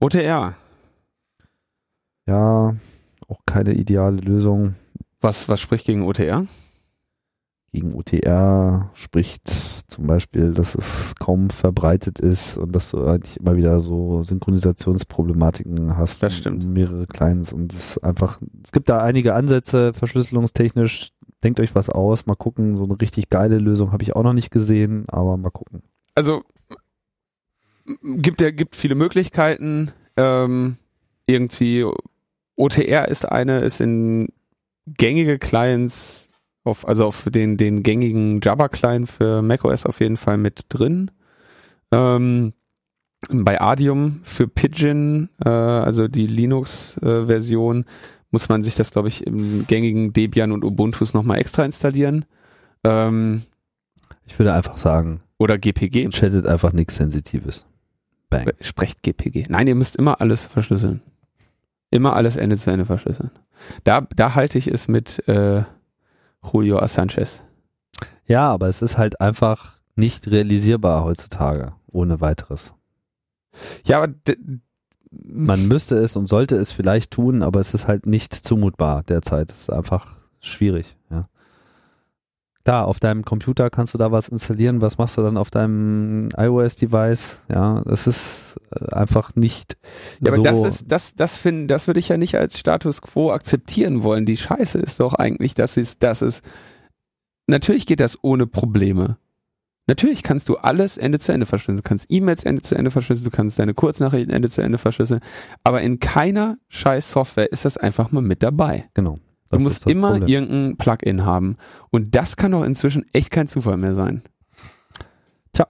OTR. 0.00 0.56
Ja, 2.26 2.74
auch 3.28 3.40
keine 3.46 3.74
ideale 3.74 4.16
Lösung. 4.16 4.74
Was, 5.24 5.48
was 5.48 5.58
spricht 5.58 5.86
gegen 5.86 6.02
OTR? 6.02 6.46
Gegen 7.72 7.94
OTR 7.94 8.90
spricht 8.92 9.48
zum 9.90 10.06
Beispiel, 10.06 10.52
dass 10.52 10.74
es 10.74 11.14
kaum 11.18 11.48
verbreitet 11.48 12.20
ist 12.20 12.58
und 12.58 12.72
dass 12.76 12.90
du 12.90 13.06
eigentlich 13.06 13.38
immer 13.38 13.56
wieder 13.56 13.80
so 13.80 14.22
Synchronisationsproblematiken 14.22 15.96
hast. 15.96 16.22
Das 16.22 16.36
stimmt. 16.36 16.66
Mehrere 16.66 17.06
Clients 17.06 17.54
und 17.54 17.72
es 17.72 17.78
ist 17.78 18.04
einfach, 18.04 18.38
es 18.62 18.70
gibt 18.70 18.90
da 18.90 19.02
einige 19.02 19.32
Ansätze, 19.32 19.94
verschlüsselungstechnisch. 19.94 21.12
Denkt 21.42 21.58
euch 21.58 21.74
was 21.74 21.88
aus, 21.88 22.26
mal 22.26 22.34
gucken. 22.34 22.76
So 22.76 22.84
eine 22.84 23.00
richtig 23.00 23.30
geile 23.30 23.56
Lösung 23.56 23.92
habe 23.92 24.02
ich 24.02 24.14
auch 24.14 24.24
noch 24.24 24.34
nicht 24.34 24.50
gesehen, 24.50 25.06
aber 25.08 25.38
mal 25.38 25.48
gucken. 25.48 25.82
Also 26.14 26.42
gibt 28.02 28.42
ja 28.42 28.50
gibt 28.50 28.76
viele 28.76 28.94
Möglichkeiten. 28.94 29.90
Ähm, 30.18 30.76
irgendwie 31.24 31.86
OTR 32.56 33.08
ist 33.08 33.24
eine, 33.24 33.60
ist 33.60 33.80
in 33.80 34.28
gängige 34.86 35.38
Clients 35.38 36.28
auf, 36.64 36.86
also 36.88 37.06
auf 37.06 37.28
den, 37.30 37.56
den 37.56 37.82
gängigen 37.82 38.40
Java-Client 38.42 39.08
für 39.08 39.42
macOS 39.42 39.86
auf 39.86 40.00
jeden 40.00 40.16
Fall 40.16 40.38
mit 40.38 40.66
drin. 40.68 41.10
Ähm, 41.92 42.54
bei 43.30 43.60
Adium 43.60 44.20
für 44.22 44.48
Pidgin, 44.48 45.30
äh, 45.44 45.48
also 45.48 46.08
die 46.08 46.26
Linux-Version, 46.26 47.82
äh, 47.82 47.84
muss 48.30 48.48
man 48.48 48.64
sich 48.64 48.74
das, 48.74 48.90
glaube 48.90 49.08
ich, 49.08 49.26
im 49.26 49.66
gängigen 49.66 50.12
Debian 50.12 50.52
und 50.52 50.64
Ubuntus 50.64 51.14
nochmal 51.14 51.38
extra 51.38 51.64
installieren. 51.64 52.24
Ähm, 52.82 53.42
ich 54.26 54.38
würde 54.38 54.52
einfach 54.54 54.76
sagen. 54.76 55.20
Oder 55.38 55.58
GPG. 55.58 56.08
Chattet 56.08 56.46
einfach 56.46 56.72
nichts 56.72 56.96
Sensitives. 56.96 57.64
Bang. 58.30 58.50
Sprecht 58.60 59.02
GPG. 59.02 59.44
Nein, 59.48 59.68
ihr 59.68 59.74
müsst 59.74 59.96
immer 59.96 60.20
alles 60.20 60.44
verschlüsseln. 60.44 61.00
Immer 61.90 62.16
alles 62.16 62.36
Ende 62.36 62.56
zu 62.56 62.70
Ende 62.70 62.86
verschlüsseln. 62.86 63.30
Da, 63.84 64.02
da 64.14 64.34
halte 64.34 64.58
ich 64.58 64.68
es 64.68 64.88
mit 64.88 65.26
äh, 65.28 65.62
Julio 66.52 66.86
Sanchez. 66.86 67.40
Ja, 68.26 68.50
aber 68.50 68.68
es 68.68 68.82
ist 68.82 68.98
halt 68.98 69.20
einfach 69.20 69.74
nicht 69.96 70.30
realisierbar 70.30 71.04
heutzutage, 71.04 71.74
ohne 71.86 72.20
weiteres. 72.20 72.72
Ja, 73.86 74.02
aber 74.02 74.14
man 75.10 75.68
müsste 75.68 75.96
es 75.96 76.16
und 76.16 76.26
sollte 76.26 76.56
es 76.56 76.72
vielleicht 76.72 77.12
tun, 77.12 77.42
aber 77.42 77.60
es 77.60 77.74
ist 77.74 77.86
halt 77.86 78.06
nicht 78.06 78.34
zumutbar 78.34 79.02
derzeit. 79.04 79.50
Es 79.50 79.62
ist 79.62 79.70
einfach 79.70 80.16
schwierig, 80.40 80.96
ja. 81.10 81.28
Da, 82.64 82.82
auf 82.82 82.98
deinem 82.98 83.26
Computer 83.26 83.68
kannst 83.68 83.92
du 83.92 83.98
da 83.98 84.10
was 84.10 84.28
installieren. 84.28 84.80
Was 84.80 84.96
machst 84.96 85.18
du 85.18 85.22
dann 85.22 85.36
auf 85.36 85.50
deinem 85.50 86.30
iOS-Device? 86.34 87.42
Ja, 87.52 87.82
das 87.84 88.06
ist 88.06 88.56
äh, 88.70 88.94
einfach 88.94 89.36
nicht. 89.36 89.76
Ja, 90.20 90.32
so 90.32 90.38
aber 90.38 90.42
das 90.42 90.62
ist, 90.62 90.84
das, 90.90 91.14
das 91.14 91.36
finden, 91.36 91.68
das 91.68 91.86
würde 91.86 92.00
ich 92.00 92.08
ja 92.08 92.16
nicht 92.16 92.36
als 92.36 92.58
Status 92.58 93.02
quo 93.02 93.30
akzeptieren 93.32 94.02
wollen. 94.02 94.24
Die 94.24 94.38
Scheiße 94.38 94.78
ist 94.78 95.00
doch 95.00 95.12
eigentlich, 95.12 95.54
dass 95.54 95.76
es, 95.76 95.98
dass 95.98 96.22
es, 96.22 96.40
natürlich 97.46 97.84
geht 97.84 98.00
das 98.00 98.18
ohne 98.22 98.46
Probleme. 98.46 99.18
Natürlich 99.86 100.22
kannst 100.22 100.48
du 100.48 100.56
alles 100.56 100.96
Ende 100.96 101.18
zu 101.18 101.32
Ende 101.32 101.44
verschlüsseln. 101.44 101.82
Du 101.82 101.82
kannst 101.82 102.06
E-Mails 102.08 102.44
Ende 102.44 102.62
zu 102.62 102.74
Ende 102.74 102.90
verschlüsseln, 102.90 103.30
du 103.30 103.36
kannst 103.36 103.58
deine 103.58 103.74
Kurznachrichten 103.74 104.32
Ende 104.32 104.48
zu 104.48 104.62
Ende 104.62 104.78
verschlüsseln. 104.78 105.20
Aber 105.62 105.82
in 105.82 106.00
keiner 106.00 106.56
scheiß 106.68 107.10
Software 107.10 107.52
ist 107.52 107.66
das 107.66 107.76
einfach 107.76 108.10
mal 108.10 108.22
mit 108.22 108.42
dabei. 108.42 108.88
Genau. 108.94 109.18
Du 109.56 109.62
musst 109.62 109.86
immer 109.86 110.12
Problem. 110.12 110.28
irgendein 110.28 110.76
Plugin 110.76 111.24
haben. 111.24 111.56
Und 111.90 112.14
das 112.14 112.36
kann 112.36 112.52
doch 112.52 112.64
inzwischen 112.64 113.04
echt 113.12 113.30
kein 113.30 113.48
Zufall 113.48 113.76
mehr 113.76 113.94
sein. 113.94 114.22
Tja. 115.52 115.66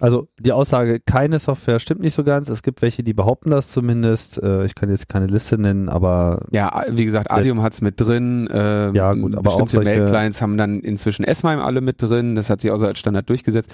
Also 0.00 0.28
die 0.38 0.52
Aussage, 0.52 1.00
keine 1.00 1.38
Software 1.38 1.78
stimmt 1.78 2.00
nicht 2.00 2.14
so 2.14 2.24
ganz. 2.24 2.48
Es 2.48 2.62
gibt 2.62 2.82
welche, 2.82 3.02
die 3.02 3.14
behaupten 3.14 3.50
das 3.50 3.68
zumindest. 3.68 4.42
Äh, 4.42 4.64
ich 4.64 4.74
kann 4.74 4.90
jetzt 4.90 5.08
keine 5.08 5.26
Liste 5.26 5.58
nennen, 5.58 5.88
aber. 5.88 6.46
Ja, 6.50 6.84
wie 6.90 7.04
gesagt, 7.04 7.30
Adium 7.30 7.62
hat 7.62 7.72
es 7.74 7.80
mit 7.80 8.00
drin. 8.00 8.48
Ähm, 8.52 8.94
ja, 8.94 9.12
gut, 9.12 9.34
aber 9.34 9.42
bestimmte 9.42 9.78
auch 9.80 9.84
Mail-Clients 9.84 10.42
haben 10.42 10.56
dann 10.56 10.80
inzwischen 10.80 11.24
S-MIME 11.24 11.62
alle 11.62 11.80
mit 11.80 12.02
drin. 12.02 12.34
Das 12.34 12.50
hat 12.50 12.60
sich 12.60 12.70
auch 12.70 12.78
so 12.78 12.86
als 12.86 12.98
Standard 12.98 13.28
durchgesetzt. 13.28 13.72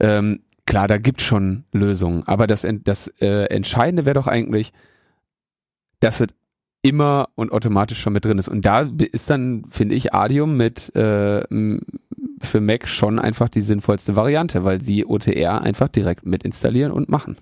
Ähm, 0.00 0.40
klar, 0.66 0.88
da 0.88 0.98
gibt 0.98 1.22
schon 1.22 1.64
Lösungen. 1.72 2.22
Aber 2.26 2.46
das, 2.46 2.66
das 2.84 3.08
äh, 3.20 3.44
Entscheidende 3.46 4.04
wäre 4.04 4.14
doch 4.14 4.26
eigentlich, 4.26 4.72
dass 6.00 6.20
es 6.20 6.28
immer 6.84 7.30
und 7.34 7.50
automatisch 7.50 7.98
schon 7.98 8.12
mit 8.12 8.24
drin 8.24 8.38
ist. 8.38 8.48
Und 8.48 8.64
da 8.64 8.82
ist 9.12 9.30
dann, 9.30 9.64
finde 9.70 9.94
ich, 9.94 10.12
Adium 10.12 10.56
mit 10.56 10.94
äh, 10.94 11.42
für 12.40 12.60
Mac 12.60 12.86
schon 12.88 13.18
einfach 13.18 13.48
die 13.48 13.62
sinnvollste 13.62 14.16
Variante, 14.16 14.64
weil 14.64 14.82
sie 14.82 15.06
OTR 15.06 15.62
einfach 15.62 15.88
direkt 15.88 16.26
mit 16.26 16.44
installieren 16.44 16.92
und 16.92 17.08
machen. 17.08 17.38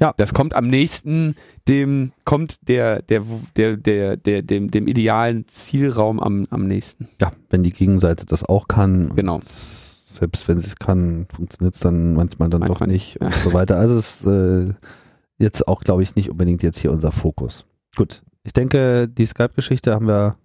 Ja. 0.00 0.12
Das 0.16 0.34
kommt 0.34 0.54
am 0.54 0.66
nächsten 0.66 1.36
dem, 1.68 2.12
kommt 2.24 2.68
der, 2.68 3.02
der, 3.02 3.22
der, 3.56 3.76
der, 3.76 4.16
der, 4.16 4.42
dem, 4.42 4.70
dem 4.70 4.88
idealen 4.88 5.46
Zielraum 5.46 6.18
am, 6.18 6.46
am 6.50 6.66
nächsten. 6.66 7.08
Ja, 7.20 7.30
wenn 7.48 7.62
die 7.62 7.72
Gegenseite 7.72 8.26
das 8.26 8.42
auch 8.42 8.66
kann. 8.66 9.14
Genau. 9.14 9.40
Selbst 9.44 10.48
wenn 10.48 10.58
sie 10.58 10.66
es 10.66 10.76
kann, 10.76 11.26
funktioniert 11.32 11.74
es 11.74 11.80
dann 11.80 12.14
manchmal 12.14 12.48
dann 12.48 12.60
manchmal 12.60 12.88
doch 12.88 12.92
nicht 12.92 13.18
ja. 13.20 13.26
und 13.26 13.34
so 13.34 13.52
weiter. 13.52 13.76
Also 13.76 13.98
es 13.98 14.22
ist 14.22 14.26
äh, 14.26 14.72
jetzt 15.38 15.68
auch, 15.68 15.82
glaube 15.82 16.02
ich, 16.02 16.16
nicht 16.16 16.30
unbedingt 16.30 16.64
jetzt 16.64 16.78
hier 16.78 16.90
unser 16.90 17.12
Fokus. 17.12 17.66
Gut. 17.96 18.22
Ich 18.42 18.52
denke, 18.52 19.08
die 19.08 19.26
Skype-Geschichte 19.26 19.94
haben 19.94 20.08
wir 20.08 20.36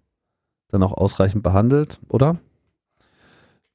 dann 0.70 0.84
auch 0.84 0.94
ausreichend 0.94 1.44
behandelt, 1.44 2.00
oder? 2.10 2.38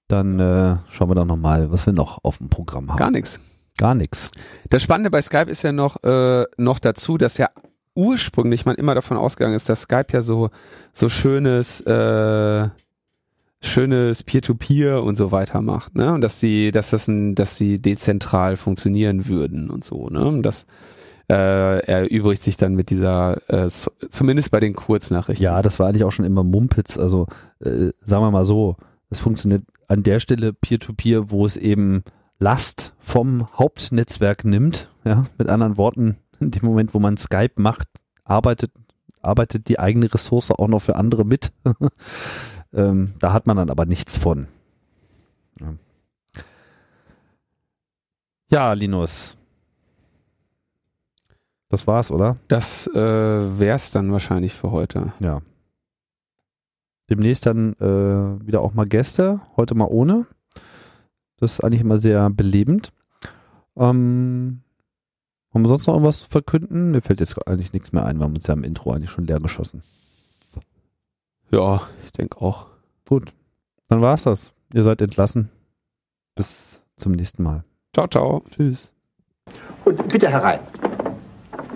Dann 0.08 0.40
äh, 0.40 0.76
schauen 0.90 1.08
wir 1.08 1.14
doch 1.14 1.24
nochmal, 1.24 1.70
was 1.70 1.86
wir 1.86 1.92
noch 1.92 2.24
auf 2.24 2.38
dem 2.38 2.48
Programm 2.48 2.90
haben. 2.90 2.98
Gar 2.98 3.10
nichts. 3.10 3.40
Gar 3.78 3.94
nichts. 3.94 4.30
Das 4.68 4.82
Spannende 4.82 5.10
bei 5.10 5.22
Skype 5.22 5.50
ist 5.50 5.62
ja 5.62 5.72
noch, 5.72 6.02
äh, 6.02 6.44
noch 6.58 6.80
dazu, 6.80 7.16
dass 7.16 7.38
ja 7.38 7.48
ursprünglich 7.94 8.66
man 8.66 8.76
immer 8.76 8.94
davon 8.94 9.16
ausgegangen 9.16 9.54
ist, 9.54 9.68
dass 9.68 9.82
Skype 9.82 10.12
ja 10.12 10.22
so, 10.22 10.50
so 10.92 11.08
schönes, 11.08 11.80
äh, 11.82 12.68
schönes 13.62 14.22
Peer-to-Peer 14.22 14.96
-Peer 14.96 15.02
und 15.02 15.16
so 15.16 15.32
weiter 15.32 15.62
macht, 15.62 15.94
ne? 15.94 16.12
Und 16.12 16.20
dass 16.22 16.40
sie, 16.40 16.72
dass 16.72 16.90
das 16.90 17.08
ein, 17.08 17.34
dass 17.34 17.56
sie 17.56 17.80
dezentral 17.80 18.56
funktionieren 18.56 19.26
würden 19.26 19.70
und 19.70 19.84
so, 19.84 20.08
ne? 20.08 20.24
Und 20.24 20.42
das 20.42 20.66
äh, 21.30 21.78
erübrigt 21.86 22.42
sich 22.42 22.56
dann 22.56 22.74
mit 22.74 22.90
dieser, 22.90 23.48
äh, 23.48 23.70
zumindest 24.10 24.50
bei 24.50 24.58
den 24.58 24.74
Kurznachrichten. 24.74 25.44
Ja, 25.44 25.62
das 25.62 25.78
war 25.78 25.86
eigentlich 25.86 26.02
auch 26.02 26.10
schon 26.10 26.24
immer 26.24 26.42
Mumpitz. 26.42 26.98
Also 26.98 27.26
äh, 27.60 27.92
sagen 28.04 28.24
wir 28.24 28.30
mal 28.32 28.44
so, 28.44 28.76
es 29.10 29.20
funktioniert 29.20 29.62
an 29.86 30.02
der 30.02 30.18
Stelle 30.18 30.52
Peer-to-Peer, 30.52 31.20
-Peer, 31.20 31.30
wo 31.30 31.46
es 31.46 31.56
eben 31.56 32.02
Last 32.40 32.94
vom 32.98 33.46
Hauptnetzwerk 33.56 34.44
nimmt. 34.44 34.88
Ja, 35.04 35.26
mit 35.38 35.48
anderen 35.48 35.76
Worten, 35.76 36.16
in 36.40 36.50
dem 36.50 36.66
Moment, 36.66 36.94
wo 36.94 36.98
man 36.98 37.16
Skype 37.16 37.62
macht, 37.62 37.88
arbeitet, 38.24 38.72
arbeitet 39.22 39.68
die 39.68 39.78
eigene 39.78 40.12
Ressource 40.12 40.50
auch 40.50 40.68
noch 40.68 40.80
für 40.80 40.96
andere 40.96 41.24
mit. 41.24 41.52
ähm, 42.72 43.12
da 43.20 43.32
hat 43.32 43.46
man 43.46 43.56
dann 43.56 43.70
aber 43.70 43.86
nichts 43.86 44.16
von. 44.16 44.48
Ja 48.50 48.72
Linus, 48.72 49.36
das 51.70 51.86
war's, 51.86 52.10
oder? 52.10 52.36
Das 52.48 52.88
äh, 52.88 53.58
wär's 53.58 53.92
dann 53.92 54.12
wahrscheinlich 54.12 54.54
für 54.54 54.72
heute. 54.72 55.12
Ja. 55.20 55.40
Demnächst 57.08 57.46
dann 57.46 57.74
äh, 57.74 58.46
wieder 58.46 58.60
auch 58.60 58.74
mal 58.74 58.86
Gäste, 58.86 59.40
heute 59.56 59.74
mal 59.74 59.88
ohne. 59.88 60.26
Das 61.38 61.52
ist 61.54 61.60
eigentlich 61.64 61.80
immer 61.80 61.98
sehr 61.98 62.28
belebend. 62.28 62.92
Ähm, 63.76 64.62
haben 65.54 65.62
wir 65.62 65.68
sonst 65.68 65.86
noch 65.86 65.94
irgendwas 65.94 66.22
zu 66.22 66.28
verkünden? 66.28 66.90
Mir 66.90 67.02
fällt 67.02 67.20
jetzt 67.20 67.46
eigentlich 67.48 67.72
nichts 67.72 67.92
mehr 67.92 68.04
ein. 68.04 68.18
Wir 68.18 68.24
haben 68.24 68.34
uns 68.34 68.46
ja 68.46 68.54
im 68.54 68.64
Intro 68.64 68.92
eigentlich 68.92 69.10
schon 69.10 69.26
leer 69.26 69.40
geschossen. 69.40 69.82
Ja, 71.52 71.82
ich 72.04 72.12
denke 72.12 72.40
auch. 72.40 72.66
Gut, 73.08 73.32
dann 73.88 74.00
war's 74.00 74.24
das. 74.24 74.52
Ihr 74.72 74.84
seid 74.84 75.02
entlassen. 75.02 75.50
Bis 76.34 76.82
zum 76.96 77.12
nächsten 77.12 77.42
Mal. 77.42 77.64
Ciao, 77.92 78.06
ciao. 78.06 78.44
Tschüss. 78.50 78.92
Und 79.84 80.08
bitte 80.08 80.28
herein. 80.28 80.60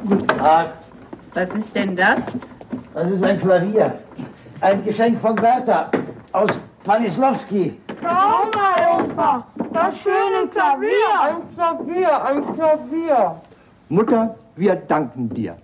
Guten 0.07 0.29
Tag. 0.29 0.75
Was 1.33 1.55
ist 1.55 1.75
denn 1.75 1.97
das? 1.97 2.37
Das 2.93 3.11
ist 3.11 3.25
ein 3.25 3.39
Klavier. 3.41 3.95
Ein 4.61 4.85
Geschenk 4.85 5.19
von 5.19 5.35
Bertha 5.35 5.91
aus 6.31 6.51
Panislawski. 6.85 7.81
Schau 8.03 8.51
mal, 8.55 9.03
Opa, 9.03 9.47
das 9.73 10.01
schöne 10.01 10.47
Klavier. 10.51 10.91
Ein 11.23 11.49
Klavier, 11.55 12.25
ein 12.25 12.55
Klavier. 12.55 13.41
Mutter, 13.89 14.35
wir 14.57 14.77
danken 14.77 15.31
dir. 15.31 15.57